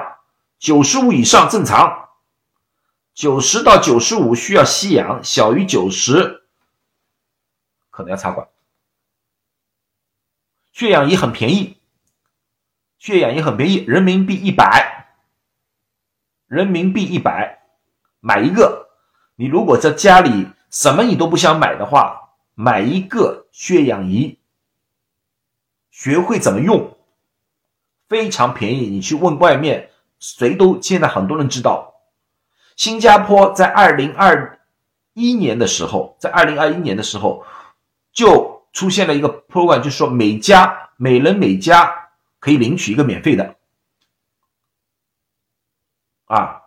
[0.59, 2.11] 九十五以上正常，
[3.15, 6.45] 九十到九十五需要吸氧，小于九十
[7.91, 8.47] 可能要插管。
[10.73, 11.79] 血氧仪很便宜，
[12.99, 15.02] 血氧仪很便宜，人民币一百，
[16.53, 17.63] 人民币一百，
[18.21, 18.91] 买一个。
[19.37, 24.37] 你如果在家里什么你都不想买的话，买一个血氧仪，
[25.91, 26.95] 学会怎么用，
[28.07, 28.89] 非常便宜。
[28.89, 29.89] 你去问外面。
[30.19, 31.95] 谁都现在很多人知道，
[32.77, 34.61] 新加坡在二零二
[35.15, 37.45] 一年的时候，在二零二一年的时候，
[38.13, 41.93] 就出现了一个 program，就是说每家每人每家
[42.39, 43.57] 可以领取一个免费的，
[46.33, 46.63] 啊，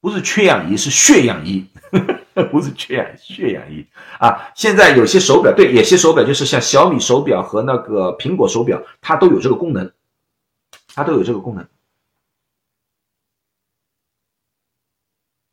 [0.00, 1.68] 不是缺氧仪，是血氧仪，
[2.50, 3.86] 不是缺氧血氧仪
[4.18, 4.50] 啊。
[4.54, 9.92] 现在有些手表，对，有些手表就是像小米手表和那个苹果手表，它都有这个功能。
[10.94, 11.68] 它都有这个功能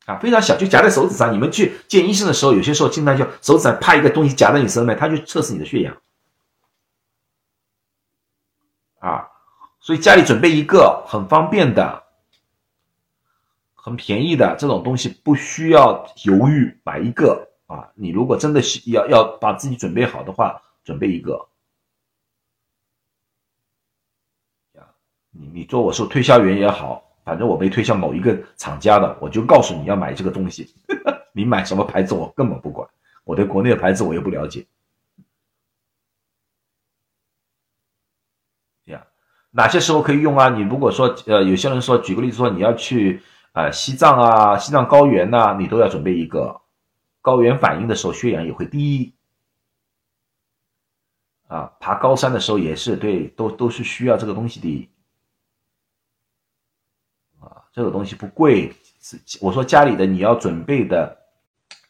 [0.06, 1.34] 啊，非常小，就夹在手指上。
[1.34, 5.98] 你们去见医生的时候，有些时候经常就手指上啪一个东西夹在你身上，他就测试你的血氧
[9.00, 9.28] 啊。
[9.84, 12.04] 所以家里准备一个很方便的、
[13.76, 17.92] 很便宜的这种东西，不需要犹豫买一个啊。
[17.94, 21.50] 你如果真的是要要把自己准备好的话，准备一个。
[25.32, 30.74] 你你做我是推销员也好，反正我没推销某一个厂家的，我就告诉你要买这个东西。
[31.36, 32.88] 你买什么牌子我根本不管，
[33.26, 34.66] 我对国内的牌子我也不了解。
[38.86, 39.06] 这样，
[39.56, 40.50] 哪些时候可以用啊？
[40.50, 43.22] 你如果说呃，有些人说，举个例子说，你要去
[43.52, 46.60] 啊西藏啊，西藏高原呐，你都要准备一个。
[47.22, 49.14] 高原反应的时候，血氧也会低。
[51.48, 54.90] 啊，爬高山的时候也是对，都都是需要这个东西的。
[57.40, 58.74] 啊这个东西不贵，
[59.40, 61.16] 我说家里的你要准备的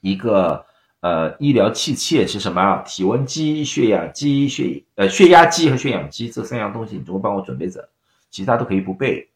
[0.01, 0.65] 一个
[1.03, 2.81] 呃医疗器械是什么啊？
[2.87, 7.89] 体温计、血氧机、血呃血压计和血氧机这三样东西，你总会帮我准备着，
[8.29, 9.29] 其他都可以不备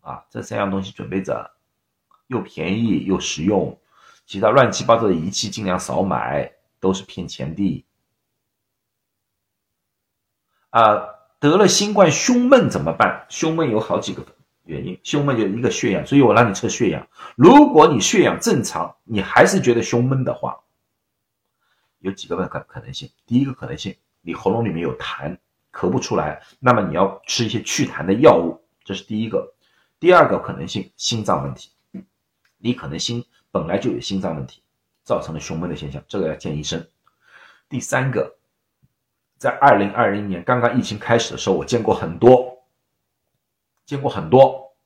[0.00, 0.22] 啊。
[0.30, 1.50] 这三样东西准备着，
[2.28, 3.76] 又便宜又实用，
[4.26, 7.84] 其他乱七八糟的仪器尽量少买，都是骗钱的。
[10.70, 11.02] 啊，
[11.40, 13.26] 得了新冠胸闷怎么办？
[13.28, 14.24] 胸闷有好几个。
[14.64, 17.06] 原因胸闷就一个血氧，所以我让你测血氧。
[17.36, 20.60] 如果你血氧正常，你还是觉得胸闷的话，
[21.98, 23.10] 有几个可可能性。
[23.26, 25.36] 第一个可能性，你喉咙里面有痰，
[25.72, 29.54] 咳不出来，那么你要吃一些祛痰的药物，这是第一个。
[30.00, 31.70] 第二个可能性，心脏问题，
[32.58, 34.62] 你可能心本来就有心脏问题，
[35.02, 36.86] 造成了胸闷的现象，这个要见医生。
[37.68, 38.36] 第三个，
[39.36, 42.53] 在二零二零年刚刚疫情开始的时候，我见过很多。
[43.86, 44.76] 见过很多，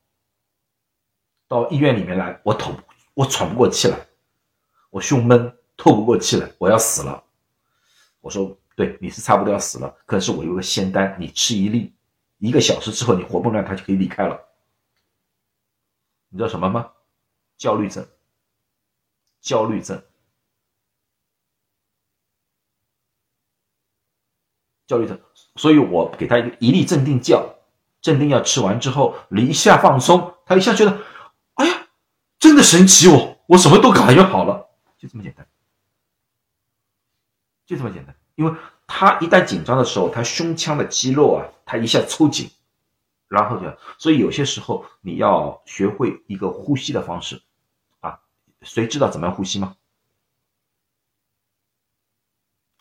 [1.47, 2.73] 到医院里面来，我透，
[3.15, 4.09] 我喘不过气来，
[4.91, 7.25] 我胸闷，透不过气来，我要死了。
[8.21, 11.95] 我说，对，你是差不多要死了，可是我有个仙丹，你吃一粒，
[12.39, 14.39] 一个小时之后你活蹦乱跳就可以离开了。
[16.29, 16.93] 你知道什么吗？
[17.57, 18.07] 焦虑症。
[19.41, 20.03] 焦虑症。
[24.87, 25.21] 焦虑症，
[25.57, 27.35] 所以我给他一个一粒镇定剂，
[28.01, 30.99] 镇定药吃完之后，你一下放松，他一下觉得，
[31.55, 31.89] 哎呀，
[32.39, 34.69] 真的神奇哦，我什么都感觉好了，
[34.99, 35.47] 就这么简单，
[37.67, 38.53] 就这么简单，因为
[38.87, 42.51] 他一旦紧张的时候，他胸腔的肌肉啊，他一下抽紧，
[43.27, 47.43] 然后就，所以有些时候你要学会一个呼吸的方式，
[48.01, 48.21] 啊，
[48.63, 49.75] 谁知道怎么样呼吸吗？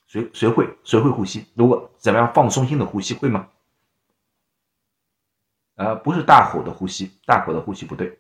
[0.06, 1.46] 谁谁会谁会呼吸？
[1.54, 3.50] 如果怎么样放松性的呼吸会吗？
[5.78, 8.20] 呃，不是大口的呼吸，大口的呼吸不对。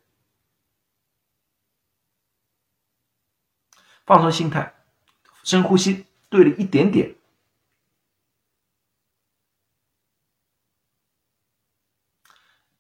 [4.06, 4.76] 放松心态，
[5.44, 7.16] 深呼吸对了一点点，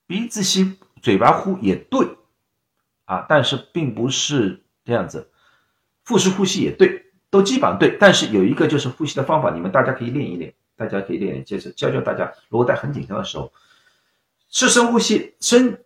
[0.06, 2.16] 鼻子吸，嘴巴呼也对，
[3.06, 5.32] 啊，但是并不是这样子，
[6.04, 7.12] 腹式呼吸也对。
[7.30, 12.32] 都基本上对，但是有一个就是呼吸的方法，你们大家可以练一练，大家可以练，接着教教大家。
[12.48, 13.52] 如果在很紧张的时候，
[14.49, 15.84] 是深呼吸，深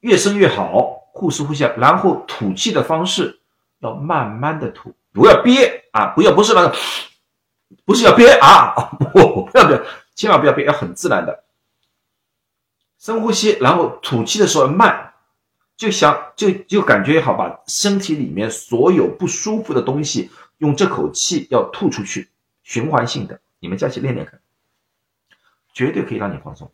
[0.00, 3.40] 越深越好，腹式呼吸，然后吐气的方式
[3.80, 6.76] 要慢慢的吐，不要憋啊，不要不是那个，
[7.84, 8.74] 不是要憋啊，
[9.12, 9.82] 不要憋，
[10.14, 11.44] 千万不要憋，要很自然的
[12.98, 15.10] 深呼吸，然后吐气的时候慢。
[15.74, 22.28] 就想就就感觉也好，把身体里面所有不舒服的东西用这口气要吐出去，
[22.62, 24.38] 循环性的，你们加起练练看，
[25.72, 26.70] 绝对可以让你放松，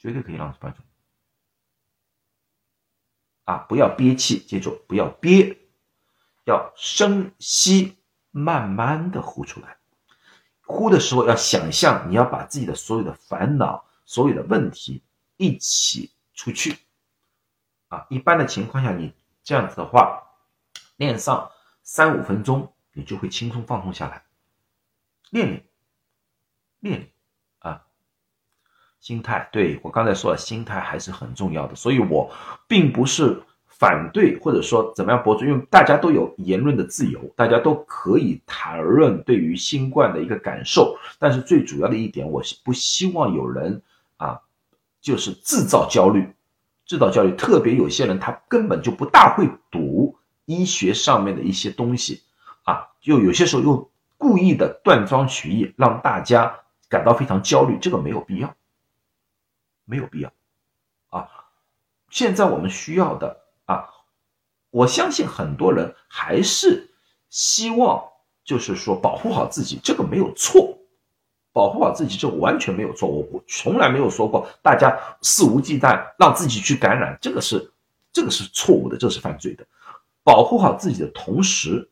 [0.00, 0.82] 绝对可以让你放松。
[3.44, 5.58] 啊，不要憋气，记住不要憋，
[6.46, 7.98] 要深吸，
[8.30, 9.76] 慢慢的呼出来。
[10.62, 15.02] 呼的时候要想象你要把自己的所有的烦恼、所有的问题
[15.36, 16.78] 一起出去。
[17.88, 19.12] 啊，一般的情况下，你
[19.42, 20.22] 这样子的话，
[20.96, 21.50] 练上
[21.82, 24.24] 三五分钟，你就会轻松放松下来。
[25.30, 25.66] 练练，
[26.78, 27.12] 练练，
[29.00, 31.74] 心态，对我刚才说了，心态还是很重要的。
[31.74, 32.30] 所以我
[32.68, 40.96] 并不是反对或者说怎么样博主，因为大家都有言论的自由，大家都可以谈论对于新冠的一个感受。
[41.18, 43.82] 但是最主要的一点，我是不希望有人
[44.18, 44.38] 啊，
[45.00, 46.28] 就是制造焦虑。
[46.84, 52.20] 制造焦虑，特别有些人他根本就不大会读医学上面的一些东西
[52.64, 56.52] 啊，就有些时候又故意的断章取义，让大家
[56.88, 58.52] 感到非常焦虑，这个没有必要，
[59.90, 60.32] 没有必要
[61.08, 61.28] 啊。
[62.08, 63.88] 现在我们需要的啊，
[64.70, 66.88] 我相信很多人还是
[67.28, 68.02] 希望
[68.44, 70.78] 就是说保护好自己，这个没有错。
[71.52, 73.08] 保护好自己，这完全没有错。
[73.08, 77.72] 我我从来没有说过大家肆无忌惮让自己去感染，这个是
[78.12, 79.66] 这个是错误的，这是犯罪的。
[80.22, 81.90] 保护好自己的同时，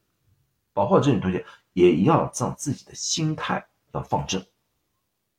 [0.72, 4.40] 保护好自己同学，也要让自己的心态要放正，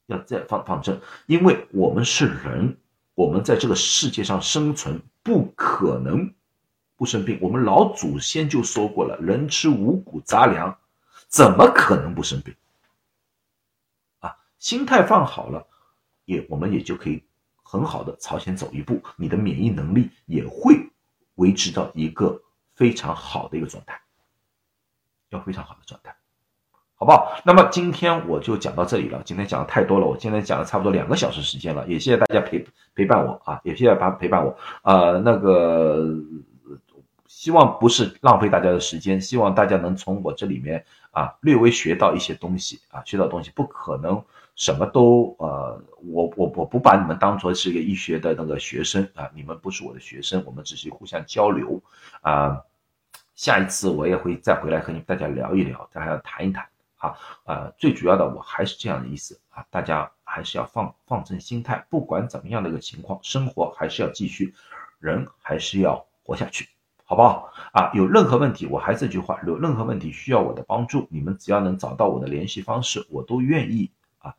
[0.09, 0.99] 要再放放正。
[1.25, 2.77] 因为我们是人，
[3.15, 6.33] 我们在这个世界上生存，不可能
[6.97, 7.39] 不生病。
[7.41, 10.77] 我们老祖先就说过了：“人吃五谷杂粮，
[11.27, 12.53] 怎么可能不生病？”
[14.19, 15.65] 啊心态放好了，
[16.25, 17.23] 也我们也就可以
[17.63, 20.89] 很好的朝前走一步，你的免疫能力也会
[21.35, 22.41] 维持到一个
[22.75, 24.01] 非常好的一个状态，
[25.29, 26.15] 要非常好的状态，
[26.99, 27.31] 好不好？
[27.45, 34.53] 那么今天我就讲到这里了，今天讲的太多了，我今天讲了差不多两个小时时间了，也谢谢大家陪陪伴我啊，也谢谢大家陪伴我，
[34.83, 36.13] 呃，那个
[37.25, 44.21] 希望不是浪费大家的时间，希望大家能从我这里面啊略微学到一些东西啊，学到东西不可能。
[44.57, 51.81] 什么都呃，我我我不把你们当做是一个医学的那个学生啊，你们不是我的学生，我们只是互相交流
[52.19, 52.59] 啊。
[53.35, 56.65] 下一次我也会再回来和你们大家聊一聊，大家谈一谈
[56.99, 57.17] 啊。
[57.45, 64.53] 呃，最主要的我还是这样的意思啊，大家还是要放放正心态，不管怎么样的一个情况，生活还是要继续，
[64.99, 66.69] 人还是要活下去，
[67.03, 67.91] 好不好啊？
[67.93, 74.35] 有任何问题，我还是这句话，有任何问题需要我的帮助，你们只要能找到我的联系方式，我都愿意啊。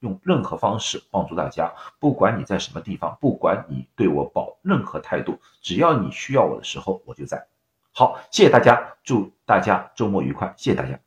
[0.00, 7.46] 用任何方式帮助大家，不管你在什么地方，不管你对我保任何态度，只要你需要我的时候，我就在。
[7.92, 10.98] 好，谢谢大家，祝大家周末愉快，谢谢大家。